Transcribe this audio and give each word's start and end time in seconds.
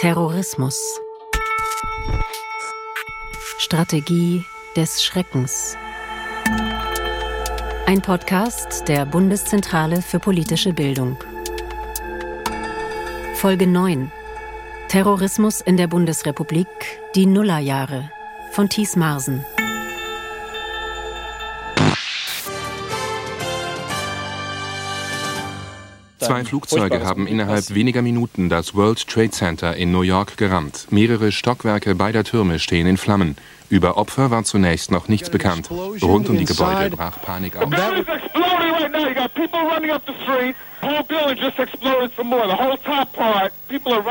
Terrorismus. 0.00 0.98
Strategie 3.58 4.46
des 4.74 5.02
Schreckens. 5.02 5.76
Ein 7.84 8.00
Podcast 8.00 8.88
der 8.88 9.04
Bundeszentrale 9.04 10.00
für 10.00 10.18
politische 10.18 10.72
Bildung. 10.72 11.18
Folge 13.34 13.66
9. 13.66 14.10
Terrorismus 14.88 15.60
in 15.60 15.76
der 15.76 15.86
Bundesrepublik, 15.86 16.66
die 17.14 17.26
Nullerjahre 17.26 18.10
von 18.52 18.70
Thies 18.70 18.96
Marsen. 18.96 19.44
Zwei 26.30 26.44
Flugzeuge 26.44 27.04
haben 27.04 27.26
innerhalb 27.26 27.74
weniger 27.74 28.02
Minuten 28.02 28.48
das 28.48 28.76
World 28.76 29.04
Trade 29.08 29.32
Center 29.32 29.74
in 29.74 29.90
New 29.90 30.02
York 30.02 30.36
gerammt. 30.36 30.86
Mehrere 30.90 31.32
Stockwerke 31.32 31.96
beider 31.96 32.22
Türme 32.22 32.60
stehen 32.60 32.86
in 32.86 32.98
Flammen. 32.98 33.36
Über 33.68 33.96
Opfer 33.96 34.30
war 34.30 34.44
zunächst 34.44 34.92
noch 34.92 35.08
nichts 35.08 35.28
bekannt. 35.28 35.68
Rund 35.72 36.28
um 36.28 36.38
die 36.38 36.44
Gebäude 36.44 36.90
brach 36.90 37.20
Panik 37.20 37.56
aus. 37.56 37.68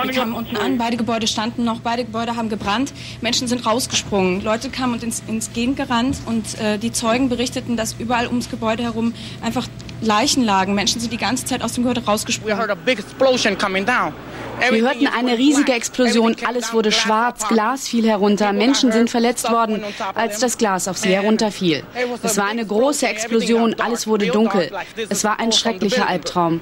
Wir 0.03 0.13
kamen 0.13 0.33
unten 0.33 0.57
an, 0.57 0.77
beide 0.77 0.97
Gebäude 0.97 1.27
standen 1.27 1.63
noch, 1.63 1.79
beide 1.79 2.05
Gebäude 2.05 2.35
haben 2.35 2.49
gebrannt, 2.49 2.93
Menschen 3.21 3.47
sind 3.47 3.65
rausgesprungen, 3.65 4.41
Leute 4.41 4.69
kamen 4.69 4.93
und 4.93 5.03
ins, 5.03 5.23
ins 5.27 5.51
Gegend 5.53 5.77
gerannt 5.77 6.17
und 6.25 6.59
äh, 6.59 6.77
die 6.77 6.91
Zeugen 6.91 7.29
berichteten, 7.29 7.75
dass 7.75 7.93
überall 7.97 8.27
ums 8.27 8.49
Gebäude 8.49 8.83
herum 8.83 9.13
einfach 9.41 9.67
Leichen 10.01 10.43
lagen. 10.43 10.75
Menschen 10.75 11.01
sind 11.01 11.11
die 11.11 11.17
ganze 11.17 11.45
Zeit 11.45 11.61
aus 11.63 11.73
dem 11.73 11.83
Gebäude 11.83 12.05
rausgesprungen. 12.05 12.57
Wir 14.59 14.81
hörten 14.81 15.07
eine 15.07 15.37
riesige 15.37 15.73
Explosion, 15.73 16.35
alles 16.45 16.73
wurde 16.73 16.91
schwarz, 16.91 17.47
Glas 17.47 17.87
fiel 17.87 18.07
herunter, 18.07 18.53
Menschen 18.53 18.91
sind 18.91 19.09
verletzt 19.09 19.49
worden, 19.49 19.83
als 20.15 20.39
das 20.39 20.57
Glas 20.57 20.87
auf 20.87 20.97
sie 20.97 21.09
herunterfiel. 21.09 21.83
Es 22.23 22.37
war 22.37 22.47
eine 22.47 22.65
große 22.65 23.07
Explosion, 23.07 23.75
alles 23.75 24.07
wurde 24.07 24.27
dunkel. 24.27 24.71
Es 25.09 25.23
war 25.23 25.39
ein 25.39 25.51
schrecklicher 25.51 26.07
Albtraum. 26.07 26.61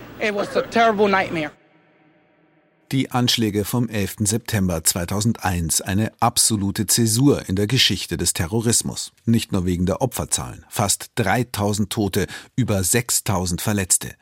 Die 2.94 3.12
Anschläge 3.12 3.66
vom 3.66 3.90
11. 3.90 4.16
September 4.20 4.82
2001, 4.82 5.82
eine 5.82 6.14
absolute 6.22 6.88
Zäsur 6.88 7.50
in 7.50 7.58
der 7.58 7.68
Geschichte 7.68 8.16
des 8.16 8.32
Terrorismus. 8.32 9.12
Nicht 9.26 9.52
nur 9.52 9.66
wegen 9.66 9.86
der 9.86 10.02
Opferzahlen, 10.02 10.66
fast 10.70 11.12
3000 11.16 11.90
Tote, 11.90 12.28
über 12.56 12.82
6000 12.82 13.62
Verletzte. 13.62 14.16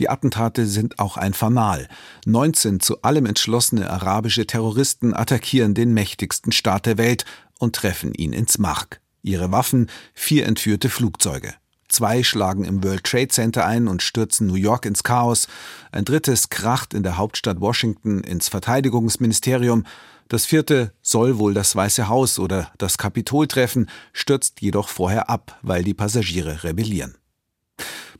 Die 0.00 0.08
Attentate 0.08 0.66
sind 0.66 0.98
auch 0.98 1.18
ein 1.18 1.34
Fanal. 1.34 1.86
19 2.24 2.80
zu 2.80 3.02
allem 3.02 3.26
entschlossene 3.26 3.90
arabische 3.90 4.46
Terroristen 4.46 5.12
attackieren 5.12 5.74
den 5.74 5.92
mächtigsten 5.92 6.52
Staat 6.52 6.86
der 6.86 6.96
Welt 6.96 7.26
und 7.58 7.76
treffen 7.76 8.14
ihn 8.14 8.32
ins 8.32 8.56
Mark. 8.56 9.02
Ihre 9.22 9.52
Waffen 9.52 9.90
vier 10.14 10.46
entführte 10.46 10.88
Flugzeuge. 10.88 11.52
Zwei 11.90 12.22
schlagen 12.22 12.64
im 12.64 12.82
World 12.82 13.04
Trade 13.04 13.28
Center 13.28 13.66
ein 13.66 13.88
und 13.88 14.02
stürzen 14.02 14.46
New 14.46 14.54
York 14.54 14.86
ins 14.86 15.02
Chaos. 15.02 15.48
Ein 15.92 16.06
drittes 16.06 16.48
kracht 16.48 16.94
in 16.94 17.02
der 17.02 17.18
Hauptstadt 17.18 17.60
Washington 17.60 18.20
ins 18.20 18.48
Verteidigungsministerium. 18.48 19.84
Das 20.28 20.46
vierte 20.46 20.94
soll 21.02 21.36
wohl 21.36 21.52
das 21.52 21.76
Weiße 21.76 22.08
Haus 22.08 22.38
oder 22.38 22.72
das 22.78 22.96
Kapitol 22.96 23.48
treffen, 23.48 23.90
stürzt 24.14 24.62
jedoch 24.62 24.88
vorher 24.88 25.28
ab, 25.28 25.58
weil 25.60 25.84
die 25.84 25.92
Passagiere 25.92 26.64
rebellieren. 26.64 27.19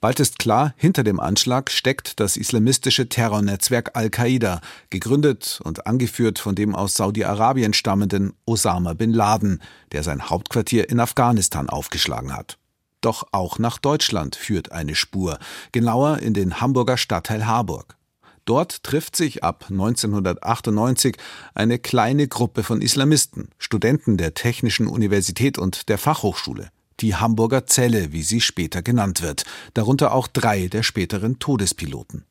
Bald 0.01 0.19
ist 0.19 0.39
klar, 0.39 0.73
hinter 0.79 1.05
dem 1.05 1.21
Anschlag 1.21 1.71
steckt 1.71 2.21
das 2.21 2.39
islamistische 2.39 3.11
Terrornetzwerk 3.11 3.91
Al-Qaida, 3.99 4.63
gegründet 4.89 5.61
und 5.63 5.87
angeführt 5.87 6.39
von 6.39 6.55
dem 6.55 6.75
aus 6.75 6.95
Saudi-Arabien 6.95 7.75
stammenden 7.75 8.33
Osama 8.47 8.95
bin 8.95 9.13
Laden, 9.13 9.61
der 9.93 10.03
sein 10.03 10.31
Hauptquartier 10.31 10.89
in 10.89 11.01
Afghanistan 11.01 11.69
aufgeschlagen 11.69 12.35
hat. 12.35 12.57
Doch 13.03 13.25
auch 13.33 13.59
nach 13.59 13.77
Deutschland 13.77 14.37
führt 14.37 14.73
eine 14.73 14.95
Spur, 14.95 15.39
genauer 15.73 16.21
in 16.21 16.33
den 16.33 16.63
Hamburger 16.63 16.97
Stadtteil 16.97 17.47
Harburg. 17.47 17.97
Dort 18.47 18.83
trifft 18.83 19.17
sich 19.17 19.45
ab 19.45 19.67
1998 19.69 21.19
eine 21.55 21.79
kleine 21.79 22.27
Gruppe 22.27 22.63
von 22.63 22.81
Islamisten, 22.81 23.51
Studenten 23.59 24.17
der 24.17 24.33
Technischen 24.33 24.87
Universität 24.87 25.59
und 25.59 25.91
der 25.91 25.99
Fachhochschule, 25.99 26.71
die 27.01 27.15
Hamburger 27.15 27.67
Zelle, 27.67 28.13
wie 28.13 28.23
sie 28.23 28.41
später 28.41 28.83
genannt 28.83 29.23
wird, 29.23 29.45
darunter 29.75 30.13
auch 30.13 30.27
drei 30.27 30.69
der 30.69 30.83
späteren 30.83 31.39
Todespiloten. 31.39 32.25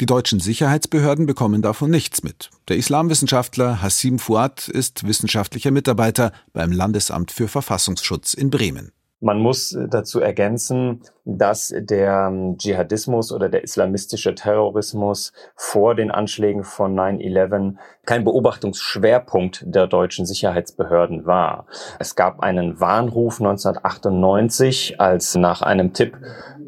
Die 0.00 0.06
deutschen 0.06 0.40
Sicherheitsbehörden 0.40 1.26
bekommen 1.26 1.62
davon 1.62 1.90
nichts 1.90 2.22
mit. 2.22 2.50
Der 2.68 2.76
Islamwissenschaftler 2.76 3.80
Hassim 3.80 4.18
Fuad 4.18 4.68
ist 4.68 5.06
wissenschaftlicher 5.06 5.70
Mitarbeiter 5.70 6.32
beim 6.52 6.70
Landesamt 6.70 7.32
für 7.32 7.48
Verfassungsschutz 7.48 8.34
in 8.34 8.50
Bremen. 8.50 8.92
Man 9.20 9.38
muss 9.38 9.76
dazu 9.88 10.20
ergänzen, 10.20 11.00
dass 11.24 11.74
der 11.76 12.28
ähm, 12.30 12.56
Dschihadismus 12.58 13.32
oder 13.32 13.48
der 13.48 13.64
islamistische 13.64 14.34
Terrorismus 14.34 15.32
vor 15.54 15.94
den 15.94 16.10
Anschlägen 16.10 16.64
von 16.64 16.94
9-11 16.94 17.74
kein 18.04 18.24
Beobachtungsschwerpunkt 18.24 19.64
der 19.66 19.86
deutschen 19.86 20.26
Sicherheitsbehörden 20.26 21.24
war. 21.24 21.66
Es 21.98 22.14
gab 22.16 22.40
einen 22.40 22.80
Warnruf 22.80 23.40
1998, 23.40 25.00
als 25.00 25.34
nach 25.34 25.62
einem 25.62 25.92
Tipp 25.94 26.18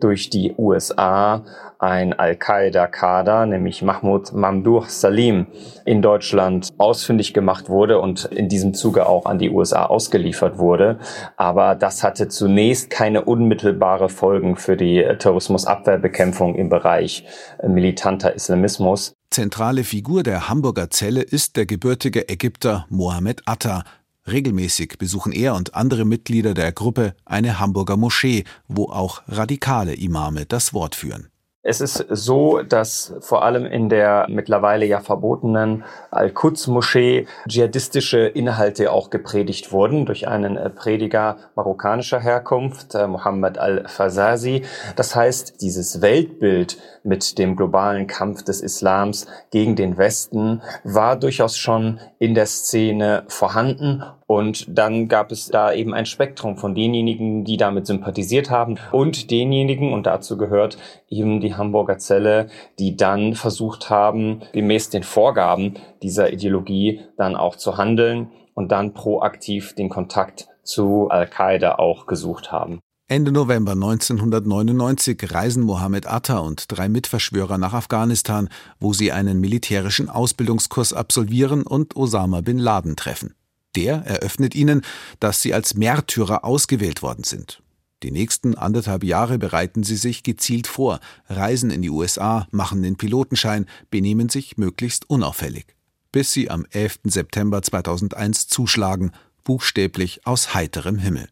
durch 0.00 0.30
die 0.30 0.54
USA 0.56 1.44
ein 1.78 2.14
Al-Qaida-Kader, 2.14 3.46
nämlich 3.46 3.82
Mahmoud 3.82 4.32
Mamdouh 4.32 4.84
Salim, 4.86 5.46
in 5.84 6.00
Deutschland 6.00 6.72
ausfindig 6.78 7.34
gemacht 7.34 7.68
wurde 7.68 8.00
und 8.00 8.24
in 8.26 8.48
diesem 8.48 8.72
Zuge 8.72 9.06
auch 9.06 9.26
an 9.26 9.38
die 9.38 9.50
USA 9.50 9.84
ausgeliefert 9.84 10.58
wurde. 10.58 10.98
Aber 11.36 11.74
das 11.74 12.02
hatte 12.02 12.28
zunächst 12.28 12.88
keine 12.88 13.24
unmittelbare 13.24 14.08
Folgen 14.08 14.45
für 14.54 14.76
die 14.76 15.04
Terrorismusabwehrbekämpfung 15.18 16.54
im 16.54 16.68
Bereich 16.68 17.24
militanter 17.66 18.34
Islamismus. 18.34 19.14
Zentrale 19.30 19.82
Figur 19.82 20.22
der 20.22 20.48
Hamburger 20.48 20.90
Zelle 20.90 21.22
ist 21.22 21.56
der 21.56 21.66
gebürtige 21.66 22.28
Ägypter 22.28 22.86
Mohammed 22.88 23.42
Atta, 23.46 23.82
Regelmäßig 24.28 24.98
besuchen 24.98 25.32
er 25.32 25.54
und 25.54 25.74
andere 25.74 26.04
Mitglieder 26.04 26.52
der 26.52 26.72
Gruppe 26.72 27.14
eine 27.24 27.60
Hamburger 27.60 27.96
Moschee, 27.96 28.44
wo 28.66 28.86
auch 28.86 29.22
radikale 29.28 29.94
Imame 29.94 30.46
das 30.46 30.74
Wort 30.74 30.96
führen. 30.96 31.28
Es 31.68 31.80
ist 31.80 32.06
so, 32.10 32.62
dass 32.62 33.12
vor 33.18 33.44
allem 33.44 33.66
in 33.66 33.88
der 33.88 34.26
mittlerweile 34.28 34.86
ja 34.86 35.00
verbotenen 35.00 35.82
Al-Quds-Moschee 36.12 37.26
dschihadistische 37.48 38.20
Inhalte 38.20 38.92
auch 38.92 39.10
gepredigt 39.10 39.72
wurden 39.72 40.06
durch 40.06 40.28
einen 40.28 40.56
äh, 40.56 40.70
Prediger 40.70 41.38
marokkanischer 41.56 42.20
Herkunft, 42.20 42.94
äh, 42.94 43.08
Mohammed 43.08 43.58
al-Fazazi. 43.58 44.62
Das 44.94 45.16
heißt, 45.16 45.60
dieses 45.60 46.00
Weltbild 46.00 46.78
mit 47.02 47.36
dem 47.36 47.56
globalen 47.56 48.06
Kampf 48.06 48.44
des 48.44 48.60
Islams 48.60 49.26
gegen 49.50 49.74
den 49.74 49.98
Westen 49.98 50.62
war 50.84 51.16
durchaus 51.16 51.56
schon 51.56 51.98
in 52.20 52.34
der 52.36 52.46
Szene 52.46 53.24
vorhanden 53.26 54.04
und 54.26 54.66
dann 54.68 55.08
gab 55.08 55.30
es 55.30 55.48
da 55.48 55.72
eben 55.72 55.94
ein 55.94 56.06
Spektrum 56.06 56.56
von 56.56 56.74
denjenigen, 56.74 57.44
die 57.44 57.56
damit 57.56 57.86
sympathisiert 57.86 58.50
haben 58.50 58.76
und 58.92 59.30
denjenigen, 59.30 59.92
und 59.92 60.06
dazu 60.06 60.36
gehört 60.36 60.78
eben 61.08 61.40
die 61.40 61.54
Hamburger 61.54 61.98
Zelle, 61.98 62.48
die 62.78 62.96
dann 62.96 63.34
versucht 63.34 63.88
haben, 63.88 64.40
gemäß 64.52 64.90
den 64.90 65.04
Vorgaben 65.04 65.74
dieser 66.02 66.32
Ideologie 66.32 67.00
dann 67.16 67.36
auch 67.36 67.56
zu 67.56 67.76
handeln 67.76 68.30
und 68.54 68.72
dann 68.72 68.94
proaktiv 68.94 69.74
den 69.74 69.88
Kontakt 69.88 70.48
zu 70.64 71.08
Al-Qaida 71.08 71.76
auch 71.76 72.06
gesucht 72.06 72.50
haben. 72.50 72.80
Ende 73.08 73.30
November 73.30 73.72
1999 73.72 75.32
reisen 75.32 75.62
Mohammed 75.62 76.08
Atta 76.08 76.38
und 76.38 76.64
drei 76.76 76.88
Mitverschwörer 76.88 77.56
nach 77.56 77.72
Afghanistan, 77.72 78.48
wo 78.80 78.92
sie 78.92 79.12
einen 79.12 79.40
militärischen 79.40 80.08
Ausbildungskurs 80.08 80.92
absolvieren 80.92 81.62
und 81.62 81.94
Osama 81.94 82.40
bin 82.40 82.58
Laden 82.58 82.96
treffen. 82.96 83.36
Der 83.76 83.98
eröffnet 84.06 84.54
ihnen, 84.54 84.82
dass 85.20 85.42
sie 85.42 85.54
als 85.54 85.74
Märtyrer 85.74 86.44
ausgewählt 86.44 87.02
worden 87.02 87.24
sind. 87.24 87.62
Die 88.02 88.10
nächsten 88.10 88.54
anderthalb 88.56 89.04
Jahre 89.04 89.38
bereiten 89.38 89.82
sie 89.82 89.96
sich 89.96 90.22
gezielt 90.22 90.66
vor, 90.66 91.00
reisen 91.28 91.70
in 91.70 91.82
die 91.82 91.90
USA, 91.90 92.46
machen 92.50 92.82
den 92.82 92.96
Pilotenschein, 92.96 93.66
benehmen 93.90 94.28
sich 94.28 94.58
möglichst 94.58 95.08
unauffällig. 95.08 95.74
Bis 96.12 96.32
sie 96.32 96.50
am 96.50 96.66
11. 96.70 97.00
September 97.04 97.62
2001 97.62 98.48
zuschlagen, 98.48 99.12
buchstäblich 99.44 100.26
aus 100.26 100.54
heiterem 100.54 100.98
Himmel. 100.98 101.28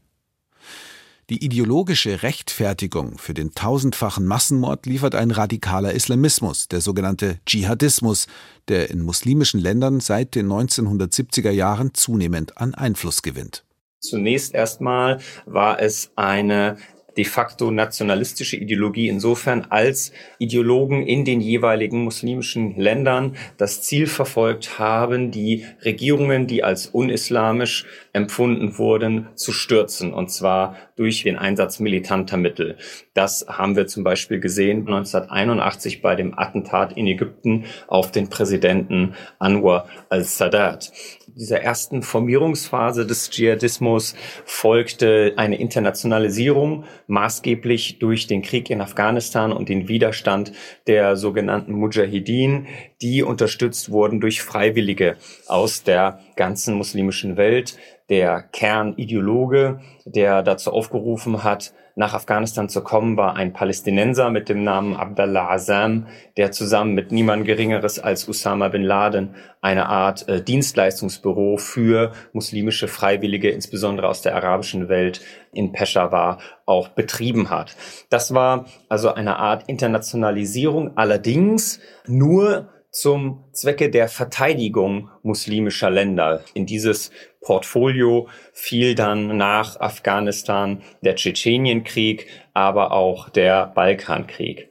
Die 1.30 1.42
ideologische 1.42 2.22
Rechtfertigung 2.22 3.16
für 3.16 3.32
den 3.32 3.54
tausendfachen 3.54 4.26
Massenmord 4.26 4.84
liefert 4.84 5.14
ein 5.14 5.30
radikaler 5.30 5.94
Islamismus, 5.94 6.68
der 6.68 6.82
sogenannte 6.82 7.38
Dschihadismus, 7.46 8.26
der 8.68 8.90
in 8.90 9.00
muslimischen 9.00 9.58
Ländern 9.58 10.00
seit 10.00 10.34
den 10.34 10.48
1970er 10.48 11.50
Jahren 11.50 11.94
zunehmend 11.94 12.58
an 12.58 12.74
Einfluss 12.74 13.22
gewinnt. 13.22 13.64
Zunächst 14.00 14.52
erstmal 14.52 15.18
war 15.46 15.80
es 15.80 16.10
eine 16.14 16.76
de 17.16 17.24
facto 17.24 17.70
nationalistische 17.70 18.56
Ideologie 18.56 19.08
insofern, 19.08 19.66
als 19.70 20.12
Ideologen 20.38 21.06
in 21.06 21.24
den 21.24 21.40
jeweiligen 21.40 22.02
muslimischen 22.02 22.76
Ländern 22.76 23.36
das 23.56 23.82
Ziel 23.82 24.06
verfolgt 24.06 24.78
haben, 24.78 25.30
die 25.30 25.64
Regierungen, 25.84 26.46
die 26.46 26.64
als 26.64 26.86
unislamisch 26.86 27.86
empfunden 28.12 28.78
wurden, 28.78 29.28
zu 29.34 29.52
stürzen, 29.52 30.12
und 30.12 30.30
zwar 30.30 30.76
durch 30.96 31.22
den 31.22 31.36
Einsatz 31.36 31.80
militanter 31.80 32.36
Mittel. 32.36 32.76
Das 33.14 33.46
haben 33.48 33.76
wir 33.76 33.86
zum 33.86 34.04
Beispiel 34.04 34.40
gesehen 34.40 34.80
1981 34.80 36.02
bei 36.02 36.14
dem 36.14 36.38
Attentat 36.38 36.96
in 36.96 37.06
Ägypten 37.06 37.64
auf 37.86 38.10
den 38.12 38.28
Präsidenten 38.28 39.14
Anwar 39.38 39.88
al-Sadat 40.08 40.92
dieser 41.36 41.60
ersten 41.60 42.02
Formierungsphase 42.02 43.06
des 43.06 43.30
Dschihadismus 43.30 44.14
folgte 44.44 45.34
eine 45.36 45.56
Internationalisierung, 45.56 46.84
maßgeblich 47.08 47.98
durch 47.98 48.26
den 48.26 48.42
Krieg 48.42 48.70
in 48.70 48.80
Afghanistan 48.80 49.52
und 49.52 49.68
den 49.68 49.88
Widerstand 49.88 50.52
der 50.86 51.16
sogenannten 51.16 51.72
Mujahideen, 51.72 52.68
die 53.02 53.22
unterstützt 53.22 53.90
wurden 53.90 54.20
durch 54.20 54.42
Freiwillige 54.42 55.16
aus 55.48 55.82
der 55.82 56.20
ganzen 56.36 56.76
muslimischen 56.76 57.36
Welt. 57.36 57.76
Der 58.08 58.42
Kernideologe, 58.42 59.80
der 60.04 60.42
dazu 60.42 60.70
aufgerufen 60.70 61.42
hat, 61.42 61.72
nach 61.96 62.14
Afghanistan 62.14 62.68
zu 62.68 62.82
kommen, 62.82 63.16
war 63.16 63.36
ein 63.36 63.52
Palästinenser 63.52 64.30
mit 64.30 64.48
dem 64.48 64.64
Namen 64.64 64.96
Abdallah 64.96 65.50
Azam, 65.50 66.06
der 66.36 66.50
zusammen 66.50 66.94
mit 66.94 67.12
niemand 67.12 67.44
Geringeres 67.44 67.98
als 68.00 68.28
Osama 68.28 68.68
bin 68.68 68.82
Laden 68.82 69.34
eine 69.60 69.88
Art 69.88 70.28
äh, 70.28 70.42
Dienstleistungsbüro 70.42 71.56
für 71.56 72.12
muslimische 72.32 72.88
Freiwillige, 72.88 73.50
insbesondere 73.50 74.08
aus 74.08 74.22
der 74.22 74.34
arabischen 74.34 74.88
Welt 74.88 75.20
in 75.52 75.72
Peshawar, 75.72 76.38
auch 76.66 76.88
betrieben 76.88 77.50
hat. 77.50 77.76
Das 78.10 78.34
war 78.34 78.66
also 78.88 79.14
eine 79.14 79.36
Art 79.36 79.68
Internationalisierung, 79.68 80.96
allerdings 80.96 81.80
nur 82.06 82.68
zum 82.94 83.44
Zwecke 83.52 83.90
der 83.90 84.08
Verteidigung 84.08 85.10
muslimischer 85.22 85.90
Länder. 85.90 86.42
In 86.54 86.64
dieses 86.64 87.10
Portfolio 87.44 88.28
fiel 88.52 88.94
dann 88.94 89.36
nach 89.36 89.78
Afghanistan 89.78 90.82
der 91.02 91.14
Tschetschenienkrieg, 91.14 92.26
aber 92.52 92.92
auch 92.92 93.28
der 93.28 93.66
Balkankrieg. 93.66 94.70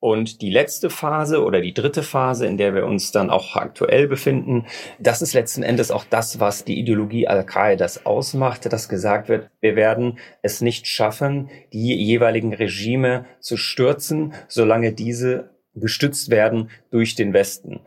Und 0.00 0.40
die 0.40 0.50
letzte 0.50 0.88
Phase 0.88 1.44
oder 1.44 1.60
die 1.60 1.74
dritte 1.74 2.02
Phase, 2.02 2.46
in 2.46 2.56
der 2.56 2.74
wir 2.74 2.86
uns 2.86 3.12
dann 3.12 3.28
auch 3.28 3.54
aktuell 3.54 4.08
befinden, 4.08 4.66
das 4.98 5.20
ist 5.20 5.34
letzten 5.34 5.62
Endes 5.62 5.90
auch 5.90 6.04
das, 6.08 6.40
was 6.40 6.64
die 6.64 6.78
Ideologie 6.80 7.28
Al-Qaidas 7.28 8.06
ausmachte, 8.06 8.70
dass 8.70 8.88
gesagt 8.88 9.28
wird, 9.28 9.50
wir 9.60 9.76
werden 9.76 10.18
es 10.40 10.62
nicht 10.62 10.86
schaffen, 10.86 11.50
die 11.74 11.94
jeweiligen 11.94 12.54
Regime 12.54 13.26
zu 13.40 13.58
stürzen, 13.58 14.32
solange 14.48 14.94
diese 14.94 15.50
gestützt 15.74 16.30
werden 16.30 16.70
durch 16.90 17.14
den 17.14 17.34
Westen. 17.34 17.80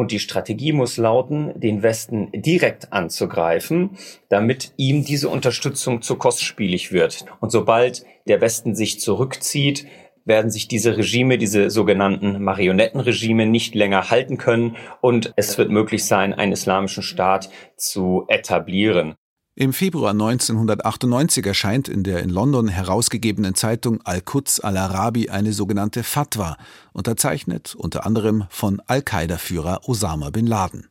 Und 0.00 0.12
die 0.12 0.18
Strategie 0.18 0.72
muss 0.72 0.96
lauten, 0.96 1.52
den 1.60 1.82
Westen 1.82 2.30
direkt 2.32 2.90
anzugreifen, 2.90 3.98
damit 4.30 4.72
ihm 4.78 5.04
diese 5.04 5.28
Unterstützung 5.28 6.00
zu 6.00 6.16
kostspielig 6.16 6.90
wird. 6.90 7.26
Und 7.40 7.52
sobald 7.52 8.06
der 8.26 8.40
Westen 8.40 8.74
sich 8.74 8.98
zurückzieht, 8.98 9.86
werden 10.24 10.50
sich 10.50 10.68
diese 10.68 10.96
Regime, 10.96 11.36
diese 11.36 11.68
sogenannten 11.68 12.42
Marionettenregime 12.42 13.44
nicht 13.44 13.74
länger 13.74 14.08
halten 14.10 14.38
können 14.38 14.76
und 15.02 15.34
es 15.36 15.58
wird 15.58 15.68
möglich 15.68 16.06
sein, 16.06 16.32
einen 16.32 16.52
islamischen 16.52 17.02
Staat 17.02 17.50
zu 17.76 18.24
etablieren. 18.28 19.16
Im 19.56 19.72
Februar 19.72 20.12
1998 20.12 21.44
erscheint 21.44 21.88
in 21.88 22.04
der 22.04 22.22
in 22.22 22.30
London 22.30 22.68
herausgegebenen 22.68 23.56
Zeitung 23.56 24.00
Al-Quds 24.02 24.60
al-Arabi 24.60 25.28
eine 25.28 25.52
sogenannte 25.52 26.04
Fatwa, 26.04 26.56
unterzeichnet 26.92 27.74
unter 27.74 28.06
anderem 28.06 28.44
von 28.48 28.80
Al-Qaida-Führer 28.86 29.88
Osama 29.88 30.30
bin 30.30 30.46
Laden. 30.46 30.86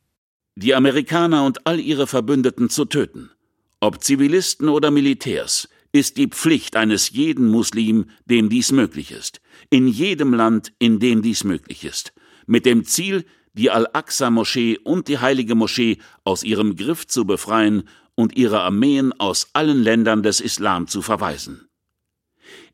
Die 0.56 0.76
Amerikaner 0.76 1.46
und 1.46 1.66
all 1.66 1.80
ihre 1.80 2.06
Verbündeten 2.06 2.70
zu 2.70 2.84
töten, 2.84 3.32
ob 3.80 4.04
Zivilisten 4.04 4.68
oder 4.68 4.92
Militärs, 4.92 5.70
ist 5.94 6.18
die 6.18 6.28
Pflicht 6.28 6.76
eines 6.76 7.12
jeden 7.12 7.50
Muslim, 7.50 8.10
dem 8.26 8.50
dies 8.50 8.74
möglich 8.74 9.12
ist, 9.12 9.40
in 9.70 9.88
jedem 9.88 10.34
Land, 10.34 10.74
in 10.80 11.00
dem 11.00 11.22
dies 11.22 11.46
möglich 11.46 11.86
ist, 11.86 12.12
mit 12.46 12.66
dem 12.66 12.84
Ziel, 12.84 13.26
die 13.54 13.72
Al-Aqsa-Moschee 13.72 14.78
und 14.84 15.08
die 15.08 15.20
Heilige 15.20 15.56
Moschee 15.56 15.98
aus 16.24 16.44
ihrem 16.44 16.76
Griff 16.76 17.08
zu 17.08 17.26
befreien 17.26 17.84
und 18.20 18.36
ihre 18.36 18.60
Armeen 18.60 19.18
aus 19.18 19.48
allen 19.54 19.82
Ländern 19.82 20.24
des 20.24 20.42
Islam 20.42 20.88
zu 20.88 21.02
verweisen. 21.02 21.70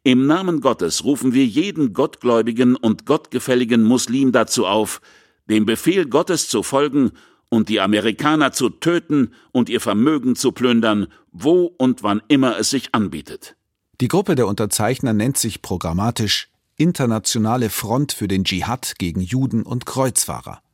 Im 0.02 0.26
Namen 0.26 0.60
Gottes 0.60 1.04
rufen 1.04 1.36
wir 1.36 1.46
jeden 1.46 1.94
gottgläubigen 1.94 2.76
und 2.76 3.06
gottgefälligen 3.06 3.84
Muslim 3.84 4.32
dazu 4.32 4.66
auf, 4.66 5.02
dem 5.48 5.68
Befehl 5.68 6.08
Gottes 6.08 6.50
zu 6.50 6.64
folgen 6.64 7.12
und 7.50 7.70
die 7.70 7.80
Amerikaner 7.80 8.54
zu 8.54 8.72
töten 8.72 9.36
und 9.52 9.70
ihr 9.70 9.82
Vermögen 9.82 10.36
zu 10.36 10.52
plündern, 10.52 11.06
wo 11.32 11.66
und 11.78 12.02
wann 12.02 12.24
immer 12.28 12.58
es 12.58 12.72
sich 12.72 12.96
anbietet. 12.96 13.56
Die 14.02 14.08
Gruppe 14.08 14.34
der 14.34 14.48
Unterzeichner 14.48 15.14
nennt 15.14 15.38
sich 15.38 15.62
programmatisch 15.62 16.50
Internationale 16.76 17.70
Front 17.70 18.14
für 18.14 18.28
den 18.28 18.46
Dschihad 18.46 18.96
gegen 18.98 19.22
Juden 19.22 19.62
und 19.62 19.86
Kreuzfahrer. 19.86 20.65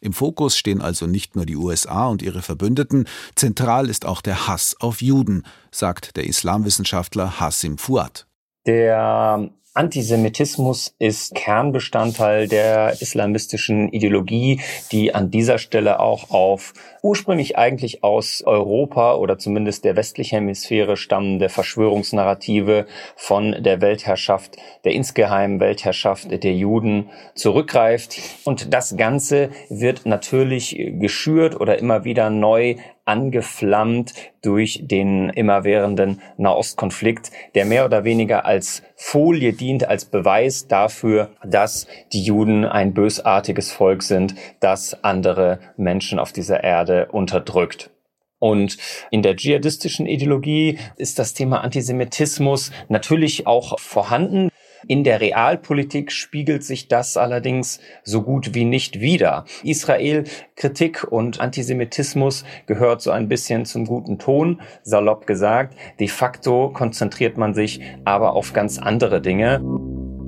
Im 0.00 0.12
Fokus 0.12 0.56
stehen 0.56 0.80
also 0.80 1.06
nicht 1.06 1.36
nur 1.36 1.46
die 1.46 1.56
USA 1.56 2.06
und 2.06 2.22
ihre 2.22 2.42
Verbündeten, 2.42 3.06
zentral 3.34 3.88
ist 3.88 4.06
auch 4.06 4.20
der 4.20 4.46
Hass 4.46 4.76
auf 4.80 5.02
Juden, 5.02 5.44
sagt 5.70 6.16
der 6.16 6.26
Islamwissenschaftler 6.26 7.40
Hassim 7.40 7.78
Fuad. 7.78 8.26
Der 8.66 9.50
Antisemitismus 9.78 10.92
ist 10.98 11.36
Kernbestandteil 11.36 12.48
der 12.48 13.00
islamistischen 13.00 13.92
Ideologie, 13.92 14.60
die 14.90 15.14
an 15.14 15.30
dieser 15.30 15.58
Stelle 15.58 16.00
auch 16.00 16.30
auf 16.30 16.74
ursprünglich 17.00 17.56
eigentlich 17.56 18.02
aus 18.02 18.42
Europa 18.44 19.14
oder 19.14 19.38
zumindest 19.38 19.84
der 19.84 19.94
westlichen 19.94 20.34
Hemisphäre 20.40 20.96
stammende 20.96 21.48
Verschwörungsnarrative 21.48 22.88
von 23.14 23.54
der 23.62 23.80
Weltherrschaft, 23.80 24.56
der 24.82 24.94
insgeheimen 24.94 25.60
Weltherrschaft 25.60 26.28
der 26.42 26.54
Juden 26.54 27.10
zurückgreift. 27.36 28.18
Und 28.42 28.74
das 28.74 28.96
Ganze 28.96 29.50
wird 29.68 30.06
natürlich 30.06 30.76
geschürt 30.98 31.54
oder 31.60 31.78
immer 31.78 32.02
wieder 32.02 32.30
neu 32.30 32.74
angeflammt 33.08 34.12
durch 34.42 34.82
den 34.84 35.30
immerwährenden 35.30 36.20
Nahostkonflikt, 36.36 37.32
der 37.54 37.64
mehr 37.64 37.84
oder 37.84 38.04
weniger 38.04 38.44
als 38.44 38.82
Folie 38.94 39.52
dient, 39.52 39.88
als 39.88 40.04
Beweis 40.04 40.68
dafür, 40.68 41.30
dass 41.44 41.88
die 42.12 42.22
Juden 42.22 42.64
ein 42.64 42.94
bösartiges 42.94 43.72
Volk 43.72 44.02
sind, 44.02 44.34
das 44.60 45.02
andere 45.02 45.58
Menschen 45.76 46.18
auf 46.18 46.32
dieser 46.32 46.62
Erde 46.62 47.08
unterdrückt. 47.10 47.90
Und 48.38 48.76
in 49.10 49.22
der 49.22 49.34
dschihadistischen 49.34 50.06
Ideologie 50.06 50.78
ist 50.96 51.18
das 51.18 51.34
Thema 51.34 51.62
Antisemitismus 51.62 52.70
natürlich 52.88 53.46
auch 53.46 53.78
vorhanden. 53.80 54.50
In 54.88 55.04
der 55.04 55.20
Realpolitik 55.20 56.10
spiegelt 56.10 56.64
sich 56.64 56.88
das 56.88 57.18
allerdings 57.18 57.78
so 58.04 58.22
gut 58.22 58.54
wie 58.54 58.64
nicht 58.64 59.00
wider. 59.00 59.44
Israel-Kritik 59.62 61.04
und 61.04 61.40
Antisemitismus 61.40 62.42
gehört 62.64 63.02
so 63.02 63.10
ein 63.10 63.28
bisschen 63.28 63.66
zum 63.66 63.84
guten 63.84 64.18
Ton, 64.18 64.62
salopp 64.82 65.26
gesagt. 65.26 65.76
De 66.00 66.08
facto 66.08 66.70
konzentriert 66.70 67.36
man 67.36 67.52
sich 67.52 67.82
aber 68.06 68.32
auf 68.32 68.54
ganz 68.54 68.78
andere 68.78 69.20
Dinge. 69.20 69.60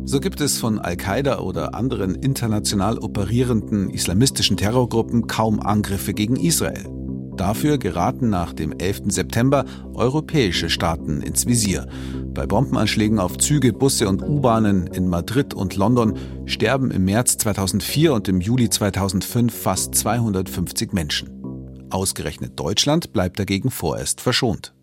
So 0.04 0.20
gibt 0.20 0.42
es 0.42 0.58
von 0.58 0.78
Al-Qaida 0.78 1.38
oder 1.38 1.74
anderen 1.74 2.14
international 2.14 2.98
operierenden 2.98 3.88
islamistischen 3.88 4.58
Terrorgruppen 4.58 5.26
kaum 5.26 5.60
Angriffe 5.60 6.12
gegen 6.12 6.36
Israel. 6.36 6.99
Dafür 7.40 7.78
geraten 7.78 8.28
nach 8.28 8.52
dem 8.52 8.70
11. 8.78 9.04
September 9.06 9.64
europäische 9.94 10.68
Staaten 10.68 11.22
ins 11.22 11.46
Visier. 11.46 11.86
Bei 12.34 12.44
Bombenanschlägen 12.44 13.18
auf 13.18 13.38
Züge, 13.38 13.72
Busse 13.72 14.10
und 14.10 14.22
U-Bahnen 14.22 14.88
in 14.88 15.08
Madrid 15.08 15.54
und 15.54 15.74
London 15.74 16.18
sterben 16.44 16.90
im 16.90 17.06
März 17.06 17.38
2004 17.38 18.12
und 18.12 18.28
im 18.28 18.42
Juli 18.42 18.68
2005 18.68 19.54
fast 19.54 19.94
250 19.94 20.92
Menschen. 20.92 21.88
Ausgerechnet 21.88 22.60
Deutschland 22.60 23.14
bleibt 23.14 23.38
dagegen 23.38 23.70
vorerst 23.70 24.20
verschont. 24.20 24.74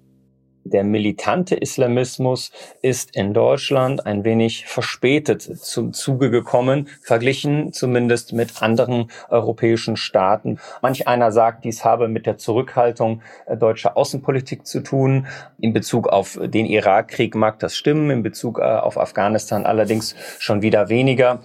Der 0.70 0.84
militante 0.84 1.56
Islamismus 1.56 2.52
ist 2.82 3.16
in 3.16 3.34
Deutschland 3.34 4.06
ein 4.06 4.24
wenig 4.24 4.66
verspätet 4.66 5.42
zum 5.42 5.94
Zuge 5.94 6.30
gekommen, 6.30 6.90
verglichen 7.02 7.74
zumindest 7.74 8.34
mit 8.34 8.62
anderen 8.62 9.10
europäischen 9.30 9.98
Staaten. 9.98 10.60
Manch 10.82 11.08
einer 11.08 11.32
sagt, 11.32 11.66
dies 11.66 11.86
habe 11.86 12.08
mit 12.08 12.26
der 12.26 12.38
Zurückhaltung 12.38 13.22
äh, 13.46 13.56
deutscher 13.56 13.98
Außenpolitik 13.98 14.66
zu 14.66 14.82
tun. 14.82 15.28
In 15.60 15.74
Bezug 15.74 16.08
auf 16.08 16.40
den 16.42 16.66
Irakkrieg 16.66 17.36
mag 17.36 17.60
das 17.60 17.76
stimmen, 17.76 18.10
in 18.10 18.24
Bezug 18.24 18.60
äh, 18.60 18.64
auf 18.64 18.98
Afghanistan 18.98 19.66
allerdings 19.66 20.16
schon 20.40 20.62
wieder 20.62 20.90
weniger. 20.90 21.42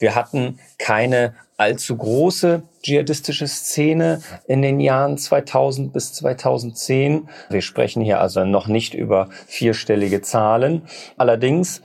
Wir 0.00 0.14
hatten 0.14 0.58
keine 0.78 1.34
allzu 1.58 1.94
große 1.94 2.62
dschihadistische 2.82 3.46
Szene 3.46 4.22
in 4.48 4.62
den 4.62 4.80
Jahren 4.80 5.18
2000 5.18 5.92
bis 5.92 6.14
2010. 6.14 7.28
Wir 7.50 7.60
sprechen 7.60 8.02
hier 8.02 8.18
also 8.20 8.44
noch 8.46 8.66
nicht 8.66 8.94
über 8.94 9.28
vierstellige 9.46 10.22
Zahlen. 10.22 10.82
Allerdings 11.18 11.82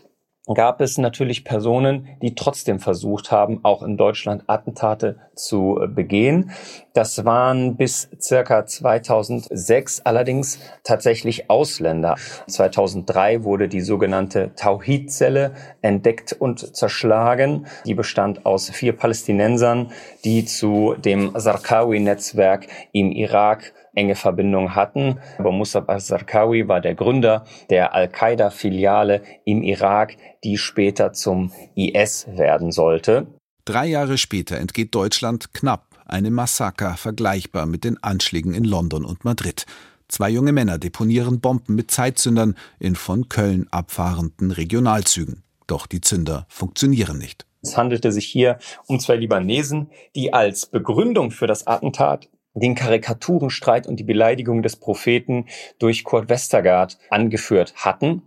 gab 0.53 0.79
es 0.81 0.97
natürlich 0.97 1.43
Personen, 1.43 2.07
die 2.21 2.35
trotzdem 2.35 2.79
versucht 2.79 3.31
haben, 3.31 3.61
auch 3.63 3.81
in 3.81 3.97
Deutschland 3.97 4.43
Attentate 4.47 5.17
zu 5.33 5.79
äh, 5.81 5.87
begehen. 5.87 6.51
Das 6.93 7.25
waren 7.25 7.75
bis 7.77 8.09
circa 8.21 8.65
2006 8.65 10.01
allerdings 10.01 10.59
tatsächlich 10.83 11.49
Ausländer. 11.49 12.15
2003 12.47 13.43
wurde 13.43 13.67
die 13.67 13.81
sogenannte 13.81 14.51
Tauhid-Zelle 14.55 15.53
entdeckt 15.81 16.33
und 16.33 16.75
zerschlagen. 16.75 17.65
Die 17.85 17.95
bestand 17.95 18.45
aus 18.45 18.69
vier 18.69 18.95
Palästinensern, 18.95 19.91
die 20.23 20.45
zu 20.45 20.95
dem 20.97 21.33
Zarqawi-Netzwerk 21.35 22.67
im 22.91 23.11
Irak 23.11 23.73
enge 23.95 24.15
Verbindungen 24.15 24.75
hatten. 24.75 25.19
Aber 25.37 25.51
Musab 25.51 25.89
al-Zarqawi 25.89 26.67
war 26.67 26.81
der 26.81 26.95
Gründer 26.95 27.45
der 27.69 27.93
Al-Qaida-Filiale 27.93 29.21
im 29.45 29.63
Irak, 29.63 30.17
die 30.43 30.57
später 30.57 31.13
zum 31.13 31.51
IS 31.75 32.27
werden 32.29 32.71
sollte. 32.71 33.27
Drei 33.65 33.87
Jahre 33.87 34.17
später 34.17 34.57
entgeht 34.57 34.93
Deutschland 34.93 35.53
knapp 35.53 35.87
einem 36.05 36.33
Massaker 36.33 36.97
vergleichbar 36.97 37.65
mit 37.65 37.83
den 37.83 38.01
Anschlägen 38.03 38.53
in 38.53 38.63
London 38.63 39.05
und 39.05 39.25
Madrid. 39.25 39.65
Zwei 40.07 40.29
junge 40.29 40.51
Männer 40.51 40.77
deponieren 40.77 41.41
Bomben 41.41 41.75
mit 41.75 41.89
Zeitzündern 41.89 42.55
in 42.79 42.95
von 42.95 43.27
Köln 43.27 43.67
abfahrenden 43.71 44.51
Regionalzügen. 44.51 45.43
Doch 45.65 45.87
die 45.87 46.01
Zünder 46.01 46.45
funktionieren 46.47 47.17
nicht. 47.17 47.45
Es 47.63 47.75
handelte 47.75 48.11
sich 48.11 48.27
hier 48.27 48.59
um 48.85 48.99
zwei 48.99 49.15
Libanesen, 49.15 49.89
die 50.15 50.31
als 50.31 50.67
Begründung 50.67 51.31
für 51.31 51.47
das 51.47 51.65
Attentat 51.65 52.29
den 52.55 52.75
Karikaturenstreit 52.75 53.85
und 53.85 53.97
die 53.97 54.03
Beleidigung 54.03 54.63
des 54.63 54.77
Propheten 54.77 55.45
durch 55.77 56.03
Kurt 56.03 56.29
Westergaard 56.29 56.97
angeführt 57.09 57.73
hatten. 57.75 58.23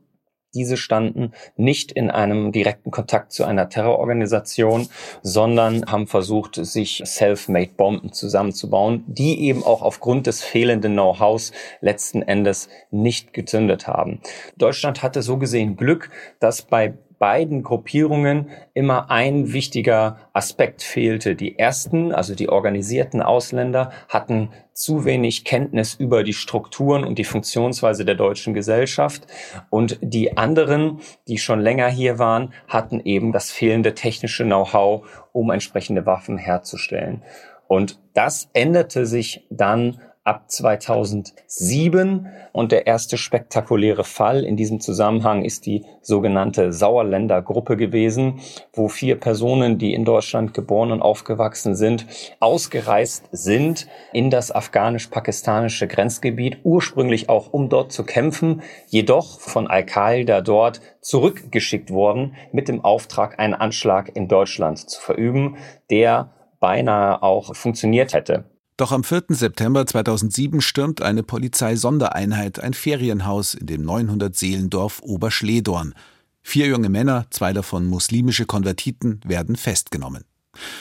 Diese 0.54 0.78
standen 0.78 1.32
nicht 1.56 1.92
in 1.92 2.10
einem 2.10 2.52
direkten 2.52 2.90
Kontakt 2.90 3.32
zu 3.32 3.44
einer 3.44 3.68
Terrororganisation, 3.68 4.88
sondern 5.22 5.84
haben 5.86 6.06
versucht, 6.06 6.54
sich 6.54 7.02
self-made 7.04 7.72
Bomben 7.76 8.12
zusammenzubauen, 8.12 9.04
die 9.06 9.42
eben 9.42 9.62
auch 9.62 9.82
aufgrund 9.82 10.26
des 10.26 10.42
fehlenden 10.42 10.94
Know-hows 10.94 11.52
letzten 11.82 12.22
Endes 12.22 12.70
nicht 12.90 13.34
gezündet 13.34 13.86
haben. 13.86 14.20
Deutschland 14.56 15.02
hatte 15.02 15.20
so 15.20 15.36
gesehen 15.36 15.76
Glück, 15.76 16.10
dass 16.40 16.62
bei 16.62 16.94
beiden 17.18 17.62
Gruppierungen 17.62 18.48
immer 18.74 19.10
ein 19.10 19.52
wichtiger 19.52 20.18
Aspekt 20.32 20.82
fehlte. 20.82 21.34
Die 21.34 21.58
ersten, 21.58 22.12
also 22.12 22.34
die 22.34 22.48
organisierten 22.48 23.22
Ausländer, 23.22 23.90
hatten 24.08 24.50
zu 24.72 25.04
wenig 25.04 25.44
Kenntnis 25.44 25.94
über 25.94 26.22
die 26.22 26.32
Strukturen 26.32 27.04
und 27.04 27.18
die 27.18 27.24
Funktionsweise 27.24 28.04
der 28.04 28.14
deutschen 28.14 28.54
Gesellschaft. 28.54 29.26
Und 29.70 29.98
die 30.00 30.36
anderen, 30.36 31.00
die 31.26 31.38
schon 31.38 31.60
länger 31.60 31.88
hier 31.88 32.18
waren, 32.18 32.52
hatten 32.68 33.00
eben 33.00 33.32
das 33.32 33.50
fehlende 33.50 33.94
technische 33.94 34.44
Know-how, 34.44 35.06
um 35.32 35.50
entsprechende 35.50 36.06
Waffen 36.06 36.38
herzustellen. 36.38 37.22
Und 37.66 38.00
das 38.14 38.48
änderte 38.54 39.04
sich 39.04 39.46
dann 39.50 40.00
ab 40.28 40.50
2007. 40.50 42.26
Und 42.52 42.70
der 42.70 42.86
erste 42.86 43.16
spektakuläre 43.16 44.04
Fall 44.04 44.44
in 44.44 44.56
diesem 44.56 44.78
Zusammenhang 44.78 45.42
ist 45.42 45.64
die 45.64 45.86
sogenannte 46.02 46.70
Sauerländer 46.72 47.40
Gruppe 47.40 47.78
gewesen, 47.78 48.40
wo 48.74 48.88
vier 48.88 49.18
Personen, 49.18 49.78
die 49.78 49.94
in 49.94 50.04
Deutschland 50.04 50.52
geboren 50.52 50.92
und 50.92 51.00
aufgewachsen 51.00 51.74
sind, 51.74 52.06
ausgereist 52.40 53.28
sind 53.32 53.88
in 54.12 54.28
das 54.28 54.52
afghanisch-pakistanische 54.52 55.88
Grenzgebiet, 55.88 56.58
ursprünglich 56.62 57.30
auch 57.30 57.52
um 57.54 57.70
dort 57.70 57.90
zu 57.92 58.04
kämpfen, 58.04 58.62
jedoch 58.86 59.40
von 59.40 59.66
Al-Qaida 59.66 60.42
dort 60.42 60.82
zurückgeschickt 61.00 61.90
worden 61.90 62.34
mit 62.52 62.68
dem 62.68 62.84
Auftrag, 62.84 63.38
einen 63.38 63.54
Anschlag 63.54 64.14
in 64.14 64.28
Deutschland 64.28 64.78
zu 64.78 65.00
verüben, 65.00 65.56
der 65.90 66.34
beinahe 66.60 67.22
auch 67.22 67.56
funktioniert 67.56 68.12
hätte. 68.12 68.44
Doch 68.78 68.92
am 68.92 69.02
4. 69.02 69.24
September 69.30 69.84
2007 69.86 70.60
stürmt 70.60 71.02
eine 71.02 71.24
Polizeisondereinheit 71.24 72.60
ein 72.60 72.74
Ferienhaus 72.74 73.54
in 73.54 73.66
dem 73.66 73.82
900 73.82 74.36
Seelendorf 74.36 75.02
Oberschledorn. 75.02 75.94
Vier 76.42 76.68
junge 76.68 76.88
Männer, 76.88 77.26
zwei 77.30 77.52
davon 77.52 77.88
muslimische 77.88 78.46
Konvertiten, 78.46 79.20
werden 79.24 79.56
festgenommen. 79.56 80.22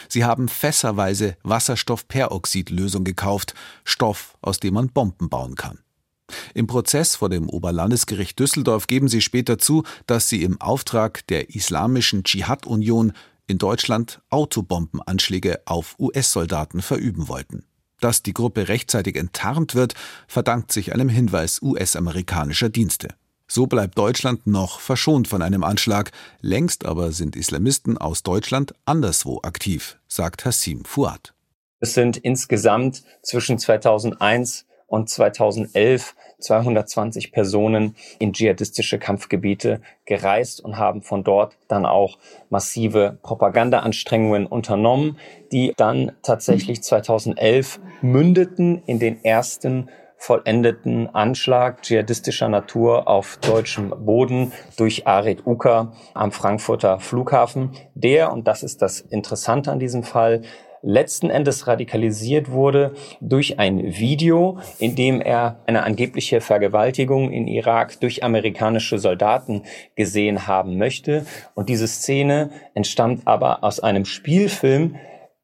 Sie 0.09 0.23
haben 0.23 0.47
fässerweise 0.47 1.37
Wasserstoffperoxidlösung 1.41 3.03
gekauft, 3.03 3.55
Stoff, 3.83 4.37
aus 4.41 4.59
dem 4.59 4.75
man 4.75 4.89
Bomben 4.89 5.29
bauen 5.29 5.55
kann. 5.55 5.79
Im 6.53 6.67
Prozess 6.67 7.15
vor 7.15 7.29
dem 7.29 7.49
Oberlandesgericht 7.49 8.37
Düsseldorf 8.37 8.85
geben 8.85 9.07
sie 9.07 9.21
später 9.21 9.57
zu, 9.57 9.81
dass 10.05 10.29
sie 10.29 10.43
im 10.43 10.61
Auftrag 10.61 11.25
der 11.27 11.55
Islamischen 11.55 12.23
Dschihad-Union 12.23 13.13
in 13.47 13.57
Deutschland 13.57 14.21
Autobombenanschläge 14.29 15.61
auf 15.65 15.95
US-Soldaten 15.97 16.83
verüben 16.83 17.27
wollten. 17.27 17.63
Dass 17.99 18.21
die 18.21 18.33
Gruppe 18.33 18.67
rechtzeitig 18.67 19.15
enttarnt 19.15 19.73
wird, 19.73 19.95
verdankt 20.27 20.71
sich 20.71 20.93
einem 20.93 21.09
Hinweis 21.09 21.61
US-amerikanischer 21.61 22.69
Dienste. 22.69 23.09
So 23.47 23.65
bleibt 23.65 23.97
Deutschland 23.97 24.45
noch 24.45 24.81
verschont 24.81 25.27
von 25.27 25.41
einem 25.41 25.63
Anschlag, 25.63 26.11
längst 26.41 26.85
aber 26.85 27.11
sind 27.11 27.35
Islamisten 27.35 27.97
aus 27.97 28.21
Deutschland 28.21 28.73
anderswo 28.85 29.39
aktiv, 29.41 29.97
sagt 30.07 30.45
Hassim 30.45 30.83
Fuad. 30.83 31.33
Es 31.79 31.93
sind 31.93 32.17
insgesamt 32.17 33.03
zwischen 33.23 33.57
2001 33.57 34.66
und 34.87 35.09
2011 35.09 36.15
220 36.39 37.31
Personen 37.31 37.95
in 38.19 38.33
dschihadistische 38.33 38.99
Kampfgebiete 38.99 39.81
gereist 40.05 40.63
und 40.63 40.77
haben 40.77 41.01
von 41.01 41.23
dort 41.23 41.57
dann 41.67 41.85
auch 41.85 42.17
massive 42.49 43.17
Propagandaanstrengungen 43.23 44.45
unternommen, 44.45 45.17
die 45.51 45.73
dann 45.77 46.11
tatsächlich 46.21 46.83
2011 46.83 47.79
mündeten 48.01 48.83
in 48.85 48.99
den 48.99 49.23
ersten 49.23 49.89
vollendeten 50.17 51.13
Anschlag 51.13 51.83
dschihadistischer 51.83 52.49
Natur 52.49 53.07
auf 53.07 53.37
deutschem 53.37 53.89
Boden 53.89 54.51
durch 54.75 55.05
Arid 55.05 55.45
Uka 55.45 55.93
am 56.15 56.31
Frankfurter 56.31 56.99
Flughafen, 56.99 57.71
der, 57.93 58.33
und 58.33 58.47
das 58.47 58.63
ist 58.63 58.81
das 58.81 58.99
Interessante 58.99 59.71
an 59.71 59.79
diesem 59.79 60.03
Fall, 60.03 60.41
letzten 60.81 61.29
Endes 61.29 61.67
radikalisiert 61.67 62.51
wurde 62.51 62.93
durch 63.21 63.59
ein 63.59 63.83
Video, 63.97 64.59
in 64.79 64.95
dem 64.95 65.21
er 65.21 65.59
eine 65.65 65.83
angebliche 65.83 66.41
Vergewaltigung 66.41 67.31
in 67.31 67.47
Irak 67.47 67.99
durch 67.99 68.23
amerikanische 68.23 68.99
Soldaten 68.99 69.63
gesehen 69.95 70.47
haben 70.47 70.77
möchte. 70.77 71.25
Und 71.55 71.69
diese 71.69 71.87
Szene 71.87 72.49
entstammt 72.73 73.23
aber 73.25 73.63
aus 73.63 73.79
einem 73.79 74.05
Spielfilm, 74.05 74.95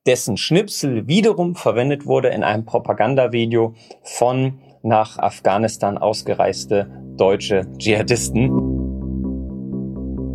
dessen 0.06 0.38
Schnipsel 0.38 1.08
wiederum 1.08 1.56
verwendet 1.56 2.06
wurde 2.06 2.30
in 2.30 2.44
einem 2.44 2.66
Propagandavideo 2.66 3.76
von 4.02 4.60
nach 4.82 5.18
Afghanistan 5.18 5.98
ausgereiste 5.98 6.92
deutsche 7.18 7.66
Dschihadisten. 7.78 8.73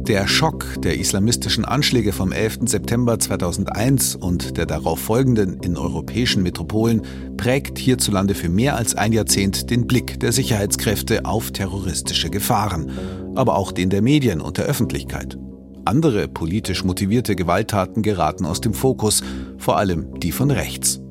Der 0.09 0.27
Schock 0.27 0.81
der 0.81 0.99
islamistischen 0.99 1.67
Anschläge 1.67 2.15
vom 2.15 2.33
11. 2.33 2.61
September 2.65 3.19
2001 3.19 4.17
und 4.17 4.57
der 4.57 4.65
darauf 4.65 5.01
folgenden 5.01 5.61
in 5.61 5.77
europäischen 5.77 6.43
Metropolen 6.43 7.03
prägt 7.37 7.79
hierzulande 7.79 8.35
für 8.35 8.49
mehr 8.49 8.77
als 8.77 8.95
ein 8.95 9.13
Jahrzehnt 9.13 9.69
den 9.69 9.87
Blick 9.87 10.19
der 10.19 10.33
Sicherheitskräfte 10.33 11.27
auf 11.27 11.51
terroristische 11.51 12.31
Gefahren, 12.31 12.91
aber 13.35 13.57
auch 13.57 13.71
den 13.71 13.91
der 13.91 14.01
Medien 14.01 14.41
und 14.41 14.57
der 14.57 14.65
Öffentlichkeit. 14.65 15.37
Andere 15.85 16.27
politisch 16.27 16.85
motivierte 16.85 17.37
Gewalttaten 17.37 18.03
geraten 18.03 18.47
aus 18.47 18.63
dem 18.63 18.73
Fokus, 18.73 19.23
vor 19.59 19.77
allem 19.77 20.19
die 20.21 20.33
von 20.33 20.51
rechts. 20.51 21.03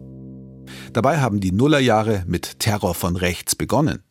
Dabei 0.93 1.19
haben 1.19 1.39
die 1.39 1.51
Nullerjahre 1.51 2.23
mit 2.25 2.59
Terror 2.59 2.95
von 2.95 3.15
rechts 3.15 3.55
begonnen. 3.55 4.06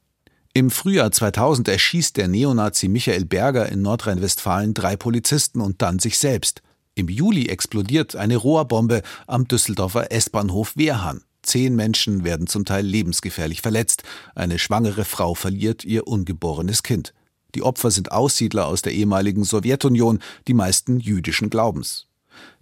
Im 0.56 0.70
Frühjahr 0.70 1.12
2000 1.12 1.68
erschießt 1.68 2.16
der 2.16 2.28
Neonazi 2.28 2.88
Michael 2.88 3.26
Berger 3.26 3.68
in 3.68 3.82
Nordrhein-Westfalen 3.82 4.72
drei 4.72 4.96
Polizisten 4.96 5.60
und 5.60 5.82
dann 5.82 5.98
sich 5.98 6.18
selbst. 6.18 6.62
Im 6.94 7.10
Juli 7.10 7.50
explodiert 7.50 8.16
eine 8.16 8.38
Rohrbombe 8.38 9.02
am 9.26 9.46
Düsseldorfer 9.46 10.10
S-Bahnhof 10.10 10.74
Wehrhahn. 10.74 11.20
Zehn 11.42 11.76
Menschen 11.76 12.24
werden 12.24 12.46
zum 12.46 12.64
Teil 12.64 12.86
lebensgefährlich 12.86 13.60
verletzt. 13.60 14.04
Eine 14.34 14.58
schwangere 14.58 15.04
Frau 15.04 15.34
verliert 15.34 15.84
ihr 15.84 16.08
ungeborenes 16.08 16.82
Kind. 16.82 17.12
Die 17.54 17.62
Opfer 17.62 17.90
sind 17.90 18.10
Aussiedler 18.10 18.66
aus 18.66 18.80
der 18.80 18.94
ehemaligen 18.94 19.44
Sowjetunion, 19.44 20.20
die 20.48 20.54
meisten 20.54 21.00
jüdischen 21.00 21.50
Glaubens. 21.50 22.06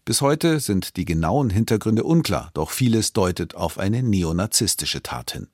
Bis 0.04 0.20
heute 0.20 0.58
sind 0.58 0.96
die 0.96 1.04
genauen 1.04 1.48
Hintergründe 1.48 2.02
unklar, 2.02 2.50
doch 2.54 2.72
vieles 2.72 3.12
deutet 3.12 3.54
auf 3.54 3.78
eine 3.78 4.02
neonazistische 4.02 5.00
Tat 5.04 5.30
hin. 5.30 5.46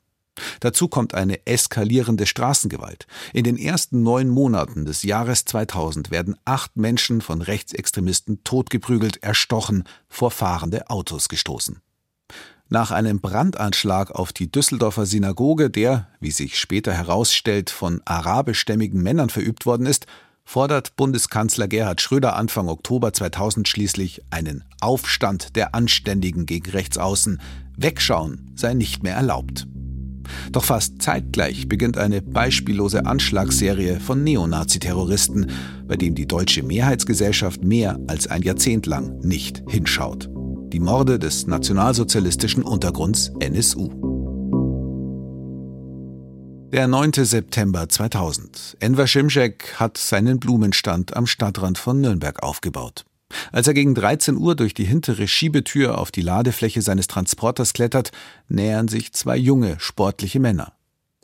Dazu 0.61 0.88
kommt 0.88 1.14
eine 1.14 1.47
eskalierende 1.47 2.26
Straßengewalt. 2.26 3.06
In 3.32 3.44
den 3.44 3.56
ersten 3.56 4.02
neun 4.02 4.28
Monaten 4.28 4.85
des 4.85 5.02
Jahres 5.02 5.44
2000 5.44 6.11
werden 6.11 6.37
acht 6.44 6.76
Menschen 6.76 7.20
von 7.20 7.42
Rechtsextremisten 7.42 8.44
totgeprügelt, 8.44 9.23
erstochen, 9.23 9.85
vor 10.09 10.30
fahrende 10.30 10.90
Autos 10.90 11.28
gestoßen. 11.28 11.80
Nach 12.73 12.92
einem 12.92 13.20
Brandanschlag 13.20 14.12
auf 14.12 14.32
die 14.32 14.50
Düsseldorfer 14.50 15.04
Synagoge, 15.04 15.70
der, 15.70 16.06
wie 16.20 16.30
sich 16.30 16.56
später 16.56 16.92
herausstellt, 16.92 17.68
von 17.68 18.00
arabischstämmigen 18.04 19.02
Männern 19.02 19.28
verübt 19.28 19.66
worden 19.66 19.87
ist, 19.87 20.06
fordert 20.44 20.94
Bundeskanzler 20.94 21.66
Gerhard 21.66 22.00
Schröder 22.00 22.37
Anfang 22.37 22.68
Oktober 22.68 23.12
2000 23.12 23.66
schließlich 23.66 24.23
einen 24.30 24.64
Aufstand 24.80 25.56
der 25.56 25.75
Anständigen 25.75 26.47
gegen 26.47 26.70
Rechtsaußen. 26.70 27.40
Wegschauen 27.76 28.52
sei 28.54 28.75
nicht 28.75 29.02
mehr 29.02 29.16
erlaubt. 29.16 29.66
Doch 30.52 30.64
fast 30.64 31.00
zeitgleich 31.02 31.68
beginnt 31.68 31.99
eine 31.99 32.22
beispiellose 32.22 33.06
Anschlagsserie 33.06 34.00
von 34.00 34.25
Neonazi-Terroristen, 34.25 35.46
bei 35.87 35.96
dem 35.96 36.14
die 36.14 36.26
deutsche 36.26 36.62
Mehrheitsgesellschaft 36.62 37.64
mehr 37.64 37.99
als 38.06 38.26
ein 38.26 38.42
Jahrzehnt 38.42 38.87
lang 38.87 39.18
nicht 39.20 39.62
hinschaut. 39.68 40.28
Die 40.72 40.80
Morde 40.80 41.18
des 41.18 41.46
nationalsozialistischen 41.46 42.62
Untergrunds 42.62 43.32
NSU. 43.40 43.90
Der 46.72 46.87
9. 46.87 47.12
September 47.25 47.88
2000. 47.88 48.76
Enver 48.78 49.08
Şimşek 49.08 49.75
hat 49.80 49.99
seinen 49.99 50.38
Blumenstand 50.38 51.16
am 51.16 51.26
Stadtrand 51.26 51.78
von 51.78 52.00
Nürnberg 52.00 52.44
aufgebaut. 52.44 53.04
Als 53.52 53.66
er 53.66 53.75
gegen 53.75 53.94
13 53.94 54.37
Uhr 54.37 54.54
durch 54.54 54.75
die 54.75 54.84
hintere 54.84 55.28
Schiebetür 55.28 55.99
auf 55.99 56.10
die 56.10 56.22
Ladefläche 56.22 56.82
seines 56.82 57.06
Transporters 57.06 57.72
klettert, 57.72 58.12
nähern 58.49 58.88
sich 58.88 59.12
zwei 59.12 59.37
junge, 59.37 59.76
sportliche 59.78 60.40
Männer. 60.40 60.72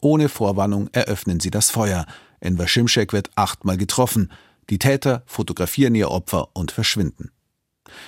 Ohne 0.01 0.29
Vorwarnung 0.29 0.89
eröffnen 0.93 1.41
sie 1.41 1.51
das 1.51 1.71
Feuer. 1.71 2.07
Enver 2.41 2.69
Şimşek 2.69 3.13
wird 3.13 3.31
achtmal 3.35 3.77
getroffen. 3.77 4.31
Die 4.71 4.79
Täter 4.79 5.23
fotografieren 5.27 5.95
ihr 5.95 6.11
Opfer 6.11 6.49
und 6.55 6.71
verschwinden. 6.71 7.31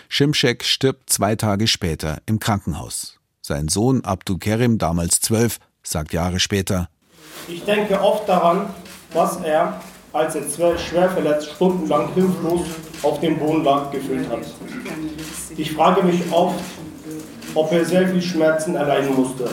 Şimşek 0.09 0.65
stirbt 0.65 1.11
zwei 1.11 1.37
Tage 1.37 1.67
später 1.67 2.19
im 2.27 2.39
Krankenhaus. 2.39 3.19
Sein 3.41 3.69
Sohn 3.69 4.05
Abdul 4.05 4.39
Kerim, 4.39 4.79
damals 4.79 5.21
zwölf, 5.21 5.59
sagt 5.83 6.13
Jahre 6.13 6.41
später: 6.41 6.89
Ich 7.47 7.65
denke 7.65 8.01
oft 8.01 8.29
daran, 8.29 8.69
was 9.13 9.37
er 9.39 9.81
als 10.19 10.35
er 10.35 10.43
schwer 10.79 11.09
verletzt 11.11 11.51
stundenlang 11.55 12.13
hilflos 12.15 12.63
auf 13.03 13.21
dem 13.21 13.39
Boden 13.39 13.63
lag, 13.63 13.91
gefüllt 13.93 14.29
hat. 14.29 14.41
Ich 15.57 15.73
frage 15.73 16.03
mich 16.03 16.21
oft, 16.33 16.59
ob 17.55 17.73
er 17.73 17.85
sehr 17.85 18.09
viel 18.09 18.21
Schmerzen 18.21 18.75
erleiden 18.75 19.15
musste. 19.15 19.49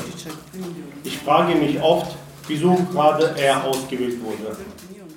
Ich 1.03 1.17
frage 1.19 1.53
mich 1.55 1.79
oft, 1.81 2.15
wieso 2.47 2.75
gerade 2.91 3.35
er 3.37 3.63
ausgewählt 3.63 4.17
wurde. 4.23 4.57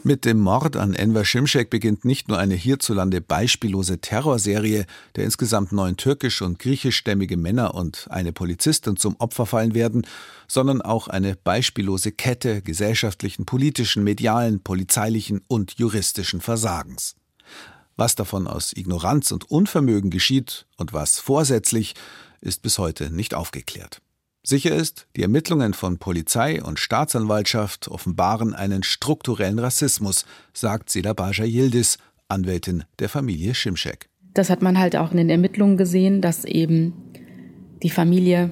Mit 0.04 0.24
dem 0.24 0.38
Mord 0.38 0.76
an 0.76 0.94
Enver 0.94 1.24
Şimşek 1.24 1.70
beginnt 1.70 2.04
nicht 2.04 2.28
nur 2.28 2.38
eine 2.38 2.54
hierzulande 2.54 3.20
beispiellose 3.20 3.98
Terrorserie, 3.98 4.86
der 5.16 5.24
insgesamt 5.24 5.72
neun 5.72 5.96
türkisch- 5.96 6.40
und 6.40 6.58
griechischstämmige 6.60 7.36
Männer 7.36 7.74
und 7.74 8.06
eine 8.08 8.32
Polizistin 8.32 8.96
zum 8.96 9.16
Opfer 9.18 9.44
fallen 9.44 9.74
werden, 9.74 10.06
sondern 10.46 10.82
auch 10.82 11.08
eine 11.08 11.34
beispiellose 11.34 12.12
Kette 12.12 12.62
gesellschaftlichen, 12.62 13.44
politischen, 13.44 14.04
medialen, 14.04 14.60
polizeilichen 14.60 15.40
und 15.48 15.74
juristischen 15.78 16.40
Versagens. 16.40 17.16
Was 17.96 18.14
davon 18.14 18.46
aus 18.46 18.72
Ignoranz 18.72 19.32
und 19.32 19.50
Unvermögen 19.50 20.10
geschieht 20.10 20.66
und 20.76 20.92
was 20.92 21.18
vorsätzlich, 21.18 21.94
ist 22.40 22.62
bis 22.62 22.78
heute 22.78 23.10
nicht 23.10 23.34
aufgeklärt. 23.34 24.00
Sicher 24.48 24.74
ist, 24.74 25.06
die 25.14 25.20
Ermittlungen 25.20 25.74
von 25.74 25.98
Polizei 25.98 26.62
und 26.62 26.78
Staatsanwaltschaft 26.78 27.88
offenbaren 27.88 28.54
einen 28.54 28.82
strukturellen 28.82 29.58
Rassismus, 29.58 30.24
sagt 30.54 30.88
Seda 30.88 31.12
Baja 31.12 31.44
Yildiz, 31.44 31.98
Anwältin 32.28 32.84
der 32.98 33.10
Familie 33.10 33.52
Şimşek. 33.54 34.08
Das 34.32 34.48
hat 34.48 34.62
man 34.62 34.78
halt 34.78 34.96
auch 34.96 35.10
in 35.10 35.18
den 35.18 35.28
Ermittlungen 35.28 35.76
gesehen, 35.76 36.22
dass 36.22 36.46
eben 36.46 36.94
die 37.82 37.90
Familie 37.90 38.50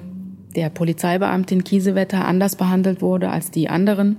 der 0.55 0.69
Polizeibeamtin 0.69 1.63
Kiesewetter 1.63 2.25
anders 2.25 2.57
behandelt 2.57 3.01
wurde 3.01 3.31
als 3.31 3.49
die 3.49 3.67
anderen 3.67 4.17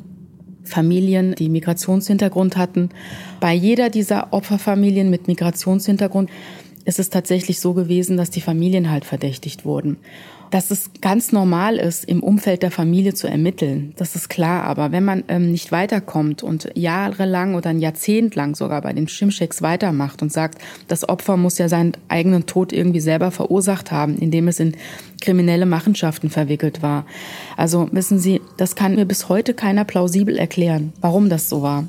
Familien, 0.65 1.37
die 1.37 1.49
Migrationshintergrund 1.49 2.57
hatten. 2.57 2.89
Bei 3.39 3.55
jeder 3.55 3.89
dieser 3.89 4.33
Opferfamilien 4.33 5.11
mit 5.11 5.29
Migrationshintergrund 5.29 6.29
ist 6.85 6.99
es 6.99 7.11
tatsächlich 7.11 7.61
so 7.61 7.73
gewesen, 7.73 8.17
dass 8.17 8.31
die 8.31 8.41
Familien 8.41 8.91
halt 8.91 9.05
verdächtigt 9.05 9.65
wurden. 9.65 9.99
Dass 10.51 10.71
es 10.71 10.91
ganz 11.01 11.33
normal 11.33 11.77
ist, 11.77 12.05
im 12.05 12.23
Umfeld 12.23 12.63
der 12.63 12.71
Familie 12.71 13.15
zu 13.15 13.27
ermitteln, 13.29 13.93
das 13.97 14.17
ist 14.17 14.29
klar. 14.29 14.65
Aber 14.65 14.93
wenn 14.93 15.05
man 15.05 15.25
ähm, 15.29 15.53
nicht 15.53 15.73
weiterkommt 15.73 16.43
und 16.43 16.71
jahrelang 16.75 17.55
oder 17.55 17.71
ein 17.71 17.81
Jahrzehnt 17.81 18.35
lang 18.35 18.55
sogar 18.55 18.81
bei 18.83 18.93
den 18.93 19.09
Schimschecks 19.09 19.61
weitermacht 19.61 20.23
und 20.23 20.33
sagt, 20.33 20.59
das 20.89 21.09
Opfer 21.09 21.37
muss 21.37 21.59
ja 21.59 21.69
seinen 21.69 21.93
eigenen 22.09 22.47
Tod 22.47 22.73
irgendwie 22.73 23.01
selber 23.01 23.31
verursacht 23.31 23.93
haben, 23.93 24.17
indem 24.19 24.49
es 24.49 24.61
in 24.61 24.77
kriminelle 25.21 25.67
Machenschaften 25.67 26.31
verwickelt 26.31 26.83
war. 26.83 27.05
Also 27.57 27.89
wissen 27.93 28.19
Sie, 28.19 28.41
das 28.57 28.75
kann 28.75 28.95
mir 28.95 29.05
bis 29.05 29.29
heute 29.29 29.55
keiner 29.55 29.85
plausibel 29.85 30.37
erklären, 30.39 30.93
warum 31.01 31.29
das 31.29 31.49
so 31.49 31.63
war. 31.63 31.85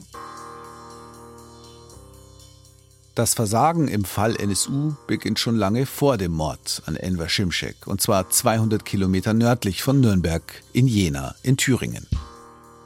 Das 3.16 3.34
Versagen 3.34 3.88
im 3.88 4.06
Fall 4.06 4.36
NSU 4.36 4.94
beginnt 5.08 5.40
schon 5.40 5.56
lange 5.56 5.86
vor 5.86 6.18
dem 6.18 6.32
Mord 6.32 6.82
an 6.86 6.96
Enver 6.96 7.28
Şimşek, 7.28 7.88
und 7.88 8.02
zwar 8.02 8.30
200 8.30 8.86
Kilometer 8.86 9.34
nördlich 9.34 9.84
von 9.84 10.00
Nürnberg 10.00 10.44
in 10.74 10.88
Jena 10.88 11.36
in 11.44 11.58
Thüringen. 11.58 12.08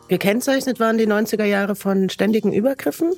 Gekennzeichnet 0.08 0.80
waren 0.80 0.98
die 0.98 1.08
90er 1.08 1.46
Jahre 1.46 1.76
von 1.76 2.10
ständigen 2.10 2.54
Übergriffen. 2.54 3.14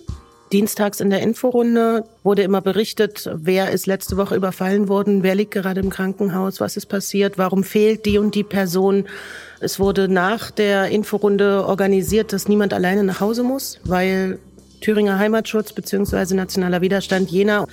Dienstags 0.52 1.00
in 1.00 1.10
der 1.10 1.22
Inforunde 1.22 2.06
wurde 2.24 2.44
immer 2.44 2.62
berichtet, 2.62 3.30
wer 3.34 3.72
ist 3.72 3.88
letzte 3.88 4.16
Woche 4.16 4.36
überfallen 4.36 4.88
worden, 4.88 5.24
wer 5.24 5.36
liegt 5.36 5.52
gerade 5.52 5.82
im 5.82 5.90
Krankenhaus, 5.90 6.60
was 6.60 6.78
ist 6.78 6.86
passiert, 6.86 7.38
warum 7.38 7.64
fehlt 7.64 8.06
die 8.06 8.20
und 8.20 8.36
die 8.36 8.44
Person. 8.44 9.06
Es 9.60 9.80
wurde 9.80 10.08
nach 10.08 10.52
der 10.52 10.90
Inforunde 10.90 11.66
organisiert, 11.66 12.32
dass 12.32 12.48
niemand 12.48 12.74
alleine 12.74 13.04
nach 13.04 13.22
Hause 13.22 13.44
muss, 13.44 13.80
weil 13.84 14.40
Thüringer 14.86 15.18
Heimatschutz 15.18 15.74
bzw. 15.74 16.36
Nationaler 16.36 16.80
Widerstand 16.80 17.32
Jena 17.32 17.66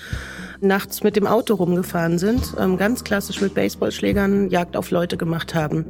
nachts 0.62 1.02
mit 1.02 1.14
dem 1.14 1.26
Auto 1.26 1.56
rumgefahren 1.56 2.18
sind, 2.18 2.54
ähm, 2.58 2.78
ganz 2.78 3.04
klassisch 3.04 3.42
mit 3.42 3.52
Baseballschlägern 3.52 4.48
Jagd 4.48 4.78
auf 4.78 4.90
Leute 4.90 5.18
gemacht 5.18 5.54
haben. 5.54 5.84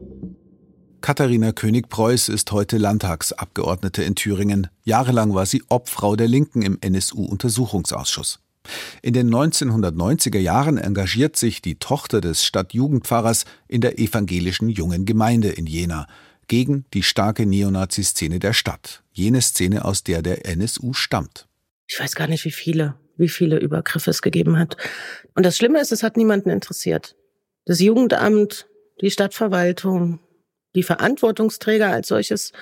Katharina 1.01 1.53
König-Preuß 1.53 2.29
ist 2.29 2.51
heute 2.51 2.77
Landtagsabgeordnete 2.77 4.03
in 4.03 4.17
Thüringen. 4.17 4.67
Jahrelang 4.83 5.33
war 5.33 5.47
sie 5.47 5.63
Obfrau 5.69 6.17
der 6.17 6.27
Linken 6.27 6.63
im 6.63 6.79
NSU-Untersuchungsausschuss. 6.81 8.41
In 9.01 9.13
den 9.13 9.33
1990er 9.33 10.41
Jahren 10.41 10.77
engagiert 10.77 11.37
sich 11.37 11.63
die 11.63 11.77
Tochter 11.77 12.21
des 12.21 12.45
Stadtjugendpfarrers 12.45 13.45
in 13.69 13.81
der 13.81 14.01
evangelischen 14.01 14.69
Jungen 14.69 15.05
Gemeinde 15.05 15.51
in 15.51 15.67
Jena 15.67 16.09
gegen 16.49 16.85
die 16.93 17.03
starke 17.03 17.47
Neonazi-Szene 17.47 18.39
der 18.39 18.53
Stadt, 18.53 19.03
jene 19.13 19.41
Szene, 19.41 19.85
aus 19.85 20.03
der 20.03 20.23
der 20.23 20.47
NSU 20.47 20.93
stammt. 20.93 21.49
Ich 21.89 21.99
weiß 21.99 22.15
gar 22.15 22.27
nicht, 22.27 22.45
wie 22.45 22.51
viele, 22.51 22.95
wie 23.17 23.29
viele 23.29 23.59
Übergriffe 23.59 24.11
es 24.11 24.23
gegeben 24.23 24.59
hat. 24.59 24.77
Und 25.35 25.45
das 25.45 25.57
Schlimme 25.57 25.81
ist, 25.81 25.93
es 25.93 26.03
hat 26.03 26.17
niemanden 26.17 26.51
interessiert. 26.51 27.17
Das 27.65 27.81
Jugendamt, 27.81 28.67
die 29.01 29.11
Stadtverwaltung, 29.11 30.21
die 30.75 30.83
Verantwortungsträger 30.83 31.91
als 31.91 32.09
solches 32.09 32.53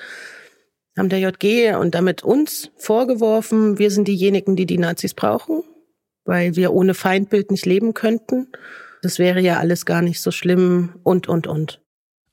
haben 0.97 1.09
der 1.09 1.19
JG 1.19 1.75
und 1.75 1.95
damit 1.95 2.23
uns 2.23 2.69
vorgeworfen, 2.75 3.79
wir 3.79 3.91
sind 3.91 4.07
diejenigen, 4.07 4.55
die 4.55 4.65
die 4.65 4.77
Nazis 4.77 5.13
brauchen, 5.13 5.63
weil 6.25 6.55
wir 6.55 6.73
ohne 6.73 6.93
Feindbild 6.93 7.51
nicht 7.51 7.65
leben 7.65 7.93
könnten. 7.93 8.51
Das 9.01 9.17
wäre 9.17 9.39
ja 9.39 9.59
alles 9.59 9.85
gar 9.85 10.01
nicht 10.01 10.21
so 10.21 10.31
schlimm 10.31 10.99
und, 11.03 11.27
und, 11.27 11.47
und. 11.47 11.81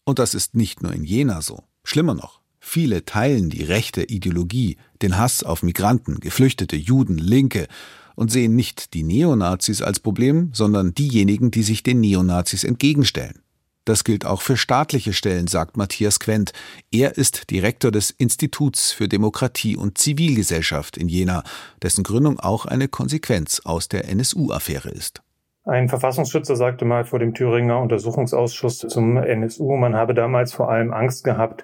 Und 0.09 0.19
das 0.19 0.33
ist 0.33 0.55
nicht 0.55 0.83
nur 0.83 0.95
in 0.95 1.05
Jena 1.05 1.43
so. 1.43 1.65
Schlimmer 1.85 2.15
noch, 2.15 2.41
viele 2.61 3.05
teilen 3.05 3.51
die 3.51 3.63
rechte 3.63 4.05
Ideologie, 4.05 4.79
den 5.03 5.19
Hass 5.19 5.43
auf 5.43 5.63
Migranten, 5.63 6.19
Geflüchtete, 6.21 6.77
Juden, 6.77 7.19
Linke 7.19 7.69
und 8.15 8.33
sehen 8.33 8.57
nicht 8.57 8.95
die 8.95 9.03
Neonazis 9.03 9.83
als 9.83 10.01
Problem, 10.01 10.49
sondern 10.55 10.95
diejenigen, 10.95 11.51
die 11.51 11.63
sich 11.63 11.83
den 11.83 12.01
Neonazis 12.01 12.65
entgegenstellen. 12.65 13.43
Das 13.85 14.03
gilt 14.03 14.25
auch 14.25 14.41
für 14.41 14.57
staatliche 14.57 15.13
Stellen, 15.13 15.47
sagt 15.47 15.77
Matthias 15.77 16.21
Quent. 16.21 16.55
Er 16.91 17.19
ist 17.19 17.51
Direktor 17.51 17.91
des 17.91 18.11
Instituts 18.11 18.93
für 18.93 19.09
Demokratie 19.09 19.77
und 19.77 19.99
Zivilgesellschaft 19.99 20.97
in 20.97 21.11
Jena, 21.11 21.45
dessen 21.83 22.03
Gründung 22.03 22.41
auch 22.41 22.65
eine 22.65 22.89
Konsequenz 22.89 23.61
aus 23.63 23.89
der 23.89 24.09
NSU-Affäre 24.09 24.89
ist. 24.89 25.21
Ein 25.69 25.91
Verfassungsschützer 25.91 26.57
sagte 26.57 26.87
mal 26.87 27.05
vor 27.05 27.19
dem 27.19 27.35
Thüringer 27.35 27.79
Untersuchungsausschuss 27.83 28.79
zum 28.79 29.19
NSU, 29.19 29.77
man 29.77 29.95
habe 29.95 30.15
damals 30.15 30.55
vor 30.55 30.71
allem 30.71 30.95
Angst 30.95 31.25
gehabt, 31.25 31.63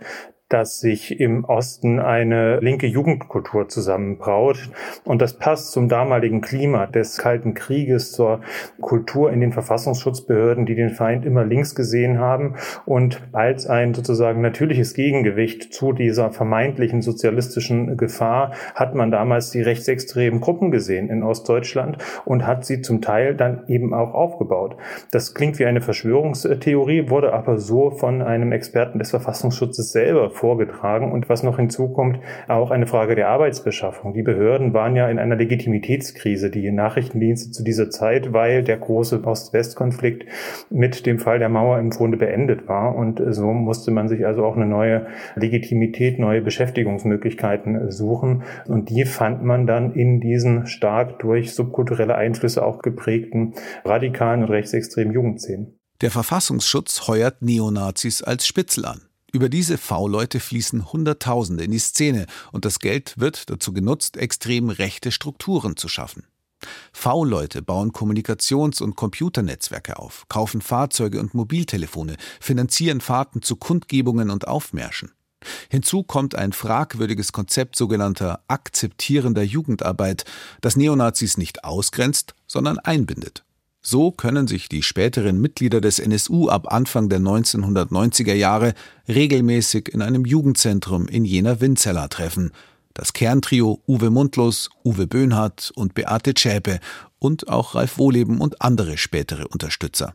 dass 0.48 0.80
sich 0.80 1.20
im 1.20 1.44
Osten 1.44 1.98
eine 1.98 2.60
linke 2.60 2.86
Jugendkultur 2.86 3.68
zusammenbraut. 3.68 4.70
Und 5.04 5.22
das 5.22 5.38
passt 5.38 5.72
zum 5.72 5.88
damaligen 5.88 6.40
Klima 6.40 6.86
des 6.86 7.18
Kalten 7.18 7.54
Krieges, 7.54 8.12
zur 8.12 8.40
Kultur 8.80 9.32
in 9.32 9.40
den 9.40 9.52
Verfassungsschutzbehörden, 9.52 10.66
die 10.66 10.74
den 10.74 10.90
Feind 10.90 11.24
immer 11.24 11.44
links 11.44 11.74
gesehen 11.74 12.18
haben 12.18 12.56
und 12.84 13.22
als 13.32 13.66
ein 13.66 13.94
sozusagen 13.94 14.40
natürliches 14.40 14.94
Gegengewicht 14.94 15.72
zu 15.72 15.92
dieser 15.92 16.30
vermeintlichen 16.30 17.02
sozialistischen 17.02 17.96
Gefahr 17.96 18.52
hat 18.74 18.94
man 18.94 19.10
damals 19.10 19.50
die 19.50 19.62
rechtsextremen 19.62 20.40
Gruppen 20.40 20.70
gesehen 20.70 21.08
in 21.08 21.22
Ostdeutschland 21.22 21.98
und 22.24 22.46
hat 22.46 22.64
sie 22.64 22.82
zum 22.82 23.00
Teil 23.00 23.34
dann 23.34 23.64
eben 23.68 23.94
auch 23.94 24.14
aufgebaut. 24.14 24.76
Das 25.10 25.34
klingt 25.34 25.58
wie 25.58 25.66
eine 25.66 25.80
Verschwörungstheorie, 25.80 27.10
wurde 27.10 27.32
aber 27.32 27.58
so 27.58 27.90
von 27.90 28.22
einem 28.22 28.52
Experten 28.52 28.98
des 28.98 29.10
Verfassungsschutzes 29.10 29.92
selber 29.92 30.30
vorgetragen. 30.34 31.12
Und 31.12 31.28
was 31.28 31.42
noch 31.42 31.56
hinzukommt, 31.56 32.18
auch 32.48 32.70
eine 32.70 32.86
Frage 32.86 33.14
der 33.14 33.28
Arbeitsbeschaffung. 33.28 34.14
Die 34.14 34.22
Behörden 34.22 34.74
waren 34.74 34.96
ja 34.96 35.08
in 35.08 35.18
einer 35.18 35.36
Legitimitätskrise, 35.36 36.50
die 36.50 36.70
Nachrichtendienste 36.70 37.50
zu 37.50 37.64
dieser 37.64 37.90
Zeit, 37.90 38.32
weil 38.32 38.62
der 38.62 38.76
große 38.76 39.24
Ost-West-Konflikt 39.24 40.26
mit 40.70 41.06
dem 41.06 41.18
Fall 41.18 41.38
der 41.38 41.48
Mauer 41.48 41.78
im 41.78 41.90
Grunde 41.90 42.16
beendet 42.16 42.68
war. 42.68 42.94
Und 42.94 43.22
so 43.30 43.52
musste 43.52 43.90
man 43.90 44.08
sich 44.08 44.26
also 44.26 44.44
auch 44.44 44.56
eine 44.56 44.66
neue 44.66 45.06
Legitimität, 45.36 46.18
neue 46.18 46.42
Beschäftigungsmöglichkeiten 46.42 47.90
suchen. 47.90 48.42
Und 48.66 48.90
die 48.90 49.04
fand 49.04 49.42
man 49.44 49.66
dann 49.66 49.92
in 49.92 50.20
diesen 50.20 50.66
stark 50.66 51.18
durch 51.20 51.54
subkulturelle 51.54 52.14
Einflüsse 52.14 52.64
auch 52.64 52.82
geprägten 52.82 53.54
radikalen 53.84 54.42
und 54.42 54.50
rechtsextremen 54.50 55.12
Jugendszenen. 55.12 55.78
Der 56.00 56.10
Verfassungsschutz 56.10 57.06
heuert 57.08 57.40
Neonazis 57.40 58.22
als 58.22 58.46
Spitzel 58.46 58.84
an. 58.84 59.02
Über 59.34 59.48
diese 59.48 59.78
V-Leute 59.78 60.38
fließen 60.38 60.92
Hunderttausende 60.92 61.64
in 61.64 61.72
die 61.72 61.80
Szene 61.80 62.26
und 62.52 62.64
das 62.64 62.78
Geld 62.78 63.14
wird 63.16 63.50
dazu 63.50 63.72
genutzt, 63.72 64.16
extrem 64.16 64.70
rechte 64.70 65.10
Strukturen 65.10 65.76
zu 65.76 65.88
schaffen. 65.88 66.28
V-Leute 66.92 67.60
bauen 67.60 67.90
Kommunikations- 67.90 68.80
und 68.80 68.94
Computernetzwerke 68.94 69.98
auf, 69.98 70.28
kaufen 70.28 70.60
Fahrzeuge 70.60 71.18
und 71.18 71.34
Mobiltelefone, 71.34 72.16
finanzieren 72.38 73.00
Fahrten 73.00 73.42
zu 73.42 73.56
Kundgebungen 73.56 74.30
und 74.30 74.46
Aufmärschen. 74.46 75.10
Hinzu 75.68 76.04
kommt 76.04 76.36
ein 76.36 76.52
fragwürdiges 76.52 77.32
Konzept 77.32 77.74
sogenannter 77.74 78.44
akzeptierender 78.46 79.42
Jugendarbeit, 79.42 80.24
das 80.60 80.76
Neonazis 80.76 81.38
nicht 81.38 81.64
ausgrenzt, 81.64 82.36
sondern 82.46 82.78
einbindet. 82.78 83.44
So 83.86 84.10
können 84.10 84.48
sich 84.48 84.70
die 84.70 84.82
späteren 84.82 85.42
Mitglieder 85.42 85.82
des 85.82 85.98
NSU 85.98 86.48
ab 86.48 86.72
Anfang 86.72 87.10
der 87.10 87.20
1990er 87.20 88.32
Jahre 88.32 88.72
regelmäßig 89.08 89.90
in 89.92 90.00
einem 90.00 90.24
Jugendzentrum 90.24 91.06
in 91.06 91.26
jener 91.26 91.60
Winzella 91.60 92.08
treffen. 92.08 92.52
Das 92.94 93.12
Kerntrio 93.12 93.82
Uwe 93.86 94.08
Mundlos, 94.08 94.70
Uwe 94.84 95.06
Böhnhardt 95.06 95.70
und 95.74 95.92
Beate 95.92 96.32
Zschäpe 96.32 96.80
und 97.18 97.48
auch 97.48 97.74
Ralf 97.74 97.98
Wohleben 97.98 98.40
und 98.40 98.62
andere 98.62 98.96
spätere 98.96 99.48
Unterstützer. 99.48 100.14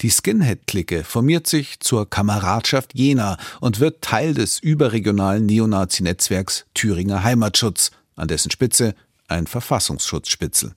Die 0.00 0.10
Skinhead-Clique 0.10 1.02
formiert 1.02 1.48
sich 1.48 1.80
zur 1.80 2.08
Kameradschaft 2.08 2.94
Jena 2.94 3.38
und 3.60 3.80
wird 3.80 4.02
Teil 4.02 4.34
des 4.34 4.60
überregionalen 4.60 5.46
Neonazi-Netzwerks 5.46 6.66
Thüringer 6.74 7.24
Heimatschutz, 7.24 7.90
an 8.14 8.28
dessen 8.28 8.52
Spitze 8.52 8.94
ein 9.26 9.48
Verfassungsschutzspitzel. 9.48 10.74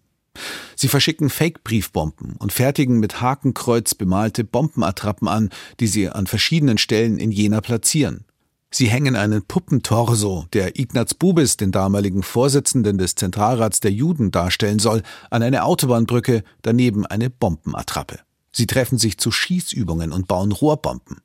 Sie 0.75 0.87
verschicken 0.87 1.29
Fake-Briefbomben 1.29 2.37
und 2.37 2.51
fertigen 2.51 2.99
mit 2.99 3.21
Hakenkreuz 3.21 3.93
bemalte 3.93 4.43
Bombenattrappen 4.43 5.27
an, 5.27 5.49
die 5.79 5.87
sie 5.87 6.09
an 6.09 6.27
verschiedenen 6.27 6.77
Stellen 6.77 7.17
in 7.17 7.31
Jena 7.31 7.61
platzieren. 7.61 8.25
Sie 8.73 8.87
hängen 8.87 9.17
einen 9.17 9.43
Puppentorso, 9.45 10.45
der 10.53 10.79
Ignaz 10.79 11.13
Bubis, 11.13 11.57
den 11.57 11.71
damaligen 11.71 12.23
Vorsitzenden 12.23 12.97
des 12.97 13.15
Zentralrats 13.15 13.81
der 13.81 13.91
Juden, 13.91 14.31
darstellen 14.31 14.79
soll, 14.79 15.03
an 15.29 15.43
eine 15.43 15.65
Autobahnbrücke, 15.65 16.43
daneben 16.61 17.05
eine 17.05 17.29
Bombenattrappe. 17.29 18.19
Sie 18.53 18.67
treffen 18.67 18.97
sich 18.97 19.17
zu 19.17 19.29
Schießübungen 19.29 20.13
und 20.13 20.27
bauen 20.27 20.53
Rohrbomben. 20.53 21.17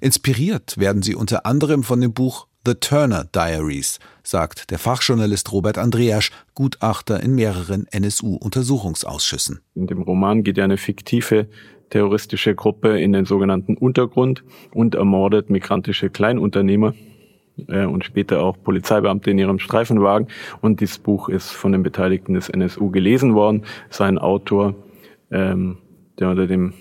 Inspiriert 0.00 0.76
werden 0.78 1.02
sie 1.02 1.14
unter 1.14 1.46
anderem 1.46 1.82
von 1.82 2.00
dem 2.00 2.12
Buch 2.12 2.46
The 2.66 2.74
Turner 2.74 3.22
Diaries, 3.32 4.00
sagt 4.24 4.72
der 4.72 4.80
Fachjournalist 4.80 5.52
Robert 5.52 5.78
Andreasch, 5.78 6.32
Gutachter 6.56 7.22
in 7.22 7.36
mehreren 7.36 7.86
NSU-Untersuchungsausschüssen. 7.92 9.60
In 9.76 9.86
dem 9.86 10.02
Roman 10.02 10.42
geht 10.42 10.58
ja 10.58 10.64
eine 10.64 10.76
fiktive 10.76 11.46
terroristische 11.90 12.56
Gruppe 12.56 13.00
in 13.00 13.12
den 13.12 13.24
sogenannten 13.24 13.76
Untergrund 13.76 14.42
und 14.74 14.96
ermordet 14.96 15.48
migrantische 15.48 16.10
Kleinunternehmer 16.10 16.94
äh, 17.68 17.84
und 17.84 18.04
später 18.04 18.42
auch 18.42 18.60
Polizeibeamte 18.60 19.30
in 19.30 19.38
ihrem 19.38 19.60
Streifenwagen. 19.60 20.26
Und 20.60 20.80
dieses 20.80 20.98
Buch 20.98 21.28
ist 21.28 21.52
von 21.52 21.70
den 21.70 21.84
Beteiligten 21.84 22.34
des 22.34 22.48
NSU 22.48 22.90
gelesen 22.90 23.36
worden. 23.36 23.62
Sein 23.90 24.18
Autor, 24.18 24.74
ähm, 25.30 25.78
der 26.18 26.30
unter 26.30 26.48
dem 26.48 26.74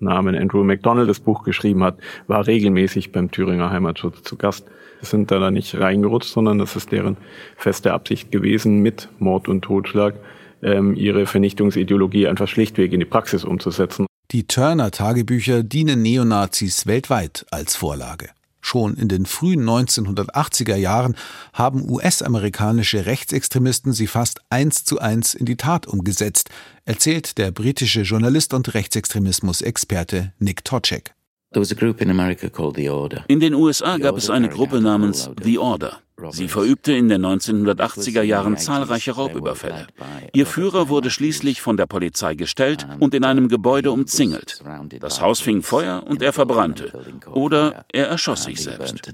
Namen 0.00 0.34
Andrew 0.34 0.64
MacDonald 0.64 1.08
das 1.08 1.20
Buch 1.20 1.44
geschrieben 1.44 1.84
hat, 1.84 1.98
war 2.26 2.48
regelmäßig 2.48 3.12
beim 3.12 3.30
Thüringer 3.30 3.70
Heimatschutz 3.70 4.24
zu 4.24 4.36
Gast 4.36 4.68
sind 5.00 5.30
da 5.30 5.50
nicht 5.50 5.74
reingerutscht, 5.74 6.30
sondern 6.30 6.58
das 6.58 6.76
ist 6.76 6.92
deren 6.92 7.16
feste 7.56 7.92
Absicht 7.92 8.30
gewesen, 8.30 8.80
mit 8.80 9.08
Mord 9.18 9.48
und 9.48 9.62
Totschlag 9.62 10.14
ähm, 10.62 10.94
ihre 10.94 11.26
Vernichtungsideologie 11.26 12.26
einfach 12.26 12.48
schlichtweg 12.48 12.92
in 12.92 13.00
die 13.00 13.06
Praxis 13.06 13.44
umzusetzen. 13.44 14.06
Die 14.30 14.46
Turner-Tagebücher 14.46 15.62
dienen 15.62 16.02
Neonazis 16.02 16.86
weltweit 16.86 17.46
als 17.50 17.76
Vorlage. 17.76 18.30
Schon 18.60 18.96
in 18.96 19.08
den 19.08 19.24
frühen 19.24 19.64
1980er 19.64 20.76
Jahren 20.76 21.16
haben 21.54 21.88
US-amerikanische 21.88 23.06
Rechtsextremisten 23.06 23.92
sie 23.92 24.06
fast 24.06 24.42
eins 24.50 24.84
zu 24.84 24.98
eins 24.98 25.32
in 25.34 25.46
die 25.46 25.56
Tat 25.56 25.86
umgesetzt, 25.86 26.50
erzählt 26.84 27.38
der 27.38 27.50
britische 27.52 28.02
Journalist 28.02 28.52
und 28.52 28.74
Rechtsextremismus-Experte 28.74 30.34
Nick 30.38 30.64
Toczek. 30.64 31.14
In 31.50 33.40
den 33.40 33.54
USA 33.54 33.96
gab 33.96 34.16
es 34.18 34.28
eine 34.28 34.48
Gruppe 34.50 34.82
namens 34.82 35.30
The 35.42 35.58
Order. 35.58 36.00
Sie 36.30 36.48
verübte 36.48 36.92
in 36.92 37.08
den 37.08 37.24
1980er 37.24 38.22
Jahren 38.22 38.58
zahlreiche 38.58 39.12
Raubüberfälle. 39.12 39.86
Ihr 40.34 40.46
Führer 40.46 40.88
wurde 40.88 41.10
schließlich 41.10 41.62
von 41.62 41.78
der 41.78 41.86
Polizei 41.86 42.34
gestellt 42.34 42.86
und 42.98 43.14
in 43.14 43.24
einem 43.24 43.48
Gebäude 43.48 43.92
umzingelt. 43.92 44.62
Das 45.00 45.22
Haus 45.22 45.40
fing 45.40 45.62
Feuer 45.62 46.04
und 46.06 46.20
er 46.22 46.34
verbrannte. 46.34 46.92
Oder 47.32 47.86
er 47.92 48.08
erschoss 48.08 48.44
sich 48.44 48.62
selbst. 48.62 49.10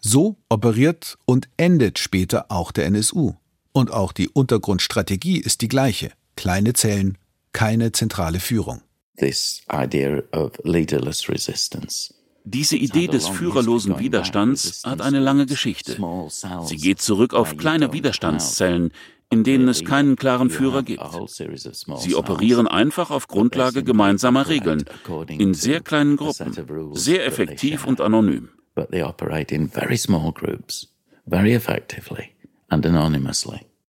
So 0.00 0.36
operiert 0.50 1.16
und 1.24 1.48
endet 1.56 1.98
später 1.98 2.46
auch 2.50 2.72
der 2.72 2.86
NSU. 2.86 3.34
Und 3.72 3.90
auch 3.90 4.12
die 4.12 4.28
Untergrundstrategie 4.28 5.38
ist 5.38 5.62
die 5.62 5.68
gleiche. 5.68 6.10
Kleine 6.34 6.74
Zellen, 6.74 7.16
keine 7.52 7.92
zentrale 7.92 8.40
Führung 8.40 8.82
this 9.18 9.62
idea 9.72 10.22
of 10.32 10.52
leaderless 10.64 11.28
resistance. 11.28 12.12
Diese 12.48 12.76
Idee 12.76 13.08
des 13.08 13.26
führerlosen 13.26 13.98
Widerstands 13.98 14.82
hat 14.84 15.00
eine 15.00 15.18
lange 15.18 15.46
Geschichte. 15.46 15.96
Sie 16.64 16.76
geht 16.76 17.02
zurück 17.02 17.34
auf 17.34 17.56
kleine 17.56 17.92
Widerstandszellen, 17.92 18.92
in 19.30 19.42
denen 19.42 19.66
es 19.66 19.84
keinen 19.84 20.14
klaren 20.14 20.50
Führer 20.50 20.84
gibt. 20.84 21.02
Sie 21.98 22.14
operieren 22.14 22.68
einfach 22.68 23.10
auf 23.10 23.26
Grundlage 23.26 23.82
gemeinsamer 23.82 24.46
Regeln, 24.46 24.84
in 25.28 25.54
sehr 25.54 25.80
kleinen 25.80 26.16
Gruppen, 26.16 26.52
sehr 26.94 27.26
effektiv 27.26 27.84
und 27.84 28.00
anonym. 28.00 28.50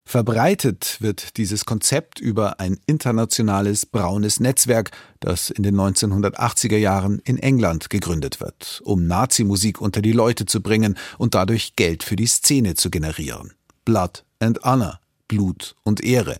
Verbreitet 0.07 0.97
wird 0.99 1.35
dieses 1.37 1.65
Konzept 1.65 2.19
über 2.19 2.59
ein 2.59 2.79
internationales 2.85 3.87
braunes 3.87 4.39
Netzwerk, 4.39 4.91
das 5.19 5.49
in 5.49 5.63
den 5.63 5.75
1980er 5.75 6.77
Jahren 6.77 7.19
in 7.25 7.39
England 7.39 7.89
gegründet 7.89 8.39
wird, 8.39 8.81
um 8.83 9.07
Nazi-Musik 9.07 9.81
unter 9.81 10.03
die 10.03 10.11
Leute 10.11 10.45
zu 10.45 10.61
bringen 10.61 10.95
und 11.17 11.33
dadurch 11.33 11.75
Geld 11.75 12.03
für 12.03 12.15
die 12.15 12.27
Szene 12.27 12.75
zu 12.75 12.91
generieren. 12.91 13.53
Blood 13.83 14.23
and 14.39 14.63
Honor, 14.63 14.99
Blut 15.27 15.75
und 15.83 16.03
Ehre. 16.03 16.37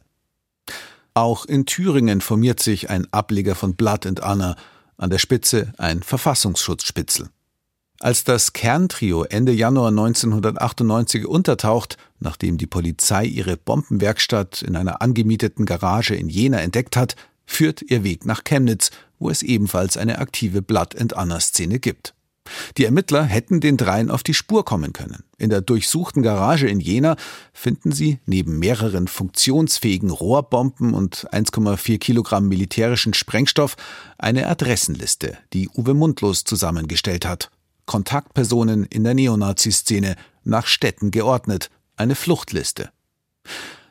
Auch 1.16 1.46
in 1.46 1.66
Thüringen 1.66 2.22
formiert 2.22 2.62
sich 2.62 2.92
ein 2.92 3.12
Ableger 3.12 3.56
von 3.56 3.76
Blood 3.76 4.06
and 4.06 4.22
Honor, 4.22 4.56
an 4.98 5.10
der 5.10 5.18
Spitze 5.18 5.74
ein 5.78 6.04
Verfassungsschutzspitzel. 6.04 7.30
Als 8.00 8.26
das 8.26 8.54
Kerntrio 8.54 9.24
Ende 9.24 9.54
Januar 9.54 9.88
1998 9.88 11.26
untertaucht, 11.26 11.98
nachdem 12.26 12.58
die 12.58 12.68
Polizei 12.68 13.24
ihre 13.24 13.56
Bombenwerkstatt 13.56 14.62
in 14.62 14.76
einer 14.76 15.02
angemieteten 15.02 15.66
Garage 15.66 16.16
in 16.16 16.28
Jena 16.28 16.60
entdeckt 16.60 16.98
hat, 16.98 17.16
führt 17.46 17.82
ihr 17.84 18.04
Weg 18.04 18.26
nach 18.26 18.44
Chemnitz, 18.44 18.92
wo 19.20 19.30
es 19.30 19.44
ebenfalls 19.44 19.96
eine 19.96 20.20
aktive 20.20 20.62
Blood 20.62 21.00
and 21.00 21.16
Honor 21.16 21.40
Szene 21.40 21.80
gibt. 21.80 22.14
Die 22.78 22.86
Ermittler 22.86 23.24
hätten 23.24 23.60
den 23.60 23.78
dreien 23.78 24.12
auf 24.12 24.22
die 24.22 24.34
Spur 24.34 24.66
kommen 24.66 24.94
können. 24.94 25.24
In 25.38 25.50
der 25.50 25.62
durchsuchten 25.62 26.22
Garage 26.22 26.68
in 26.68 26.80
Jena 26.80 27.16
finden 27.54 27.92
sie 27.92 28.20
neben 28.26 28.60
mehreren 28.60 29.08
funktionsfähigen 29.08 30.10
Rohrbomben 30.12 30.94
und 30.94 31.28
1,4 31.32 31.98
Kilogramm 31.98 32.48
militärischen 32.48 33.14
Sprengstoff 33.14 33.78
eine 34.18 34.48
Adressenliste, 34.48 35.38
die 35.54 35.70
Uwe 35.70 35.94
Mundlos 35.94 36.44
zusammengestellt 36.44 37.26
hat. 37.26 37.50
Kontaktpersonen 37.86 38.84
in 38.84 39.04
der 39.04 39.14
Neonazi-Szene, 39.14 40.16
nach 40.44 40.68
Städten 40.68 41.12
geordnet, 41.12 41.70
eine 41.96 42.16
Fluchtliste. 42.16 42.92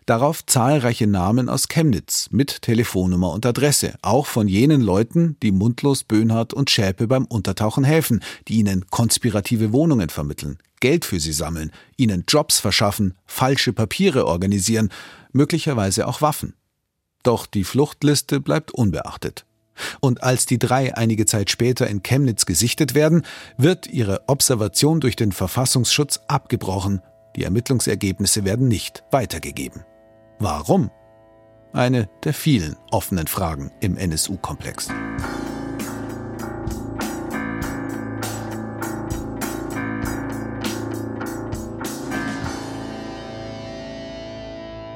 Darauf 0.06 0.44
zahlreiche 0.44 1.06
Namen 1.06 1.48
aus 1.48 1.68
Chemnitz 1.68 2.28
mit 2.30 2.60
Telefonnummer 2.60 3.32
und 3.32 3.46
Adresse, 3.46 3.94
auch 4.02 4.26
von 4.26 4.48
jenen 4.48 4.82
Leuten, 4.82 5.38
die 5.42 5.50
Mundlos, 5.50 6.04
Böhnhardt 6.04 6.52
und 6.52 6.68
Schäpe 6.68 7.06
beim 7.06 7.24
Untertauchen 7.24 7.84
helfen, 7.84 8.20
die 8.46 8.56
ihnen 8.56 8.86
konspirative 8.90 9.72
Wohnungen 9.72 10.10
vermitteln, 10.10 10.58
Geld 10.80 11.06
für 11.06 11.20
sie 11.20 11.32
sammeln, 11.32 11.72
ihnen 11.96 12.24
Jobs 12.28 12.60
verschaffen, 12.60 13.14
falsche 13.24 13.72
Papiere 13.72 14.26
organisieren, 14.26 14.90
möglicherweise 15.32 16.06
auch 16.06 16.20
Waffen. 16.20 16.54
Doch 17.22 17.46
die 17.46 17.64
Fluchtliste 17.64 18.40
bleibt 18.40 18.72
unbeachtet. 18.72 19.46
Und 20.00 20.22
als 20.22 20.44
die 20.44 20.58
drei 20.58 20.94
einige 20.94 21.24
Zeit 21.24 21.50
später 21.50 21.86
in 21.86 22.02
Chemnitz 22.02 22.44
gesichtet 22.44 22.94
werden, 22.94 23.22
wird 23.56 23.86
ihre 23.86 24.28
Observation 24.28 25.00
durch 25.00 25.16
den 25.16 25.32
Verfassungsschutz 25.32 26.20
abgebrochen. 26.28 27.00
Die 27.36 27.44
Ermittlungsergebnisse 27.44 28.44
werden 28.44 28.68
nicht 28.68 29.02
weitergegeben. 29.10 29.84
Warum? 30.38 30.90
Eine 31.72 32.08
der 32.22 32.32
vielen 32.32 32.76
offenen 32.92 33.26
Fragen 33.26 33.72
im 33.80 33.96
NSU-Komplex. 33.96 34.88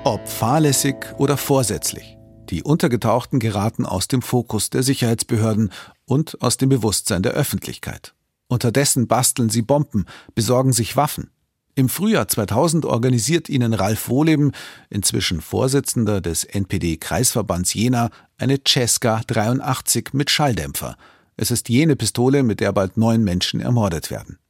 Ob 0.05 0.29
fahrlässig 0.29 0.95
oder 1.19 1.37
vorsätzlich. 1.37 2.17
Die 2.51 2.63
Untergetauchten 2.63 3.41
geraten 3.41 3.85
aus 3.85 4.09
dem 4.09 4.23
Fokus 4.23 4.71
der 4.71 4.83
Sicherheitsbehörden 4.83 5.71
und 6.07 6.41
aus 6.41 6.57
dem 6.57 6.71
Bewusstsein 6.71 7.23
der 7.23 7.33
Öffentlichkeit. 7.33 8.15
Unterdessen 8.47 9.07
basteln 9.07 9.51
sie 9.51 9.61
Bomben, 9.61 10.07
besorgen 10.35 10.73
sich 10.73 10.97
Waffen. 10.97 11.31
Im 11.79 11.89
Frühjahr 11.89 12.27
2000 12.27 12.87
organisiert 12.87 13.49
ihnen 13.49 13.73
Ralf 13.73 14.09
Wohleben, 14.09 14.51
inzwischen 14.91 15.41
Vorsitzender 15.41 16.21
des 16.21 16.43
NPD-Kreisverbands 16.43 17.73
Jena, 17.73 18.11
eine 18.37 18.59
Cesca 18.67 19.21
83 19.25 20.13
mit 20.13 20.29
Schalldämpfer. 20.29 20.97
Es 21.37 21.53
ist 21.53 21.69
jene 21.69 21.95
Pistole, 21.95 22.43
mit 22.43 22.59
der 22.59 22.73
bald 22.73 22.97
neun 22.97 23.23
Menschen 23.23 23.61
ermordet 23.61 24.11
werden. 24.11 24.41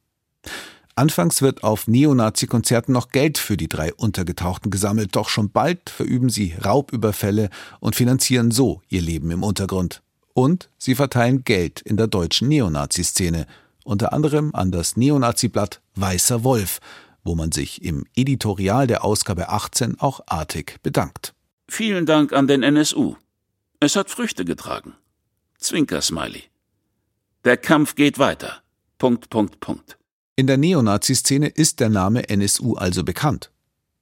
Anfangs 0.95 1.43
wird 1.43 1.63
auf 1.63 1.87
Neonazi-Konzerten 1.87 2.93
noch 2.93 3.09
Geld 3.09 3.37
für 3.37 3.57
die 3.57 3.69
drei 3.69 3.93
Untergetauchten 3.93 4.71
gesammelt, 4.71 5.15
doch 5.15 5.29
schon 5.29 5.51
bald 5.51 5.91
verüben 5.91 6.29
sie 6.29 6.55
Raubüberfälle 6.65 7.51
und 7.79 7.95
finanzieren 7.95 8.49
so 8.49 8.81
ihr 8.89 9.03
Leben 9.03 9.29
im 9.29 9.43
Untergrund. 9.43 10.01
Und 10.33 10.71
sie 10.79 10.95
verteilen 10.95 11.43
Geld 11.43 11.79
in 11.81 11.95
der 11.95 12.07
deutschen 12.07 12.47
Neonazi-Szene, 12.47 13.45
unter 13.83 14.13
anderem 14.13 14.49
an 14.55 14.71
das 14.71 14.97
Neonazi-Blatt 14.97 15.79
Weißer 15.93 16.43
Wolf, 16.43 16.79
wo 17.29 17.35
man 17.35 17.51
sich 17.51 17.83
im 17.83 18.05
Editorial 18.15 18.87
der 18.87 19.05
Ausgabe 19.05 19.49
18 19.49 19.99
auch 19.99 20.21
artig 20.25 20.77
bedankt. 20.81 21.35
Vielen 21.67 22.07
Dank 22.07 22.33
an 22.33 22.47
den 22.47 22.63
NSU. 22.63 23.17
Es 23.79 23.95
hat 23.95 24.09
Früchte 24.09 24.45
getragen. 24.45 24.95
Zwinker-Smiley. 25.59 26.45
Der 27.45 27.57
Kampf 27.57 27.93
geht 27.93 28.17
weiter. 28.17 28.63
Punkt, 28.97 29.29
Punkt, 29.29 29.59
Punkt. 29.59 29.99
In 30.37 30.47
der 30.47 30.57
Neonazi-Szene 30.57 31.49
ist 31.49 31.79
der 31.79 31.89
Name 31.89 32.27
NSU 32.29 32.73
also 32.73 33.03
bekannt. 33.03 33.51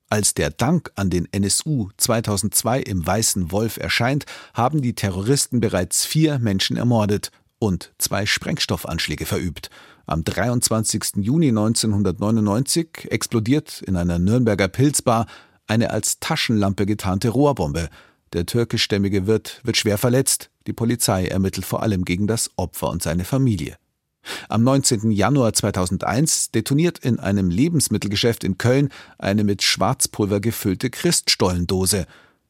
Als 0.07 0.33
der 0.33 0.49
Dank 0.49 0.91
an 0.95 1.09
den 1.09 1.27
NSU 1.33 1.89
2002 1.97 2.79
im 2.79 3.05
Weißen 3.05 3.51
Wolf 3.51 3.75
erscheint, 3.75 4.25
haben 4.53 4.81
die 4.81 4.95
Terroristen 4.95 5.59
bereits 5.59 6.05
vier 6.05 6.39
Menschen 6.39 6.77
ermordet 6.77 7.31
und 7.59 7.91
zwei 7.97 8.25
Sprengstoffanschläge 8.25 9.25
verübt. 9.25 9.69
Am 10.09 10.23
23. 10.23 11.17
Juni 11.17 11.49
1999 11.49 13.11
explodiert 13.11 13.81
in 13.81 13.97
einer 13.97 14.19
Nürnberger 14.19 14.69
Pilzbar 14.69 15.27
eine 15.67 15.89
als 15.89 16.21
Taschenlampe 16.21 16.85
getarnte 16.85 17.27
Rohrbombe. 17.27 17.89
Der 18.31 18.45
türkischstämmige 18.45 19.27
Wirt 19.27 19.59
wird 19.65 19.75
schwer 19.75 19.97
verletzt. 19.97 20.49
Die 20.65 20.71
Polizei 20.71 21.27
ermittelt 21.27 21.65
vor 21.65 21.83
allem 21.83 22.05
gegen 22.05 22.25
das 22.25 22.51
Opfer 22.55 22.89
und 22.89 23.03
seine 23.03 23.25
Familie. 23.25 23.75
Am 24.47 24.63
19. 24.63 25.11
Januar 25.11 25.51
2001 25.51 26.51
detoniert 26.51 26.99
in 26.99 27.19
einem 27.19 27.49
Lebensmittelgeschäft 27.49 28.45
in 28.45 28.57
Köln 28.57 28.87
eine 29.17 29.43
mit 29.43 29.61
Schwarzpulver 29.61 30.39
gefüllte 30.39 30.89
Christstollendose. 30.89 32.05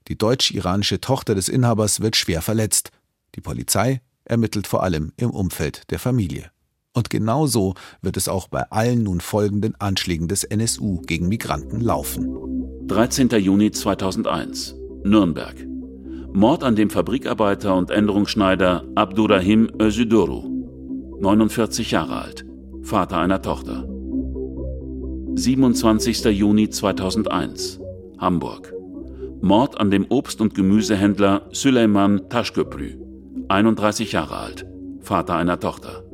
Die 0.10 0.18
deutsch-iranische 0.18 1.02
Tochter 1.02 1.34
des 1.34 1.50
Inhabers 1.50 2.02
wird 2.02 2.18
schwer 2.18 2.44
verletzt. 2.44 2.92
Die 3.34 3.42
Polizei 3.42 4.02
ermittelt 4.26 4.68
vor 4.68 4.84
allem 4.84 5.12
im 5.18 5.32
Umfeld 5.32 5.90
der 5.90 5.98
Familie. 5.98 6.52
Und 6.98 7.12
genau 7.12 7.46
so 7.46 7.76
wird 8.02 8.18
es 8.18 8.28
auch 8.28 8.48
bei 8.48 8.64
allen 8.72 9.04
nun 9.04 9.22
folgenden 9.22 9.76
Anschlägen 9.78 10.28
des 10.28 10.44
NSU 10.44 11.00
gegen 11.02 11.28
Migranten 11.28 11.80
laufen. 11.80 12.36
13. 12.88 13.30
Juni 13.40 13.70
2001, 13.70 14.76
Nürnberg. 15.04 15.56
Mord 16.34 16.64
an 16.64 16.76
dem 16.76 16.90
Fabrikarbeiter 16.90 17.76
und 17.76 17.92
Änderungsschneider 17.92 18.84
Abdurrahim 18.96 19.70
Özüdoru, 19.80 21.20
49 21.20 21.92
Jahre 21.92 22.20
alt, 22.20 22.46
Vater 22.82 23.20
einer 23.20 23.44
Tochter. 23.44 23.88
27. 25.36 26.26
Juni 26.36 26.72
2001, 26.72 27.80
Hamburg. 28.18 28.74
Mord 29.42 29.80
an 29.80 29.92
dem 29.92 30.06
Obst- 30.06 30.42
und 30.42 30.56
Gemüsehändler 30.56 31.48
Süleyman 31.52 32.28
Taschköprü, 32.30 32.98
31 33.50 34.14
Jahre 34.14 34.38
alt, 34.38 34.66
Vater 35.02 35.36
einer 35.36 35.60
Tochter. 35.60 36.07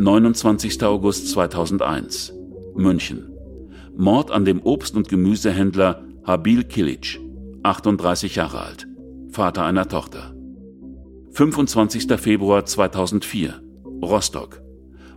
29. 0.00 0.82
August 0.82 1.28
2001, 1.28 2.32
München. 2.74 3.34
Mord 3.94 4.30
an 4.30 4.46
dem 4.46 4.62
Obst- 4.62 4.96
und 4.96 5.10
Gemüsehändler 5.10 6.02
Habil 6.24 6.64
Kilic, 6.64 7.20
38 7.64 8.36
Jahre 8.36 8.62
alt, 8.62 8.88
Vater 9.28 9.66
einer 9.66 9.86
Tochter. 9.86 10.34
25. 11.32 12.18
Februar 12.18 12.64
2004, 12.64 13.60
Rostock. 14.02 14.62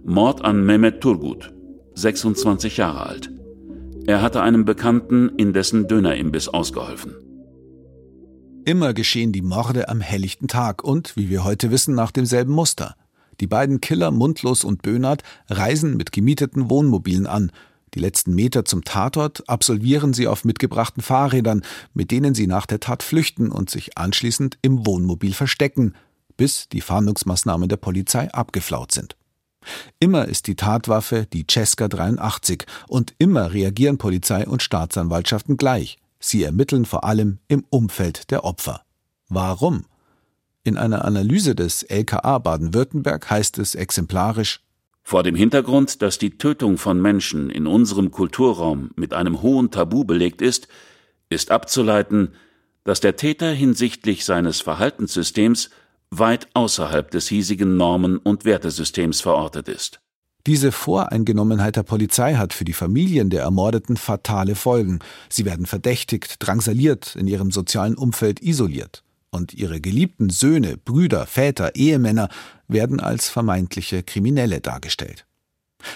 Mord 0.03 0.43
an 0.43 0.65
Mehmet 0.65 0.99
Turgut, 0.99 1.53
26 1.95 2.75
Jahre 2.75 3.07
alt. 3.07 3.31
Er 4.05 4.21
hatte 4.21 4.41
einem 4.41 4.65
Bekannten 4.65 5.29
in 5.37 5.53
dessen 5.53 5.87
Dönerimbiss 5.87 6.49
ausgeholfen. 6.49 7.13
Immer 8.65 8.93
geschehen 8.93 9.31
die 9.31 9.43
Morde 9.43 9.87
am 9.87 10.01
helllichten 10.01 10.49
Tag 10.49 10.83
und, 10.83 11.15
wie 11.15 11.29
wir 11.29 11.45
heute 11.45 11.71
wissen, 11.71 11.95
nach 11.95 12.11
demselben 12.11 12.51
Muster. 12.51 12.97
Die 13.43 13.47
beiden 13.47 13.82
Killer 13.82 14.12
Mundlos 14.12 14.63
und 14.63 14.84
Böhnert 14.84 15.21
reisen 15.49 15.97
mit 15.97 16.13
gemieteten 16.13 16.69
Wohnmobilen 16.69 17.27
an. 17.27 17.51
Die 17.93 17.99
letzten 17.99 18.34
Meter 18.34 18.63
zum 18.63 18.86
Tatort 18.86 19.49
absolvieren 19.49 20.13
sie 20.13 20.29
auf 20.29 20.45
mitgebrachten 20.45 21.03
Fahrrädern, 21.03 21.62
mit 21.93 22.12
denen 22.12 22.36
sie 22.36 22.47
nach 22.47 22.65
der 22.65 22.79
Tat 22.79 23.03
flüchten 23.03 23.51
und 23.51 23.69
sich 23.69 23.97
anschließend 23.97 24.60
im 24.62 24.86
Wohnmobil 24.86 25.34
verstecken, 25.34 25.93
bis 26.38 26.69
die 26.69 26.79
Fahndungsmaßnahmen 26.79 27.67
der 27.67 27.75
Polizei 27.75 28.32
abgeflaut 28.32 28.93
sind. 28.93 29.17
Immer 29.99 30.29
ist 30.29 30.47
die 30.47 30.56
Tatwaffe 30.56 31.27
die 31.34 31.45
Cesca 31.45 31.89
83 31.89 32.63
und 32.88 33.13
immer 33.17 33.51
reagieren 33.51 33.97
Polizei 33.97 34.47
und 34.47 34.63
Staatsanwaltschaften 34.63 35.58
gleich. 35.58 35.97
Sie 36.17 36.43
ermitteln 36.43 36.86
vor 36.86 37.03
allem 37.03 37.39
im 37.49 37.65
Umfeld 37.69 38.32
der 38.32 38.45
Opfer. 38.45 38.84
Warum? 39.27 39.84
In 40.65 40.78
einer 40.78 41.04
Analyse 41.04 41.56
des 41.56 41.84
LKA 41.84 42.38
Baden-Württemberg 42.38 43.30
heißt 43.30 43.58
es 43.58 43.76
exemplarisch 43.76 44.62
Vor 45.04 45.21
dem 45.21 45.36
Hintergrund, 45.36 46.02
dass 46.02 46.17
die 46.17 46.38
Tötung 46.38 46.78
von 46.78 47.02
Menschen 47.02 47.49
in 47.49 47.67
unserem 47.67 48.12
Kulturraum 48.12 48.91
mit 48.95 49.13
einem 49.13 49.41
hohen 49.41 49.71
Tabu 49.71 50.06
belegt 50.06 50.41
ist, 50.41 50.69
ist 51.28 51.52
abzuleiten, 51.52 52.30
dass 52.86 53.02
der 53.02 53.17
Täter 53.17 53.52
hinsichtlich 53.52 54.23
seines 54.23 54.62
Verhaltenssystems 54.62 55.69
weit 56.12 56.47
außerhalb 56.54 57.12
des 57.12 57.28
hiesigen 57.28 57.76
Normen- 57.76 58.17
und 58.17 58.45
Wertesystems 58.45 59.19
verortet 59.19 59.67
ist. 59.67 59.99
Diese 60.47 60.71
Voreingenommenheit 60.71 61.76
der 61.76 61.84
Polizei 61.84 62.36
hat 62.36 62.54
für 62.54 62.63
die 62.63 62.71
Familien 62.71 63.30
der 63.30 63.41
Ermordeten 63.41 63.97
fatale 63.97 64.56
Folgen. 64.56 64.99
Sie 65.28 65.43
werden 65.43 65.65
verdächtigt, 65.65 66.36
drangsaliert, 66.39 67.17
in 67.17 67.28
ihrem 67.28 67.52
sozialen 67.52 67.95
Umfeld 67.95 68.41
isoliert 68.41 69.04
und 69.33 69.53
ihre 69.53 69.81
geliebten 69.81 70.29
Söhne, 70.29 70.77
Brüder, 70.77 71.25
Väter, 71.25 71.75
Ehemänner 71.75 72.29
werden 72.67 72.99
als 72.99 73.29
vermeintliche 73.29 74.03
Kriminelle 74.03 74.61
dargestellt. 74.61 75.25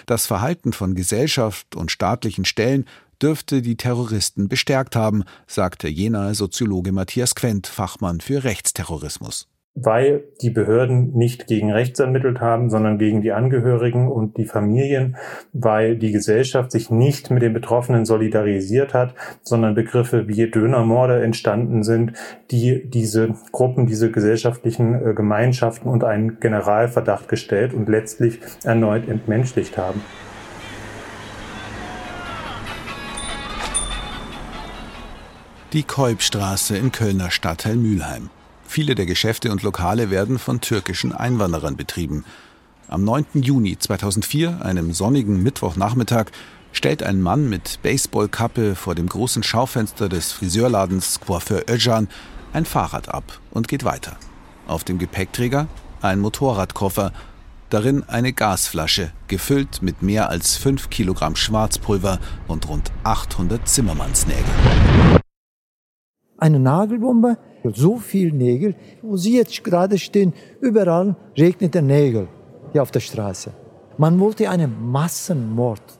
Das 0.06 0.26
Verhalten 0.26 0.73
von 0.73 0.95
Gesellschaft 0.95 1.76
und 1.76 1.91
staatlichen 1.91 2.45
Stellen 2.45 2.86
dürfte 3.21 3.62
die 3.62 3.78
Terroristen 3.78 4.47
bestärkt 4.47 4.95
haben, 4.95 5.23
sagte 5.47 5.88
jener 5.88 6.36
Soziologe 6.36 6.91
Matthias 6.91 7.36
Quent, 7.36 7.67
Fachmann 7.67 8.21
für 8.21 8.43
Rechtsterrorismus. 8.43 9.47
Weil 9.80 10.24
die 10.42 10.50
Behörden 10.50 11.13
nicht 11.13 11.46
gegen 11.46 11.72
rechts 11.72 12.00
ermittelt 12.00 12.42
haben, 12.42 12.70
sondern 12.70 12.98
gegen 12.98 13.22
die 13.22 13.32
Angehörigen 13.32 14.08
und 14.08 14.38
die 14.38 14.46
Familien, 14.46 15.18
weil 15.54 15.98
die 15.98 16.12
Gesellschaft 16.12 16.72
sich 16.72 16.90
nicht 16.90 17.30
mit 17.30 17.44
den 17.44 17.54
Betroffenen 17.54 18.04
solidarisiert 18.04 18.96
hat, 18.96 19.13
sondern 19.44 19.76
Begriffe 19.76 20.28
wie 20.28 20.50
Dönermorde 20.50 21.22
entstanden 21.22 21.84
sind, 21.84 22.13
die 22.50 22.90
diese 22.90 23.36
Gruppen, 23.52 23.86
diese 23.86 24.10
gesellschaftlichen 24.10 24.96
äh, 24.96 25.13
Gemeinschaften 25.13 25.90
unter 25.90 26.08
einen 26.08 26.40
Generalverdacht 26.40 27.28
gestellt 27.28 27.74
und 27.74 27.88
letztlich 27.88 28.40
erneut 28.63 29.08
entmenschlicht 29.08 29.78
haben. 29.78 30.02
Die 35.74 35.84
Kolbstraße 35.84 36.78
im 36.78 36.92
Kölner 36.92 37.30
Stadtteil 37.30 37.76
Mülheim. 37.76 38.30
Viele 38.68 38.96
der 38.96 39.06
Geschäfte 39.06 39.52
und 39.52 39.64
Lokale 39.64 40.12
werden 40.12 40.38
von 40.38 40.62
türkischen 40.62 41.14
Einwanderern 41.14 41.78
betrieben. 41.78 42.26
Am 42.90 43.04
9. 43.04 43.26
Juni 43.36 43.80
2004, 43.80 44.60
einem 44.62 44.94
sonnigen 44.94 45.42
Mittwochnachmittag, 45.42 46.28
stellt 46.74 47.02
ein 47.02 47.22
Mann 47.22 47.50
mit 47.50 47.80
Baseballkappe 47.82 48.76
vor 48.76 48.94
dem 48.94 49.08
großen 49.08 49.42
Schaufenster 49.42 50.10
des 50.10 50.32
Friseurladens 50.32 51.20
Coiffeur 51.20 51.64
Özcan 51.70 52.08
ein 52.54 52.66
Fahrrad 52.66 53.10
ab 53.10 53.40
und 53.52 53.68
geht 53.68 53.84
weiter. 53.84 54.18
Auf 54.68 54.84
dem 54.84 55.00
Gepäckträger 55.00 55.68
ein 56.02 56.20
Motorradkoffer, 56.20 57.14
darin 57.70 58.04
eine 58.04 58.34
Gasflasche, 58.34 59.12
gefüllt 59.28 59.82
mit 59.82 60.04
mehr 60.04 60.30
als 60.30 60.56
5 60.56 60.90
Kilogramm 60.90 61.36
Schwarzpulver 61.36 62.20
und 62.48 62.68
rund 62.68 62.92
800 63.04 63.68
Zimmermannsnägel. 63.68 64.44
Eine 66.38 66.60
Nagelbombe 66.60 67.38
so 67.63 67.97
viel 67.97 68.32
Nägel, 68.32 68.76
wo 69.02 69.17
Sie 69.17 69.36
jetzt 69.36 69.63
gerade 69.63 69.97
stehen, 69.97 70.34
überall 70.62 71.15
regnet 71.38 71.73
der 71.73 71.82
Nägel 71.82 72.28
hier 72.71 72.82
auf 72.82 72.91
der 72.91 73.00
Straße. 73.00 73.54
Man 73.97 74.19
wollte 74.19 74.50
einen 74.50 74.91
Massenmord. 74.91 76.00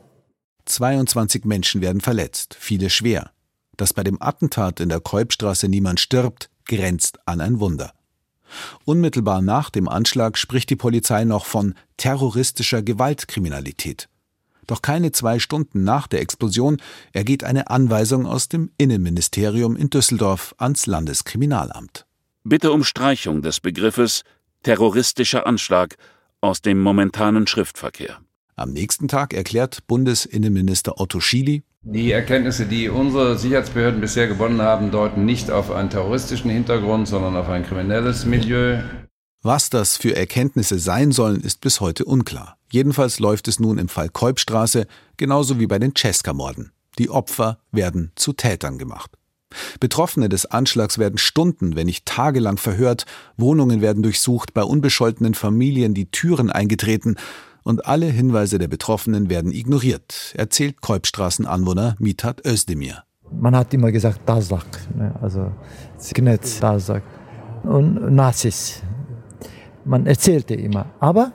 22 0.66 1.46
Menschen 1.46 1.82
werden 1.82 2.02
verletzt, 2.02 2.56
viele 2.60 2.90
schwer. 2.90 3.32
Dass 3.78 3.94
bei 3.94 4.04
dem 4.04 4.22
Attentat 4.22 4.80
in 4.80 4.90
der 4.90 5.00
Kolbstraße 5.00 5.68
niemand 5.68 6.00
stirbt, 6.00 6.50
grenzt 6.66 7.20
an 7.26 7.42
ein 7.42 7.60
Wunder. 7.60 7.94
Unmittelbar 8.86 9.42
nach 9.42 9.70
dem 9.70 9.88
Anschlag 9.88 10.38
spricht 10.38 10.70
die 10.70 10.76
Polizei 10.76 11.26
noch 11.26 11.46
von 11.46 11.74
terroristischer 11.98 12.82
Gewaltkriminalität. 12.82 14.10
Doch 14.68 14.82
keine 14.82 15.12
zwei 15.12 15.40
Stunden 15.40 15.84
nach 15.84 16.08
der 16.08 16.22
Explosion 16.22 16.78
ergeht 17.14 17.44
eine 17.44 17.70
Anweisung 17.70 18.26
aus 18.26 18.50
dem 18.50 18.72
Innenministerium 18.78 19.76
in 19.76 19.90
Düsseldorf 19.90 20.54
ans 20.58 20.86
Landeskriminalamt. 20.86 22.06
Bitte 22.44 22.72
um 22.72 22.84
Streichung 22.84 23.42
des 23.42 23.60
Begriffes 23.60 24.24
terroristischer 24.64 25.48
Anschlag 25.48 25.96
aus 26.42 26.62
dem 26.62 26.80
momentanen 26.82 27.48
Schriftverkehr. 27.48 28.20
Am 28.56 28.72
nächsten 28.74 29.08
Tag 29.08 29.34
erklärt 29.34 29.86
Bundesinnenminister 29.88 31.00
Otto 31.00 31.20
Schily, 31.20 31.64
die 31.90 32.12
Erkenntnisse, 32.12 32.66
die 32.66 32.90
unsere 32.90 33.38
Sicherheitsbehörden 33.38 34.02
bisher 34.02 34.28
gewonnen 34.28 34.62
haben, 34.62 34.92
deuten 34.92 35.24
nicht 35.24 35.50
auf 35.50 35.72
einen 35.72 35.90
terroristischen 35.90 36.52
Hintergrund, 36.52 37.08
sondern 37.08 37.38
auf 37.38 37.48
ein 37.48 37.64
kriminelles 37.64 38.26
Milieu. 38.26 38.80
Was 39.44 39.70
das 39.70 39.98
für 39.98 40.16
Erkenntnisse 40.16 40.80
sein 40.80 41.12
sollen, 41.12 41.42
ist 41.42 41.62
bis 41.62 41.80
heute 41.80 42.06
unklar. 42.06 42.58
Jedenfalls 42.72 43.20
läuft 43.20 43.48
es 43.48 43.60
nun 43.60 43.78
im 43.78 43.88
Fall 43.88 44.10
Kolbstraße 44.10 44.88
genauso 45.16 45.60
wie 45.60 45.68
bei 45.68 45.80
den 45.80 45.94
Cesca-Morden. 45.96 46.72
Die 46.98 47.10
Opfer 47.10 47.60
werden 47.72 48.12
zu 48.16 48.34
Tätern 48.34 48.78
gemacht. 48.78 49.12
Betroffene 49.80 50.28
des 50.28 50.46
Anschlags 50.46 50.98
werden 50.98 51.18
Stunden, 51.18 51.76
wenn 51.76 51.86
nicht 51.86 52.06
tagelang 52.06 52.58
verhört, 52.58 53.06
Wohnungen 53.38 53.82
werden 53.82 54.04
durchsucht, 54.04 54.54
bei 54.54 54.64
unbescholtenen 54.64 55.36
Familien 55.36 55.94
die 55.94 56.12
Türen 56.12 56.52
eingetreten 56.52 57.16
und 57.64 57.86
alle 57.86 58.08
Hinweise 58.08 58.60
der 58.60 58.68
Betroffenen 58.68 59.30
werden 59.30 59.52
ignoriert, 59.52 60.34
erzählt 60.36 60.82
Kolbstraßenanwohner 60.82 61.96
Mithat 62.00 62.46
Özdemir. 62.46 63.04
Man 63.32 63.56
hat 63.56 63.74
immer 63.74 63.92
gesagt, 63.92 64.22
Dasak, 64.26 64.66
ne? 64.96 65.14
also 65.22 65.52
Signet 65.98 66.62
Dasak 66.62 67.04
und 67.64 68.16
Nazis. 68.16 68.82
Man 69.88 70.06
erzählte 70.06 70.54
immer, 70.54 70.88
aber 71.00 71.32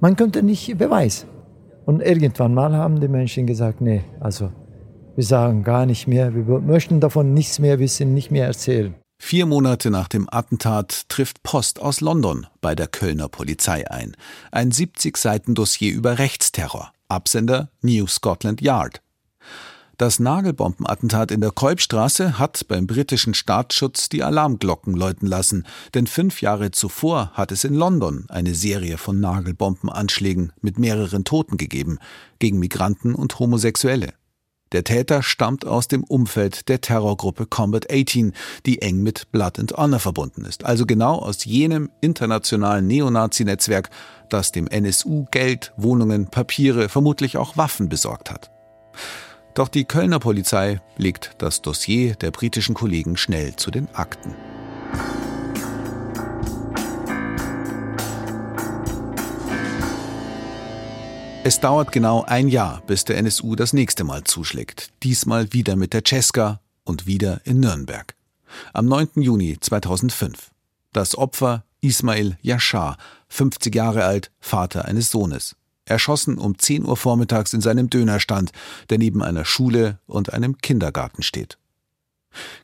man 0.00 0.16
konnte 0.16 0.42
nicht 0.42 0.76
beweisen. 0.76 1.28
Und 1.86 2.02
irgendwann 2.02 2.52
mal 2.52 2.74
haben 2.74 3.00
die 3.00 3.08
Menschen 3.08 3.46
gesagt, 3.46 3.80
nee, 3.80 4.02
also 4.20 4.50
wir 5.14 5.24
sagen 5.24 5.62
gar 5.62 5.86
nicht 5.86 6.06
mehr, 6.08 6.34
wir 6.34 6.44
möchten 6.60 7.00
davon 7.00 7.32
nichts 7.34 7.60
mehr 7.60 7.78
wissen, 7.78 8.14
nicht 8.14 8.30
mehr 8.30 8.46
erzählen. 8.46 8.94
Vier 9.20 9.46
Monate 9.46 9.90
nach 9.90 10.08
dem 10.08 10.28
Attentat 10.30 11.08
trifft 11.08 11.42
Post 11.42 11.80
aus 11.80 12.00
London 12.00 12.46
bei 12.60 12.74
der 12.74 12.88
Kölner 12.88 13.28
Polizei 13.28 13.88
ein. 13.90 14.16
Ein 14.52 14.70
70 14.70 15.16
Seiten 15.16 15.54
Dossier 15.54 15.92
über 15.92 16.18
Rechtsterror. 16.18 16.92
Absender 17.08 17.70
New 17.80 18.06
Scotland 18.06 18.60
Yard. 18.60 19.02
Das 19.98 20.20
Nagelbombenattentat 20.20 21.32
in 21.32 21.40
der 21.40 21.50
Kolbstraße 21.50 22.38
hat 22.38 22.68
beim 22.68 22.86
britischen 22.86 23.34
Staatsschutz 23.34 24.08
die 24.08 24.22
Alarmglocken 24.22 24.94
läuten 24.94 25.26
lassen, 25.26 25.66
denn 25.92 26.06
fünf 26.06 26.40
Jahre 26.40 26.70
zuvor 26.70 27.32
hat 27.34 27.50
es 27.50 27.64
in 27.64 27.74
London 27.74 28.24
eine 28.28 28.54
Serie 28.54 28.96
von 28.96 29.18
Nagelbombenanschlägen 29.18 30.52
mit 30.60 30.78
mehreren 30.78 31.24
Toten 31.24 31.56
gegeben, 31.56 31.98
gegen 32.38 32.60
Migranten 32.60 33.12
und 33.12 33.40
Homosexuelle. 33.40 34.14
Der 34.70 34.84
Täter 34.84 35.24
stammt 35.24 35.66
aus 35.66 35.88
dem 35.88 36.04
Umfeld 36.04 36.68
der 36.68 36.80
Terrorgruppe 36.80 37.46
Combat 37.46 37.90
18, 37.90 38.34
die 38.66 38.80
eng 38.80 39.02
mit 39.02 39.32
Blood 39.32 39.58
and 39.58 39.72
Honor 39.76 39.98
verbunden 39.98 40.44
ist, 40.44 40.64
also 40.64 40.86
genau 40.86 41.16
aus 41.16 41.44
jenem 41.44 41.90
internationalen 42.00 42.86
Neonazi-Netzwerk, 42.86 43.90
das 44.30 44.52
dem 44.52 44.68
NSU 44.68 45.26
Geld, 45.32 45.72
Wohnungen, 45.76 46.28
Papiere, 46.28 46.88
vermutlich 46.88 47.36
auch 47.36 47.56
Waffen 47.56 47.88
besorgt 47.88 48.30
hat. 48.30 48.52
Doch 49.54 49.68
die 49.68 49.84
Kölner 49.84 50.18
Polizei 50.18 50.80
legt 50.96 51.32
das 51.38 51.62
Dossier 51.62 52.14
der 52.14 52.30
britischen 52.30 52.74
Kollegen 52.74 53.16
schnell 53.16 53.56
zu 53.56 53.70
den 53.70 53.88
Akten. 53.94 54.34
Es 61.44 61.60
dauert 61.60 61.92
genau 61.92 62.24
ein 62.24 62.48
Jahr, 62.48 62.82
bis 62.86 63.04
der 63.04 63.16
NSU 63.16 63.54
das 63.54 63.72
nächste 63.72 64.04
Mal 64.04 64.24
zuschlägt. 64.24 64.90
Diesmal 65.02 65.52
wieder 65.52 65.76
mit 65.76 65.94
der 65.94 66.02
Cesca 66.06 66.60
und 66.84 67.06
wieder 67.06 67.40
in 67.44 67.60
Nürnberg. 67.60 68.14
Am 68.72 68.86
9. 68.86 69.22
Juni 69.22 69.56
2005. 69.58 70.50
Das 70.92 71.16
Opfer 71.16 71.64
Ismail 71.80 72.36
Yashar, 72.42 72.96
50 73.28 73.74
Jahre 73.74 74.04
alt, 74.04 74.30
Vater 74.40 74.84
eines 74.84 75.10
Sohnes 75.10 75.56
erschossen 75.90 76.38
um 76.38 76.58
10 76.58 76.84
Uhr 76.84 76.96
vormittags 76.96 77.52
in 77.52 77.60
seinem 77.60 77.90
Dönerstand, 77.90 78.52
der 78.90 78.98
neben 78.98 79.22
einer 79.22 79.44
Schule 79.44 79.98
und 80.06 80.32
einem 80.32 80.58
Kindergarten 80.58 81.22
steht. 81.22 81.58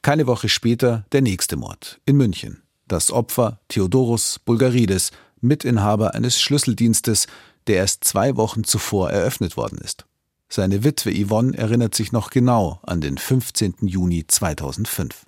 Keine 0.03 0.27
Woche 0.27 0.49
später 0.49 1.05
der 1.13 1.23
nächste 1.23 1.57
Mord 1.57 2.01
in 2.05 2.17
München. 2.17 2.63
Das 2.87 3.11
Opfer 3.11 3.61
Theodorus 3.69 4.39
Bulgarides, 4.39 5.11
Mitinhaber 5.41 6.15
eines 6.15 6.41
Schlüsseldienstes, 6.41 7.27
der 7.67 7.77
erst 7.77 8.05
zwei 8.05 8.37
Wochen 8.37 8.65
zuvor 8.65 9.11
eröffnet 9.11 9.57
worden 9.57 9.79
ist. 9.79 10.07
Seine 10.49 10.85
Witwe 10.85 11.13
Yvonne 11.13 11.57
erinnert 11.57 11.95
sich 11.95 12.13
noch 12.13 12.31
genau 12.31 12.79
an 12.83 13.01
den 13.01 13.19
15. 13.19 13.75
Juni 13.81 14.27
2005. 14.27 15.27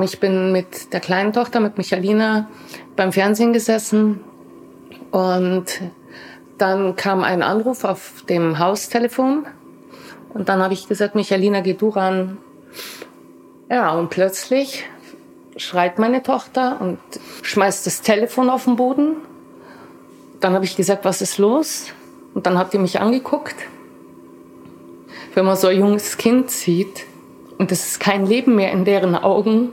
Ich 0.00 0.20
bin 0.20 0.52
mit 0.52 0.92
der 0.92 1.00
kleinen 1.00 1.32
Tochter, 1.32 1.60
mit 1.60 1.78
Michalina, 1.78 2.50
beim 2.96 3.12
Fernsehen 3.12 3.52
gesessen 3.54 4.20
und 5.10 5.80
dann 6.58 6.96
kam 6.96 7.22
ein 7.22 7.42
Anruf 7.42 7.84
auf 7.84 8.24
dem 8.28 8.58
Haustelefon 8.58 9.46
und 10.34 10.48
dann 10.48 10.62
habe 10.62 10.74
ich 10.74 10.88
gesagt, 10.88 11.14
Michalina, 11.14 11.60
geh 11.60 11.74
du 11.74 11.88
ran. 11.88 12.38
Ja, 13.70 13.92
und 13.92 14.10
plötzlich 14.10 14.84
schreit 15.56 15.98
meine 15.98 16.22
Tochter 16.22 16.78
und 16.80 16.98
schmeißt 17.42 17.86
das 17.86 18.02
Telefon 18.02 18.50
auf 18.50 18.64
den 18.64 18.76
Boden. 18.76 19.16
Dann 20.40 20.52
habe 20.52 20.64
ich 20.64 20.76
gesagt, 20.76 21.04
was 21.04 21.22
ist 21.22 21.38
los? 21.38 21.86
Und 22.34 22.46
dann 22.46 22.58
hat 22.58 22.72
die 22.72 22.78
mich 22.78 23.00
angeguckt. 23.00 23.56
Wenn 25.34 25.46
man 25.46 25.56
so 25.56 25.68
ein 25.68 25.78
junges 25.78 26.18
Kind 26.18 26.50
sieht 26.50 27.04
und 27.58 27.72
es 27.72 27.86
ist 27.86 28.00
kein 28.00 28.26
Leben 28.26 28.54
mehr 28.54 28.72
in 28.72 28.84
deren 28.84 29.14
Augen, 29.14 29.70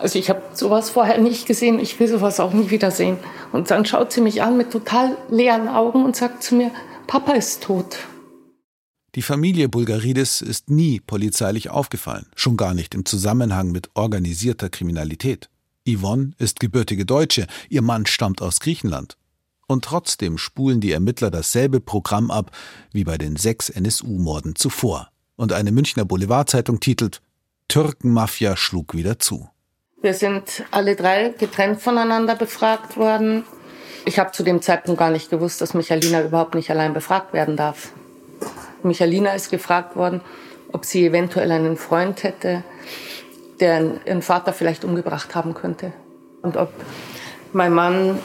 also 0.00 0.18
ich 0.18 0.30
habe 0.30 0.42
sowas 0.54 0.90
vorher 0.90 1.18
nicht 1.18 1.46
gesehen, 1.46 1.78
ich 1.78 1.98
will 1.98 2.08
sowas 2.08 2.40
auch 2.40 2.52
nie 2.52 2.70
wiedersehen. 2.70 3.18
Und 3.52 3.70
dann 3.70 3.84
schaut 3.84 4.12
sie 4.12 4.20
mich 4.20 4.42
an 4.42 4.56
mit 4.56 4.70
total 4.70 5.16
leeren 5.30 5.68
Augen 5.68 6.04
und 6.04 6.16
sagt 6.16 6.42
zu 6.42 6.54
mir, 6.54 6.70
Papa 7.06 7.32
ist 7.32 7.62
tot. 7.62 7.98
Die 9.14 9.22
Familie 9.22 9.68
Bulgaridis 9.68 10.42
ist 10.42 10.68
nie 10.68 11.00
polizeilich 11.00 11.70
aufgefallen, 11.70 12.26
schon 12.34 12.56
gar 12.56 12.74
nicht 12.74 12.94
im 12.94 13.06
Zusammenhang 13.06 13.72
mit 13.72 13.88
organisierter 13.94 14.68
Kriminalität. 14.68 15.48
Yvonne 15.88 16.32
ist 16.38 16.60
gebürtige 16.60 17.06
Deutsche, 17.06 17.46
ihr 17.70 17.80
Mann 17.80 18.06
stammt 18.06 18.42
aus 18.42 18.60
Griechenland. 18.60 19.16
Und 19.68 19.84
trotzdem 19.84 20.38
spulen 20.38 20.80
die 20.80 20.92
Ermittler 20.92 21.30
dasselbe 21.30 21.80
Programm 21.80 22.30
ab 22.30 22.50
wie 22.92 23.04
bei 23.04 23.16
den 23.18 23.36
sechs 23.36 23.70
NSU-Morden 23.70 24.54
zuvor. 24.54 25.10
Und 25.36 25.52
eine 25.52 25.72
Münchner 25.72 26.04
Boulevardzeitung 26.04 26.80
titelt 26.80 27.20
Türkenmafia 27.68 28.56
schlug 28.56 28.94
wieder 28.94 29.18
zu. 29.18 29.48
Wir 30.06 30.14
sind 30.14 30.62
alle 30.70 30.94
drei 30.94 31.30
getrennt 31.30 31.82
voneinander 31.82 32.36
befragt 32.36 32.96
worden. 32.96 33.42
Ich 34.04 34.20
habe 34.20 34.30
zu 34.30 34.44
dem 34.44 34.62
Zeitpunkt 34.62 35.00
gar 35.00 35.10
nicht 35.10 35.30
gewusst, 35.30 35.60
dass 35.60 35.74
Michalina 35.74 36.22
überhaupt 36.22 36.54
nicht 36.54 36.70
allein 36.70 36.94
befragt 36.94 37.32
werden 37.32 37.56
darf. 37.56 37.90
Michalina 38.84 39.34
ist 39.34 39.50
gefragt 39.50 39.96
worden, 39.96 40.20
ob 40.70 40.84
sie 40.84 41.04
eventuell 41.06 41.50
einen 41.50 41.76
Freund 41.76 42.22
hätte, 42.22 42.62
der 43.58 43.94
ihren 44.06 44.22
Vater 44.22 44.52
vielleicht 44.52 44.84
umgebracht 44.84 45.34
haben 45.34 45.54
könnte. 45.54 45.92
Und 46.40 46.56
ob 46.56 46.72
mein 47.52 47.72
Mann 47.72 48.20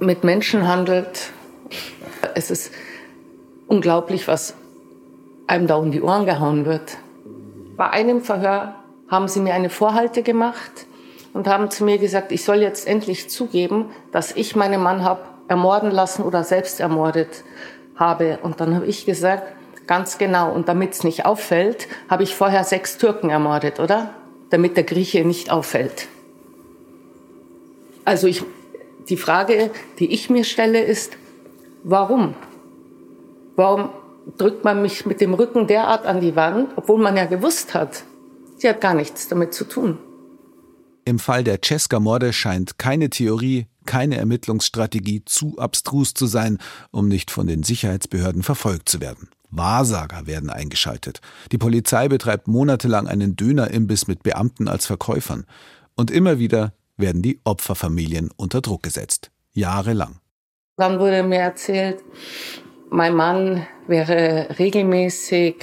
mit 0.00 0.22
Menschen 0.22 0.68
handelt. 0.68 1.30
Es 2.34 2.50
ist 2.50 2.72
unglaublich, 3.68 4.28
was 4.28 4.52
einem 5.46 5.66
da 5.66 5.76
um 5.76 5.92
die 5.92 6.02
Ohren 6.02 6.26
gehauen 6.26 6.66
wird. 6.66 6.98
Bei 7.78 7.88
einem 7.88 8.20
Verhör 8.20 8.74
haben 9.08 9.28
sie 9.28 9.40
mir 9.40 9.54
eine 9.54 9.70
Vorhalte 9.70 10.22
gemacht 10.22 10.86
und 11.32 11.46
haben 11.46 11.70
zu 11.70 11.84
mir 11.84 11.98
gesagt, 11.98 12.32
ich 12.32 12.44
soll 12.44 12.58
jetzt 12.58 12.86
endlich 12.86 13.30
zugeben, 13.30 13.90
dass 14.12 14.32
ich 14.32 14.56
meinen 14.56 14.82
Mann 14.82 15.04
habe 15.04 15.22
ermorden 15.48 15.90
lassen 15.90 16.22
oder 16.22 16.44
selbst 16.44 16.80
ermordet 16.80 17.44
habe. 17.96 18.38
Und 18.42 18.60
dann 18.60 18.74
habe 18.74 18.86
ich 18.86 19.04
gesagt, 19.04 19.44
ganz 19.86 20.18
genau, 20.18 20.52
und 20.52 20.68
damit 20.68 20.92
es 20.92 21.04
nicht 21.04 21.26
auffällt, 21.26 21.88
habe 22.08 22.22
ich 22.22 22.34
vorher 22.34 22.64
sechs 22.64 22.98
Türken 22.98 23.30
ermordet, 23.30 23.80
oder? 23.80 24.14
Damit 24.50 24.76
der 24.76 24.84
Grieche 24.84 25.24
nicht 25.24 25.50
auffällt. 25.50 26.08
Also 28.04 28.26
ich, 28.26 28.42
die 29.08 29.16
Frage, 29.16 29.70
die 29.98 30.12
ich 30.12 30.30
mir 30.30 30.44
stelle, 30.44 30.82
ist, 30.82 31.16
warum? 31.82 32.34
Warum 33.56 33.90
drückt 34.38 34.64
man 34.64 34.82
mich 34.82 35.06
mit 35.06 35.20
dem 35.20 35.34
Rücken 35.34 35.66
derart 35.66 36.06
an 36.06 36.20
die 36.20 36.36
Wand, 36.36 36.70
obwohl 36.76 37.00
man 37.00 37.16
ja 37.16 37.26
gewusst 37.26 37.74
hat, 37.74 38.04
sie 38.56 38.68
hat 38.68 38.80
gar 38.80 38.94
nichts 38.94 39.28
damit 39.28 39.54
zu 39.54 39.64
tun? 39.64 39.98
Im 41.04 41.18
Fall 41.18 41.44
der 41.44 41.60
Cesca-Morde 41.62 42.32
scheint 42.32 42.78
keine 42.78 43.10
Theorie, 43.10 43.66
keine 43.86 44.18
Ermittlungsstrategie 44.18 45.24
zu 45.24 45.58
abstrus 45.58 46.14
zu 46.14 46.26
sein, 46.26 46.58
um 46.90 47.08
nicht 47.08 47.30
von 47.30 47.46
den 47.46 47.62
Sicherheitsbehörden 47.62 48.42
verfolgt 48.42 48.88
zu 48.88 49.00
werden. 49.00 49.28
Wahrsager 49.50 50.26
werden 50.26 50.50
eingeschaltet. 50.50 51.20
Die 51.50 51.58
Polizei 51.58 52.08
betreibt 52.08 52.46
monatelang 52.46 53.08
einen 53.08 53.34
Dönerimbiss 53.34 54.06
mit 54.06 54.22
Beamten 54.22 54.68
als 54.68 54.86
Verkäufern. 54.86 55.44
Und 55.96 56.10
immer 56.10 56.38
wieder 56.38 56.72
werden 56.96 57.22
die 57.22 57.40
Opferfamilien 57.44 58.30
unter 58.36 58.60
Druck 58.60 58.82
gesetzt. 58.82 59.30
Jahrelang. 59.52 60.20
Dann 60.76 61.00
wurde 61.00 61.22
mir 61.22 61.40
erzählt, 61.40 62.04
mein 62.90 63.14
Mann 63.14 63.66
wäre 63.88 64.58
regelmäßig 64.58 65.56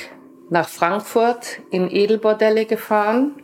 nach 0.49 0.67
Frankfurt 0.67 1.59
in 1.71 1.89
Edelbordelle 1.89 2.65
gefahren 2.65 3.35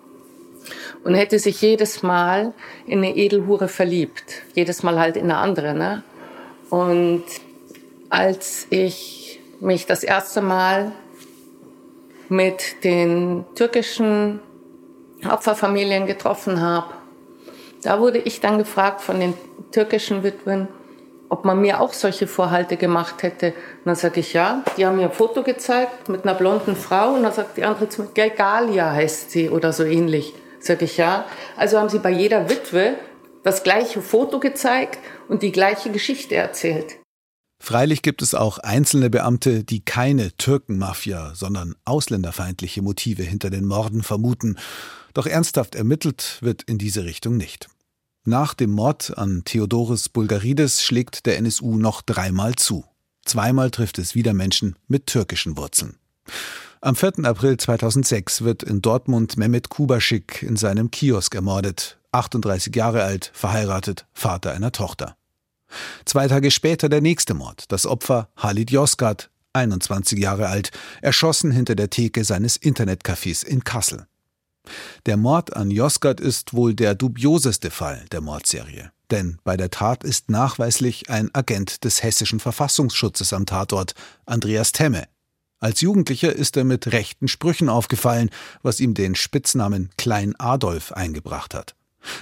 und 1.04 1.16
hätte 1.16 1.39
sich 1.39 1.62
jedes 1.62 2.04
Mal 2.04 2.54
in 2.86 2.99
eine 2.99 3.16
Edelhure 3.16 3.68
verliebt. 3.68 4.43
Jedes 4.54 4.84
Mal 4.84 4.99
halt 4.99 5.18
in 5.18 5.26
eine 5.26 5.38
andere. 5.38 5.74
Ne? 5.74 6.04
Und 6.70 7.24
als 8.10 8.68
ich 8.70 9.39
mich 9.60 9.86
das 9.86 10.04
erste 10.04 10.41
Mal 10.41 10.91
mit 12.30 12.84
den 12.84 13.45
türkischen 13.56 14.39
Opferfamilien 15.30 16.06
getroffen 16.06 16.62
habe, 16.62 16.93
da 17.82 17.99
wurde 17.99 18.20
ich 18.20 18.39
dann 18.39 18.58
gefragt 18.58 19.01
von 19.01 19.20
den 19.20 19.34
türkischen 19.72 20.24
Witwen, 20.24 20.68
ob 21.28 21.43
man 21.43 21.60
mir 21.60 21.82
auch 21.82 21.93
solche 21.93 22.28
Vorhalte 22.28 22.78
gemacht 22.78 23.24
hätte. 23.24 23.47
Und 23.47 23.86
dann 23.86 23.95
sage 23.95 24.22
ich, 24.22 24.34
ja, 24.34 24.64
die 24.78 24.86
haben 24.86 24.97
mir 24.97 25.06
ein 25.06 25.12
Foto 25.12 25.43
gezeigt 25.43 26.08
mit 26.08 26.24
einer 26.24 26.36
blonden 26.36 26.76
Frau 26.76 27.14
und 27.14 27.24
dann 27.24 27.34
sagt 27.34 27.58
die 27.58 27.66
andere 27.66 27.89
zu 27.89 28.04
mir, 28.04 28.30
Galia 28.30 28.91
heißt 28.91 29.32
sie 29.32 29.49
oder 29.49 29.74
so 29.74 29.84
ähnlich. 29.84 30.34
Sag 30.64 30.82
ich 30.82 30.95
ja. 30.95 31.26
Also 31.57 31.78
haben 31.78 31.89
sie 31.89 31.99
bei 31.99 32.09
jeder 32.09 32.49
Witwe 32.49 32.95
das 33.43 33.64
gleiche 33.64 34.01
Foto 34.01 34.39
gezeigt 34.39 34.97
und 35.28 35.43
die 35.43 35.51
gleiche 35.51 35.91
Geschichte 35.91 36.36
erzählt. 36.36 36.99
Freilich 37.59 38.01
gibt 38.01 38.22
es 38.22 38.34
auch 38.34 38.59
einzelne 38.59 39.09
Beamte, 39.09 39.66
die 39.66 39.84
keine 39.84 40.32
Türkenmafia, 40.38 41.36
sondern 41.36 41.76
ausländerfeindliche 41.84 42.82
Motive 42.82 43.24
hinter 43.24 43.49
den 43.49 43.66
Morden 43.66 44.03
vermuten. 44.03 44.57
Doch 45.14 45.28
ernsthaft 45.28 45.76
ermittelt 45.76 46.38
wird 46.41 46.64
in 46.64 46.78
diese 46.78 47.03
Richtung 47.03 47.36
nicht. 47.36 47.68
Nach 48.26 48.53
dem 48.53 48.72
Mord 48.72 49.18
an 49.18 49.43
Theodoros 49.43 50.07
Bulgarides 50.07 50.82
schlägt 50.82 51.26
der 51.26 51.38
NSU 51.38 51.76
noch 51.76 52.01
dreimal 52.01 52.55
zu. 52.55 52.86
Zweimal 53.26 53.70
trifft 53.70 53.99
es 53.99 54.16
wieder 54.16 54.34
Menschen 54.34 54.78
mit 54.88 55.07
türkischen 55.07 55.57
Wurzeln. 55.57 55.97
Am 56.86 56.98
4. 56.98 57.24
April 57.24 57.56
2006 57.56 58.42
wird 58.42 58.62
in 58.62 58.82
Dortmund 58.82 59.38
Mehmet 59.38 59.70
Kubaschik 59.70 60.44
in 60.44 60.58
seinem 60.58 60.92
Kiosk 60.92 61.34
ermordet, 61.34 61.98
38 62.12 62.76
Jahre 62.76 63.04
alt, 63.04 63.32
verheiratet, 63.34 64.06
Vater 64.12 64.52
einer 64.52 64.74
Tochter. 64.74 65.16
Zwei 66.04 66.28
Tage 66.28 66.52
später 66.52 66.90
der 66.90 67.00
nächste 67.00 67.36
Mord, 67.36 67.72
das 67.72 67.86
Opfer 67.86 68.28
Halid 68.36 68.70
Yozgat, 68.70 69.30
21 69.54 70.20
Jahre 70.20 70.50
alt, 70.50 70.72
erschossen 71.02 71.52
hinter 71.52 71.76
der 71.76 71.90
Theke 71.90 72.26
seines 72.26 72.62
Internetcafés 72.62 73.46
in 73.46 73.64
Kassel. 73.64 74.06
Der 75.06 75.16
Mord 75.16 75.56
an 75.56 75.72
Yozgat 75.72 76.20
ist 76.20 76.54
wohl 76.54 76.74
der 76.74 76.96
dubioseste 76.96 77.72
Fall 77.72 78.04
der 78.12 78.20
Mordserie. 78.20 78.92
Denn 79.10 79.38
bei 79.46 79.56
der 79.56 79.70
Tat 79.70 80.04
ist 80.04 80.30
nachweislich 80.30 81.10
ein 81.10 81.34
Agent 81.34 81.86
des 81.86 82.04
hessischen 82.04 82.42
Verfassungsschutzes 82.42 83.32
am 83.32 83.46
Tatort, 83.46 83.96
Andreas 84.26 84.74
Temme, 84.74 85.08
als 85.64 85.80
Jugendlicher 85.80 86.36
ist 86.36 86.57
er 86.57 86.66
mit 86.66 86.91
rechten 86.91 87.30
Sprüchen 87.30 87.70
aufgefallen, 87.70 88.30
was 88.64 88.82
ihm 88.82 88.93
den 88.93 89.16
Spitznamen 89.16 89.91
Klein 89.97 90.36
Adolf 90.38 90.91
eingebracht 90.91 91.53
hat. 91.53 91.74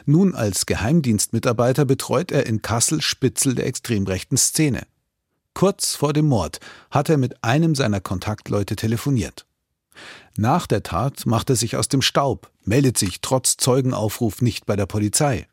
Nun 0.05 0.35
als 0.35 0.67
Geheimdienstmitarbeiter 0.67 1.85
betreut 1.85 2.31
er 2.31 2.45
in 2.45 2.61
Kassel 2.61 3.01
Spitzel 3.01 3.55
der 3.55 3.65
extrem 3.65 4.05
rechten 4.05 4.37
Szene. 4.37 4.83
Kurz 5.55 5.95
vor 5.95 6.13
dem 6.13 6.27
Mord 6.27 6.59
hat 6.91 7.09
er 7.09 7.17
mit 7.17 7.43
einem 7.43 7.73
seiner 7.73 7.99
Kontaktleute 7.99 8.75
telefoniert. 8.75 9.47
Nach 10.37 10.67
der 10.67 10.83
Tat 10.83 11.25
macht 11.25 11.49
er 11.49 11.55
sich 11.55 11.75
aus 11.75 11.89
dem 11.89 12.03
Staub, 12.03 12.51
meldet 12.63 12.99
sich 12.99 13.21
trotz 13.21 13.57
Zeugenaufruf 13.57 14.43
nicht 14.43 14.67
bei 14.67 14.75
der 14.75 14.85
Polizei. 14.85 15.47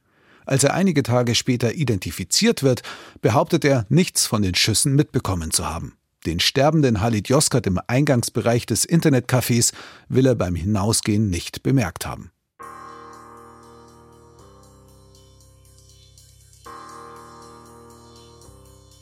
Als 0.45 0.63
er 0.63 0.75
einige 0.75 1.03
Tage 1.03 1.35
später 1.35 1.73
identifiziert 1.73 2.63
wird, 2.63 2.83
behauptet 3.23 3.65
er, 3.65 3.87
nichts 3.89 4.27
von 4.27 4.43
den 4.43 4.55
Schüssen 4.55 4.95
mitbekommen 4.95 5.51
zu 5.51 5.67
haben. 5.67 5.98
Den 6.29 6.41
sterbenden 6.41 7.01
Halid 7.01 7.31
Yozgat 7.31 7.67
im 7.67 7.81
Eingangsbereich 7.87 8.67
des 8.67 8.87
Internetcafés 8.87 9.73
will 10.11 10.27
er 10.27 10.35
beim 10.35 10.55
Hinausgehen 10.55 11.31
nicht 11.31 11.63
bemerkt 11.63 12.05
haben. 12.05 12.31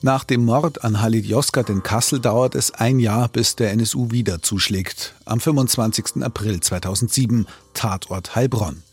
Nach 0.02 0.22
dem 0.22 0.44
Mord 0.44 0.84
an 0.84 1.00
Halid 1.00 1.26
Yozgat 1.26 1.68
in 1.68 1.82
Kassel 1.82 2.20
dauert 2.20 2.54
es 2.54 2.70
ein 2.70 3.00
Jahr, 3.00 3.28
bis 3.28 3.56
der 3.56 3.72
NSU 3.72 4.12
wieder 4.12 4.40
zuschlägt. 4.40 5.16
Am 5.24 5.40
25. 5.40 6.22
April 6.22 6.60
2007, 6.60 7.48
Tatort 7.74 8.36
Heilbronn. 8.36 8.84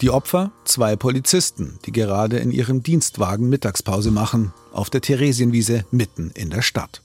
Die 0.00 0.10
Opfer? 0.10 0.50
Zwei 0.64 0.96
Polizisten, 0.96 1.78
die 1.86 1.92
gerade 1.92 2.38
in 2.38 2.50
ihrem 2.50 2.82
Dienstwagen 2.82 3.48
Mittagspause 3.48 4.10
machen, 4.10 4.52
auf 4.72 4.90
der 4.90 5.02
Theresienwiese 5.02 5.84
mitten 5.92 6.32
in 6.34 6.50
der 6.50 6.62
Stadt. 6.62 7.00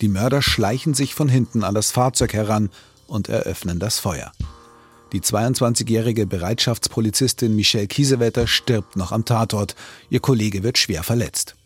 Die 0.00 0.08
Mörder 0.08 0.42
schleichen 0.42 0.94
sich 0.94 1.14
von 1.14 1.28
hinten 1.28 1.62
an 1.64 1.74
das 1.74 1.90
Fahrzeug 1.90 2.32
heran 2.32 2.70
und 3.06 3.28
eröffnen 3.28 3.78
das 3.78 3.98
Feuer. 3.98 4.32
Die 5.12 5.20
22-jährige 5.20 6.26
Bereitschaftspolizistin 6.26 7.54
Michelle 7.56 7.88
Kiesewetter 7.88 8.46
stirbt 8.46 8.96
noch 8.96 9.10
am 9.12 9.24
Tatort. 9.24 9.74
Ihr 10.08 10.20
Kollege 10.20 10.62
wird 10.62 10.78
schwer 10.78 11.02
verletzt. 11.02 11.56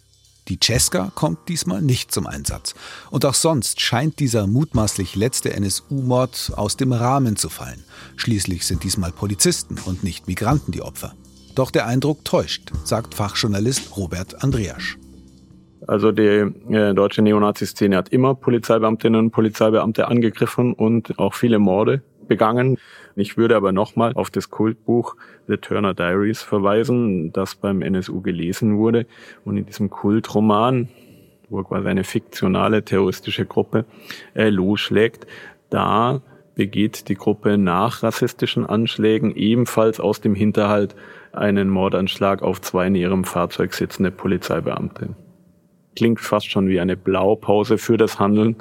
Die 0.49 0.59
Cesca 0.63 1.11
kommt 1.15 1.49
diesmal 1.49 1.81
nicht 1.81 2.13
zum 2.13 2.27
Einsatz. 2.27 2.75
Und 3.11 3.25
auch 3.25 3.35
sonst 3.35 3.81
scheint 3.81 4.19
dieser 4.19 4.47
mutmaßlich 4.47 5.15
letzte 5.15 5.53
NSU-Mord 5.55 6.53
aus 6.57 6.77
dem 6.77 6.93
Rahmen 6.93 7.37
zu 7.37 7.49
fallen. 7.49 7.85
Schließlich 8.17 8.67
sind 8.67 8.83
diesmal 8.83 9.13
Polizisten 9.13 9.79
und 9.85 10.05
nicht 10.05 10.27
Migranten 10.27 10.73
die 10.73 10.83
Opfer. 10.83 11.15
Doch 11.55 11.71
der 11.71 11.87
Eindruck 11.87 12.25
täuscht, 12.25 12.73
sagt 12.85 13.15
Fachjournalist 13.15 13.97
Robert 13.97 14.43
Andreasch. 14.43 14.99
Also 15.87 16.13
die 16.13 16.23
äh, 16.23 16.95
deutsche 16.95 17.23
Neonazi-Szene 17.23 17.97
hat 17.97 18.09
immer 18.09 18.35
Polizeibeamtinnen 18.35 19.21
und 19.21 19.31
Polizeibeamte 19.31 20.09
angegriffen 20.09 20.73
und 20.73 21.19
auch 21.19 21.35
viele 21.35 21.59
Morde 21.59 22.03
begangen. 22.27 22.79
Ich 23.17 23.37
würde 23.37 23.57
aber 23.57 23.73
nochmal 23.73 24.13
auf 24.15 24.31
das 24.31 24.51
Kultbuch 24.51 25.17
The 25.47 25.59
Turner 25.59 25.95
Diaries 25.95 26.43
verweisen, 26.43 27.33
das 27.33 27.55
beim 27.55 27.83
NSU 27.83 28.23
gelesen 28.23 28.79
wurde. 28.79 29.07
Und 29.45 29.59
in 29.59 29.67
diesem 29.67 29.91
Kultroman, 29.91 30.89
wo 31.51 31.63
quasi 31.63 31.89
eine 31.89 32.05
fiktionale 32.05 32.83
terroristische 32.83 33.45
Gruppe 33.45 33.85
äh, 34.35 34.49
losschlägt, 34.49 35.27
da 35.69 36.23
begeht 36.55 37.09
die 37.09 37.15
Gruppe 37.17 37.59
nach 37.59 38.03
rassistischen 38.03 38.65
Anschlägen 38.65 39.35
ebenfalls 39.35 40.01
aus 40.01 40.21
dem 40.21 40.35
Hinterhalt 40.35 40.95
einen 41.33 41.69
Mordanschlag 41.69 42.43
auf 42.43 42.61
zwei 42.61 42.87
in 42.87 42.95
ihrem 42.95 43.25
Fahrzeug 43.25 43.75
sitzende 43.75 44.13
Polizeibeamte 44.13 45.17
klingt 45.97 46.21
fast 46.21 46.51
schon 46.51 46.69
wie 46.69 46.81
eine 46.81 46.97
Blaupause 46.97 47.79
für 47.79 47.97
das 47.97 48.19
Handeln 48.19 48.57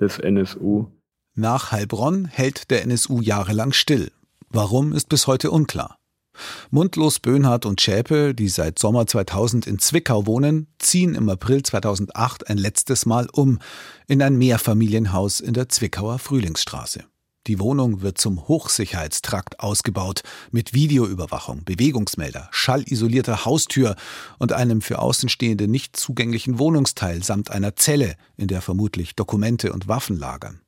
des 0.00 0.18
NSU. 0.18 0.86
Nach 1.34 1.72
Heilbronn 1.72 2.26
hält 2.26 2.70
der 2.70 2.82
NSU 2.82 3.20
jahrelang 3.20 3.72
still. 3.72 4.10
Warum 4.50 4.92
ist 4.92 5.08
bis 5.08 5.26
heute 5.26 5.50
unklar. 5.50 5.98
Mundlos 6.70 7.18
Böhnhardt 7.18 7.66
und 7.66 7.80
Schäpe, 7.80 8.34
die 8.34 8.48
seit 8.48 8.78
Sommer 8.78 9.06
2000 9.06 9.66
in 9.66 9.78
Zwickau 9.78 10.26
wohnen, 10.26 10.68
ziehen 10.78 11.14
im 11.14 11.28
April 11.28 11.62
2008 11.62 12.48
ein 12.48 12.58
letztes 12.58 13.06
Mal 13.06 13.28
um 13.32 13.58
in 14.06 14.22
ein 14.22 14.36
Mehrfamilienhaus 14.36 15.40
in 15.40 15.54
der 15.54 15.68
Zwickauer 15.68 16.18
Frühlingsstraße. 16.18 17.04
Die 17.48 17.58
Wohnung 17.58 18.02
wird 18.02 18.18
zum 18.18 18.46
Hochsicherheitstrakt 18.46 19.60
ausgebaut, 19.60 20.22
mit 20.50 20.74
Videoüberwachung, 20.74 21.64
Bewegungsmelder, 21.64 22.48
schallisolierter 22.50 23.46
Haustür 23.46 23.96
und 24.38 24.52
einem 24.52 24.82
für 24.82 24.98
Außenstehende 24.98 25.66
nicht 25.66 25.96
zugänglichen 25.96 26.58
Wohnungsteil 26.58 27.22
samt 27.22 27.50
einer 27.50 27.74
Zelle, 27.74 28.16
in 28.36 28.48
der 28.48 28.60
vermutlich 28.60 29.16
Dokumente 29.16 29.72
und 29.72 29.88
Waffen 29.88 30.18
lagern. 30.18 30.60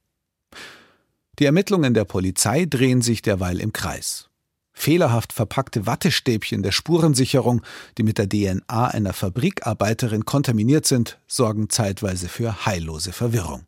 Die 1.38 1.44
Ermittlungen 1.44 1.92
der 1.92 2.06
Polizei 2.06 2.64
drehen 2.64 3.02
sich 3.02 3.20
derweil 3.20 3.60
im 3.60 3.74
Kreis. 3.74 4.30
Fehlerhaft 4.72 5.34
verpackte 5.34 5.86
Wattestäbchen 5.86 6.62
der 6.62 6.72
Spurensicherung, 6.72 7.60
die 7.98 8.04
mit 8.04 8.16
der 8.16 8.26
DNA 8.26 8.86
einer 8.86 9.12
Fabrikarbeiterin 9.12 10.24
kontaminiert 10.24 10.86
sind, 10.86 11.18
sorgen 11.26 11.68
zeitweise 11.68 12.28
für 12.28 12.64
heillose 12.64 13.12
Verwirrung. 13.12 13.66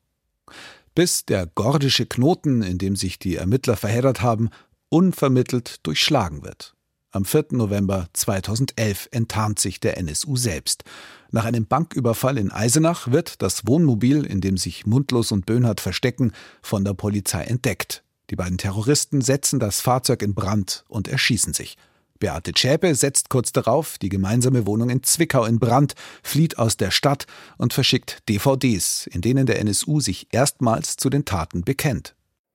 Bis 0.94 1.24
der 1.24 1.46
gordische 1.46 2.06
Knoten, 2.06 2.62
in 2.62 2.78
dem 2.78 2.96
sich 2.96 3.18
die 3.18 3.36
Ermittler 3.36 3.76
verheddert 3.76 4.20
haben, 4.20 4.50
unvermittelt 4.90 5.86
durchschlagen 5.86 6.42
wird. 6.42 6.74
Am 7.14 7.24
4. 7.24 7.46
November 7.50 8.08
2011 8.14 9.08
enttarnt 9.10 9.58
sich 9.58 9.80
der 9.80 9.98
NSU 9.98 10.36
selbst. 10.36 10.84
Nach 11.30 11.44
einem 11.44 11.66
Banküberfall 11.66 12.38
in 12.38 12.50
Eisenach 12.50 13.10
wird 13.10 13.42
das 13.42 13.66
Wohnmobil, 13.66 14.24
in 14.24 14.40
dem 14.40 14.56
sich 14.56 14.86
Mundlos 14.86 15.32
und 15.32 15.44
Böhnhardt 15.44 15.80
verstecken, 15.80 16.32
von 16.62 16.84
der 16.84 16.94
Polizei 16.94 17.44
entdeckt. 17.44 18.02
Die 18.30 18.36
beiden 18.36 18.56
Terroristen 18.56 19.20
setzen 19.20 19.60
das 19.60 19.82
Fahrzeug 19.82 20.22
in 20.22 20.34
Brand 20.34 20.84
und 20.88 21.06
erschießen 21.08 21.52
sich. 21.52 21.76
Beate 22.22 22.52
Zschäpe 22.52 22.94
setzt 22.94 23.30
kurz 23.30 23.50
darauf 23.50 23.98
die 23.98 24.08
gemeinsame 24.08 24.64
Wohnung 24.64 24.90
in 24.90 25.02
Zwickau 25.02 25.44
in 25.44 25.58
Brand, 25.58 25.94
flieht 26.22 26.56
aus 26.56 26.76
der 26.76 26.92
Stadt 26.92 27.26
und 27.58 27.72
verschickt 27.72 28.22
DVDs, 28.28 29.08
in 29.08 29.22
denen 29.22 29.44
der 29.44 29.58
NSU 29.58 29.98
sich 29.98 30.28
erstmals 30.30 30.96
zu 30.96 31.10
den 31.10 31.24
Taten 31.24 31.64
bekennt. 31.64 32.14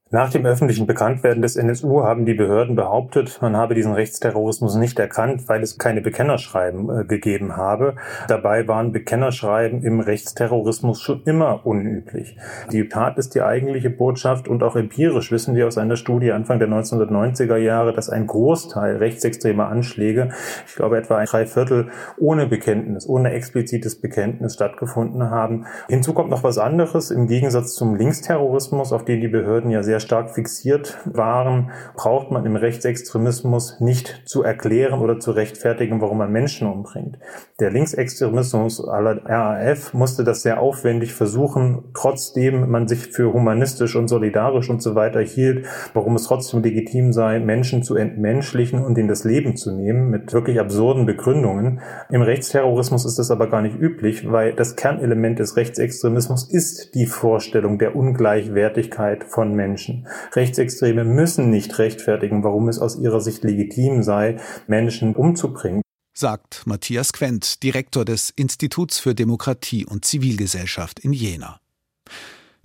Nach 0.09 0.29
dem 0.29 0.45
öffentlichen 0.45 0.87
Bekanntwerden 0.87 1.41
des 1.41 1.57
NSU 1.57 2.01
haben 2.01 2.25
die 2.25 2.33
Behörden 2.33 2.77
behauptet, 2.77 3.39
man 3.41 3.57
habe 3.57 3.75
diesen 3.75 3.91
Rechtsterrorismus 3.91 4.75
nicht 4.75 4.97
erkannt, 4.99 5.49
weil 5.49 5.61
es 5.61 5.77
keine 5.77 5.99
Bekennerschreiben 5.99 7.01
äh, 7.01 7.03
gegeben 7.03 7.57
habe. 7.57 7.95
Dabei 8.29 8.69
waren 8.69 8.93
Bekennerschreiben 8.93 9.83
im 9.83 9.99
Rechtsterrorismus 9.99 11.01
schon 11.01 11.23
immer 11.25 11.65
unüblich. 11.65 12.37
Die 12.71 12.87
Tat 12.87 13.17
ist 13.17 13.35
die 13.35 13.41
eigentliche 13.41 13.89
Botschaft 13.89 14.47
und 14.47 14.63
auch 14.63 14.77
empirisch 14.77 15.29
wissen 15.33 15.55
wir 15.55 15.67
aus 15.67 15.77
einer 15.77 15.97
Studie 15.97 16.31
Anfang 16.31 16.59
der 16.59 16.69
1990er 16.69 17.57
Jahre, 17.57 17.91
dass 17.91 18.09
ein 18.09 18.27
Großteil 18.27 18.95
rechtsextremer 18.95 19.67
Anschläge, 19.67 20.29
ich 20.65 20.75
glaube 20.75 20.97
etwa 20.97 21.17
ein 21.17 21.25
Dreiviertel, 21.25 21.89
ohne 22.17 22.47
Bekenntnis, 22.47 23.09
ohne 23.09 23.31
explizites 23.31 23.99
Bekenntnis 23.99 24.53
stattgefunden 24.53 25.29
haben. 25.31 25.65
Hinzu 25.89 26.13
kommt 26.13 26.29
noch 26.29 26.43
was 26.43 26.57
anderes. 26.57 27.11
Im 27.11 27.27
Gegensatz 27.27 27.75
zum 27.75 27.95
Linksterrorismus, 27.95 28.93
auf 28.93 29.03
den 29.03 29.19
die 29.19 29.27
Behörden 29.27 29.69
ja 29.69 29.83
sehr 29.83 29.96
sehr 29.97 29.99
stark 29.99 30.35
fixiert 30.35 30.97
waren, 31.05 31.71
braucht 31.95 32.31
man 32.31 32.45
im 32.45 32.55
Rechtsextremismus 32.55 33.79
nicht 33.79 34.21
zu 34.25 34.43
erklären 34.43 34.99
oder 34.99 35.19
zu 35.19 35.31
rechtfertigen, 35.31 36.01
warum 36.01 36.19
man 36.19 36.31
Menschen 36.31 36.67
umbringt. 36.67 37.17
Der 37.59 37.71
Linksextremismus 37.71 38.87
aller 38.87 39.25
RAF 39.25 39.93
musste 39.93 40.23
das 40.23 40.43
sehr 40.43 40.61
aufwendig 40.61 41.13
versuchen, 41.13 41.85
trotzdem 41.95 42.69
man 42.69 42.87
sich 42.87 43.07
für 43.07 43.33
humanistisch 43.33 43.95
und 43.95 44.07
solidarisch 44.07 44.69
und 44.69 44.83
so 44.83 44.93
weiter 44.93 45.21
hielt, 45.21 45.65
warum 45.93 46.15
es 46.15 46.23
trotzdem 46.23 46.61
legitim 46.61 47.11
sei, 47.11 47.39
Menschen 47.39 47.81
zu 47.81 47.95
entmenschlichen 47.95 48.83
und 48.83 48.97
ihnen 48.97 49.07
das 49.07 49.23
Leben 49.23 49.55
zu 49.55 49.75
nehmen, 49.75 50.09
mit 50.09 50.31
wirklich 50.33 50.59
absurden 50.59 51.07
Begründungen. 51.07 51.81
Im 52.11 52.21
Rechtsterrorismus 52.21 53.05
ist 53.05 53.17
das 53.17 53.31
aber 53.31 53.49
gar 53.49 53.63
nicht 53.63 53.79
üblich, 53.79 54.31
weil 54.31 54.53
das 54.53 54.75
Kernelement 54.75 55.39
des 55.39 55.57
Rechtsextremismus 55.57 56.51
ist 56.51 56.93
die 56.93 57.07
Vorstellung 57.07 57.79
der 57.79 57.95
Ungleichwertigkeit 57.95 59.23
von 59.23 59.55
Menschen. 59.55 59.86
Menschen. 59.87 60.07
Rechtsextreme 60.33 61.03
müssen 61.03 61.49
nicht 61.49 61.77
rechtfertigen, 61.79 62.43
warum 62.43 62.69
es 62.69 62.79
aus 62.79 62.97
ihrer 62.97 63.21
Sicht 63.21 63.43
legitim 63.43 64.03
sei, 64.03 64.37
Menschen 64.67 65.15
umzubringen 65.15 65.81
sagt 66.13 66.65
Matthias 66.65 67.13
Quent, 67.13 67.61
Direktor 67.61 68.03
des 68.03 68.31
Instituts 68.31 68.97
für 68.97 69.13
Demokratie 69.13 69.85
und 69.85 70.03
Zivilgesellschaft 70.03 70.99
in 70.99 71.13
Jena. 71.13 71.59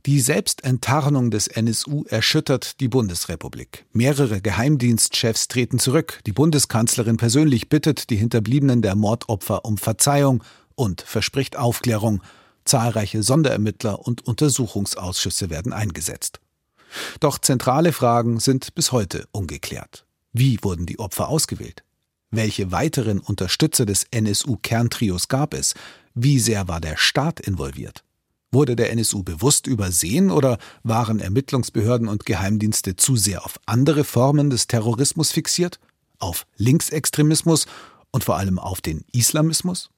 Die 0.07 0.20
Selbstenttarnung 0.20 1.31
des 1.31 1.49
NSU 1.49 2.05
erschüttert 2.09 2.81
die 2.81 2.89
Bundesrepublik. 2.89 3.85
Mehrere 3.93 4.41
Geheimdienstchefs 4.41 5.49
treten 5.49 5.79
zurück. 5.79 6.20
Die 6.25 6.33
Bundeskanzlerin 6.33 7.18
persönlich 7.18 7.68
bittet 7.68 8.09
die 8.09 8.16
Hinterbliebenen 8.16 8.81
der 8.81 8.97
Mordopfer 8.97 9.66
um 9.66 9.77
Verzeihung 9.77 10.43
und 10.75 11.03
verspricht 11.03 11.59
Aufklärung. 11.59 12.23
Zahlreiche 12.64 13.23
Sonderermittler 13.23 13.99
und 13.99 14.27
Untersuchungsausschüsse 14.27 15.51
werden 15.51 15.75
eingesetzt. 15.75 16.41
Doch 17.20 17.38
zentrale 17.38 17.93
Fragen 17.93 18.40
sind 18.40 18.74
bis 18.74 18.93
heute 18.93 19.26
ungeklärt. 19.32 20.05
Wie 20.32 20.59
wurden 20.62 20.86
die 20.86 20.99
Opfer 20.99 21.28
ausgewählt? 21.28 21.84
Welche 22.30 22.72
weiteren 22.72 23.18
Unterstützer 23.18 23.84
des 23.84 24.07
NSU-Kerntrios 24.11 25.28
gab 25.28 25.53
es? 25.53 25.74
Wie 26.14 26.38
sehr 26.38 26.68
war 26.68 26.80
der 26.80 26.97
Staat 26.97 27.40
involviert? 27.40 28.05
Wurde 28.51 28.76
der 28.76 28.90
NSU 28.90 29.22
bewusst 29.22 29.66
übersehen 29.66 30.30
oder 30.30 30.59
waren 30.82 31.20
Ermittlungsbehörden 31.20 32.09
und 32.09 32.26
Geheimdienste 32.26 32.97
zu 32.97 33.16
sehr 33.16 33.45
auf 33.45 33.59
andere 33.66 34.05
Formen 34.05 34.51
des 34.51 34.66
Terrorismus 34.66 35.30
fixiert? 35.30 35.78
Auf 36.18 36.47
Linksextremismus 36.57 37.66
und 38.11 38.24
vor 38.24 38.36
allem 38.36 38.59
auf 38.59 38.80
den 38.80 39.05
Islamismus? 39.12 39.90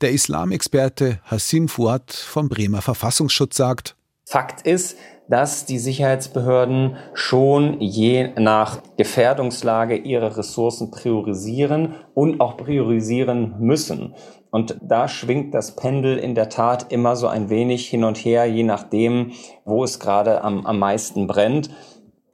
Der 0.00 0.12
Islamexperte 0.12 1.20
Hassim 1.24 1.68
Fuad 1.68 2.12
vom 2.12 2.48
Bremer 2.48 2.82
Verfassungsschutz 2.82 3.56
sagt, 3.56 3.96
Fakt 4.24 4.66
ist, 4.66 4.96
dass 5.28 5.64
die 5.64 5.78
Sicherheitsbehörden 5.78 6.96
schon 7.14 7.80
je 7.80 8.30
nach 8.36 8.82
Gefährdungslage 8.96 9.96
ihre 9.96 10.36
Ressourcen 10.36 10.90
priorisieren 10.90 11.94
und 12.14 12.40
auch 12.40 12.56
priorisieren 12.56 13.54
müssen. 13.58 14.14
Und 14.50 14.76
da 14.82 15.08
schwingt 15.08 15.54
das 15.54 15.76
Pendel 15.76 16.18
in 16.18 16.34
der 16.34 16.50
Tat 16.50 16.92
immer 16.92 17.16
so 17.16 17.26
ein 17.26 17.48
wenig 17.48 17.88
hin 17.88 18.04
und 18.04 18.18
her, 18.18 18.44
je 18.44 18.64
nachdem, 18.64 19.32
wo 19.64 19.82
es 19.82 19.98
gerade 19.98 20.44
am, 20.44 20.66
am 20.66 20.78
meisten 20.78 21.26
brennt. 21.26 21.70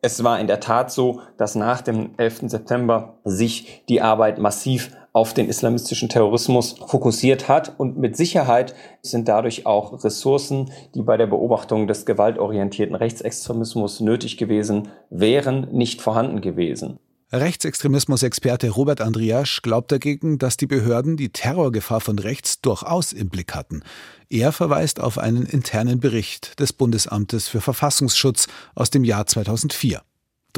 Es 0.03 0.25
war 0.25 0.41
in 0.41 0.49
der 0.49 0.61
Tat 0.61 0.91
so, 0.91 1.21
dass 1.37 1.55
nach 1.55 1.81
dem 1.81 2.11
11. 2.17 2.51
September 2.51 3.21
sich 3.25 3.85
die 3.89 4.01
Arbeit 4.01 4.39
massiv 4.39 4.91
auf 5.13 5.35
den 5.35 5.49
islamistischen 5.49 6.09
Terrorismus 6.09 6.77
fokussiert 6.87 7.49
hat. 7.49 7.79
Und 7.79 7.99
mit 7.99 8.17
Sicherheit 8.17 8.75
sind 9.03 9.29
dadurch 9.29 9.67
auch 9.67 10.05
Ressourcen, 10.05 10.71
die 10.95 11.03
bei 11.03 11.17
der 11.17 11.27
Beobachtung 11.27 11.87
des 11.87 12.07
gewaltorientierten 12.07 12.95
Rechtsextremismus 12.95 14.01
nötig 14.01 14.37
gewesen 14.37 14.89
wären, 15.11 15.69
nicht 15.73 16.01
vorhanden 16.01 16.41
gewesen. 16.41 16.99
Rechtsextremismus-Experte 17.31 18.71
Robert 18.71 19.03
Andriasch 19.03 19.61
glaubt 19.61 19.93
dagegen, 19.93 20.39
dass 20.39 20.57
die 20.57 20.67
Behörden 20.67 21.19
die 21.19 21.29
Terrorgefahr 21.29 22.01
von 22.01 22.19
rechts 22.19 22.63
durchaus 22.63 23.13
im 23.13 23.29
Blick 23.29 23.55
hatten. 23.55 23.83
Er 24.31 24.51
verweist 24.51 24.99
auf 24.99 25.19
einen 25.19 25.45
internen 25.45 26.01
Bericht 26.01 26.59
des 26.59 26.73
Bundesamtes 26.73 27.47
für 27.47 27.61
Verfassungsschutz 27.61 28.49
aus 28.75 28.89
dem 28.89 29.05
Jahr 29.05 29.27
2004. 29.27 30.01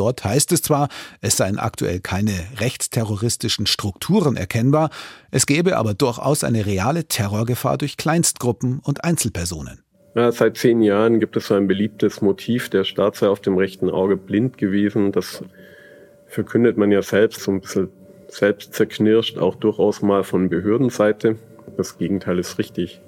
Dort 0.01 0.25
heißt 0.25 0.51
es 0.53 0.63
zwar, 0.63 0.89
es 1.21 1.37
seien 1.37 1.59
aktuell 1.59 2.01
keine 2.01 2.33
rechtsterroristischen 2.57 3.67
Strukturen 3.67 4.35
erkennbar, 4.35 4.89
es 5.31 5.45
gäbe 5.45 5.77
aber 5.77 5.93
durchaus 5.93 6.43
eine 6.43 6.65
reale 6.65 7.05
Terrorgefahr 7.05 7.77
durch 7.77 7.99
Kleinstgruppen 7.99 8.81
und 8.83 9.05
Einzelpersonen. 9.05 9.83
Ja, 10.15 10.33
seit 10.33 10.57
zehn 10.57 10.81
Jahren 10.81 11.21
gibt 11.21 11.37
es 11.37 11.49
so 11.49 11.55
ein 11.55 11.69
beliebtes 11.69 12.23
Motiv, 12.23 12.71
der 12.71 12.85
Staat 12.85 13.17
sei 13.17 13.29
auf 13.29 13.41
dem 13.41 13.59
rechten 13.59 13.91
Auge 13.91 14.17
blind 14.17 14.57
gewesen. 14.57 15.13
Das 15.13 15.45
verkündet 16.29 16.79
man 16.79 16.91
ja 16.91 17.03
selbst 17.03 17.43
so 17.43 17.51
ein 17.51 17.61
bisschen 17.61 17.91
selbst 18.29 18.73
zerknirscht, 18.73 19.37
auch 19.37 19.55
durchaus 19.55 20.01
mal 20.01 20.25
von 20.25 20.49
Behördenseite. 20.49 21.37
Das 21.77 21.99
Gegenteil 21.99 22.39
ist 22.39 22.57
richtig. 22.57 23.03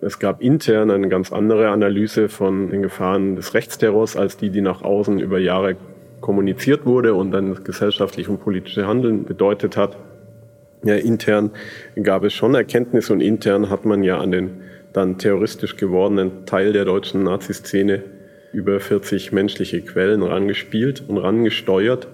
Es 0.00 0.20
gab 0.20 0.40
intern 0.40 0.92
eine 0.92 1.08
ganz 1.08 1.32
andere 1.32 1.70
Analyse 1.70 2.28
von 2.28 2.70
den 2.70 2.82
Gefahren 2.82 3.34
des 3.34 3.52
Rechtsterrors 3.54 4.16
als 4.16 4.36
die, 4.36 4.50
die 4.50 4.60
nach 4.60 4.82
außen 4.82 5.18
über 5.18 5.40
Jahre 5.40 5.76
kommuniziert 6.24 6.86
wurde 6.86 7.12
und 7.12 7.32
dann 7.32 7.50
das 7.50 7.64
gesellschaftliche 7.64 8.30
und 8.30 8.40
politische 8.40 8.86
Handeln 8.86 9.24
bedeutet 9.26 9.76
hat. 9.76 9.98
Ja, 10.82 10.94
intern 10.94 11.50
gab 12.02 12.24
es 12.24 12.32
schon 12.32 12.54
Erkenntnisse 12.54 13.12
und 13.12 13.20
intern 13.20 13.68
hat 13.68 13.84
man 13.84 14.02
ja 14.02 14.18
an 14.18 14.30
den 14.30 14.50
dann 14.94 15.18
terroristisch 15.18 15.76
gewordenen 15.76 16.46
Teil 16.46 16.72
der 16.72 16.86
deutschen 16.86 17.24
Naziszene 17.24 18.04
über 18.54 18.80
40 18.80 19.32
menschliche 19.32 19.82
Quellen 19.82 20.22
rangespielt 20.22 21.04
und 21.06 21.18
rangesteuert, 21.18 22.08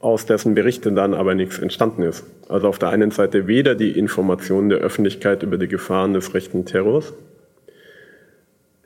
aus 0.00 0.26
dessen 0.26 0.54
Berichten 0.54 0.94
dann 0.94 1.14
aber 1.14 1.34
nichts 1.34 1.58
entstanden 1.58 2.02
ist. 2.02 2.26
Also 2.50 2.68
auf 2.68 2.78
der 2.78 2.90
einen 2.90 3.10
Seite 3.10 3.46
weder 3.46 3.74
die 3.74 3.98
Informationen 3.98 4.68
der 4.68 4.80
Öffentlichkeit 4.80 5.42
über 5.42 5.56
die 5.56 5.68
Gefahren 5.68 6.12
des 6.12 6.34
rechten 6.34 6.66
Terrors, 6.66 7.14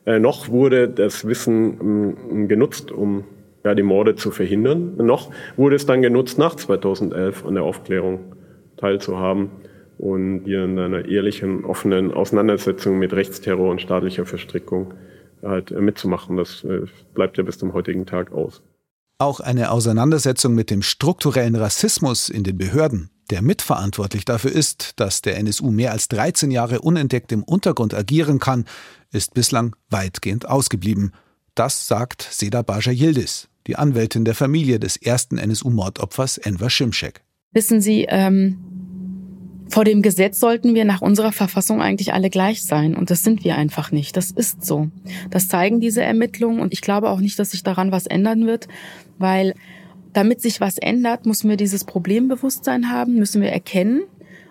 äh, 0.07 0.21
noch 0.21 0.49
wurde 0.49 0.89
das 0.89 1.27
Wissen 1.27 2.17
ähm, 2.31 2.47
genutzt, 2.47 2.93
um 2.93 3.25
ja, 3.65 3.75
die 3.75 3.83
Morde 3.83 4.15
zu 4.15 4.31
verhindern. 4.31 4.97
Noch 4.97 5.31
wurde 5.57 5.77
es 5.77 5.87
dann 5.87 6.03
genutzt, 6.03 6.39
nach 6.39 6.55
2011 6.55 7.45
an 7.45 7.55
der 7.55 7.65
Aufklärung 7.65 8.37
teilzuhaben 8.77 9.51
und 9.99 10.45
hier 10.45 10.65
in 10.65 10.79
einer 10.79 11.05
ehrlichen, 11.07 11.65
offenen 11.65 12.13
Auseinandersetzung 12.13 12.99
mit 12.99 13.13
Rechtsterror 13.13 13.71
und 13.71 13.81
staatlicher 13.81 14.25
Verstrickung 14.25 14.95
halt 15.43 15.71
mitzumachen. 15.71 16.37
Das 16.37 16.65
äh, 16.65 16.87
bleibt 17.15 17.37
ja 17.37 17.45
bis 17.45 17.59
zum 17.59 17.73
heutigen 17.73 18.07
Tag 18.07 18.33
aus. 18.33 18.63
Auch 19.19 19.41
eine 19.41 19.73
Auseinandersetzung 19.73 20.55
mit 20.55 20.71
dem 20.71 20.83
strukturellen 20.83 21.57
Rassismus 21.57 22.29
in 22.29 22.45
den 22.45 22.57
Behörden, 22.57 23.11
der 23.31 23.43
mitverantwortlich 23.43 24.25
dafür 24.25 24.53
ist, 24.53 25.01
dass 25.01 25.23
der 25.23 25.37
NSU 25.39 25.73
mehr 25.73 25.91
als 25.91 26.07
13 26.09 26.53
Jahre 26.53 26.81
unentdeckt 26.81 27.33
im 27.33 27.43
Untergrund 27.43 27.95
agieren 27.95 28.39
kann, 28.39 28.65
ist 29.11 29.35
bislang 29.35 29.75
weitgehend 29.91 30.49
ausgeblieben. 30.49 31.13
Das 31.59 31.89
sagt 31.89 32.23
Seda 32.23 32.63
Baja 32.63 32.93
Yildiz, 32.93 33.49
die 33.67 33.75
Anwältin 33.75 34.25
der 34.25 34.37
Familie 34.37 34.79
des 34.79 34.97
ersten 34.97 35.39
NSU-Mordopfers 35.39 36.39
Enver 36.39 36.71
Şimşek. 36.71 37.25
Wissen 37.53 37.81
Sie, 37.81 38.07
ähm, 38.09 38.59
vor 39.69 39.85
dem 39.85 40.03
Gesetz 40.03 40.39
sollten 40.39 40.77
wir 40.77 40.85
nach 40.85 41.01
unserer 41.01 41.33
Verfassung 41.33 41.83
eigentlich 41.83 42.13
alle 42.13 42.31
gleich 42.31 42.65
sein. 42.65 42.95
Und 42.95 43.11
das 43.11 43.25
sind 43.25 43.43
wir 43.43 43.57
einfach 43.57 43.91
nicht. 43.91 44.17
Das 44.17 44.31
ist 44.31 44.65
so. 44.65 44.89
Das 45.31 45.49
zeigen 45.49 45.81
diese 45.81 46.01
Ermittlungen. 46.01 46.61
Und 46.61 46.73
ich 46.73 46.81
glaube 46.81 47.11
auch 47.11 47.19
nicht, 47.19 47.37
dass 47.41 47.51
sich 47.51 47.65
daran 47.65 47.91
was 47.91 48.07
ändern 48.07 48.47
wird, 48.47 48.69
weil 49.19 49.55
damit 50.13 50.41
sich 50.41 50.61
was 50.61 50.79
ändert, 50.79 51.27
müssen 51.27 51.51
wir 51.51 51.57
dieses 51.57 51.83
Problembewusstsein 51.83 52.93
haben, 52.93 53.17
müssen 53.17 53.43
wir 53.43 53.51
erkennen, 53.51 54.03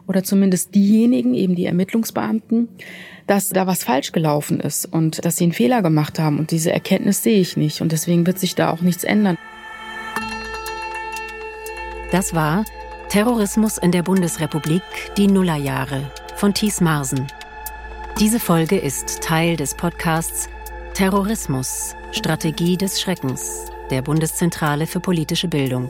oder 0.08 0.24
zumindest 0.24 0.74
diejenigen, 0.74 1.34
eben 1.34 1.56
die 1.56 1.66
Ermittlungsbeamten, 1.66 2.70
dass 3.28 3.50
da 3.50 3.68
was 3.68 3.84
falsch 3.84 4.12
gelaufen 4.14 4.60
ist 4.60 4.86
und 4.86 5.24
dass 5.24 5.38
sie 5.38 5.44
einen 5.44 5.54
Fehler 5.54 5.82
gemacht 5.82 6.18
haben. 6.18 6.40
Und 6.40 6.52
diese 6.52 6.72
Erkenntnis 6.72 7.24
sehe 7.24 7.40
ich 7.40 7.58
nicht. 7.58 7.82
Und 7.82 7.92
deswegen 7.92 8.26
wird 8.26 8.40
sich 8.40 8.56
da 8.56 8.72
auch 8.72 8.82
nichts 8.82 9.04
ändern. 9.04 9.38
Das 12.12 12.34
war 12.34 12.64
Terrorismus 13.10 13.78
in 13.78 13.92
der 13.92 14.04
Bundesrepublik, 14.04 14.82
die 15.18 15.28
Nullerjahre 15.28 16.10
von 16.36 16.54
Thies 16.54 16.82
Marsen. 16.82 17.28
Diese 18.20 18.40
Folge 18.40 18.78
ist 18.78 19.22
Teil 19.22 19.58
des 19.58 19.76
Podcasts 19.76 20.50
Terrorismus, 20.94 21.96
Strategie 22.12 22.78
des 22.78 23.00
Schreckens 23.00 23.68
der 23.90 24.02
Bundeszentrale 24.02 24.88
für 24.88 25.00
politische 25.00 25.48
Bildung. 25.48 25.90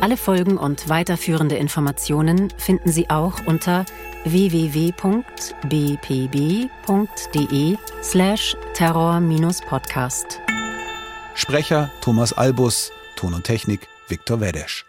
Alle 0.00 0.16
Folgen 0.16 0.56
und 0.56 0.88
weiterführende 0.88 1.56
Informationen 1.56 2.48
finden 2.56 2.90
Sie 2.90 3.10
auch 3.10 3.46
unter 3.46 3.84
www.bpb.de 4.24 4.98
slash 8.02 8.56
terror-podcast. 8.74 10.40
Sprecher 11.34 11.90
Thomas 12.00 12.32
Albus, 12.32 12.90
Ton 13.16 13.34
und 13.34 13.44
Technik 13.44 13.88
Viktor 14.08 14.40
Wedesch. 14.40 14.87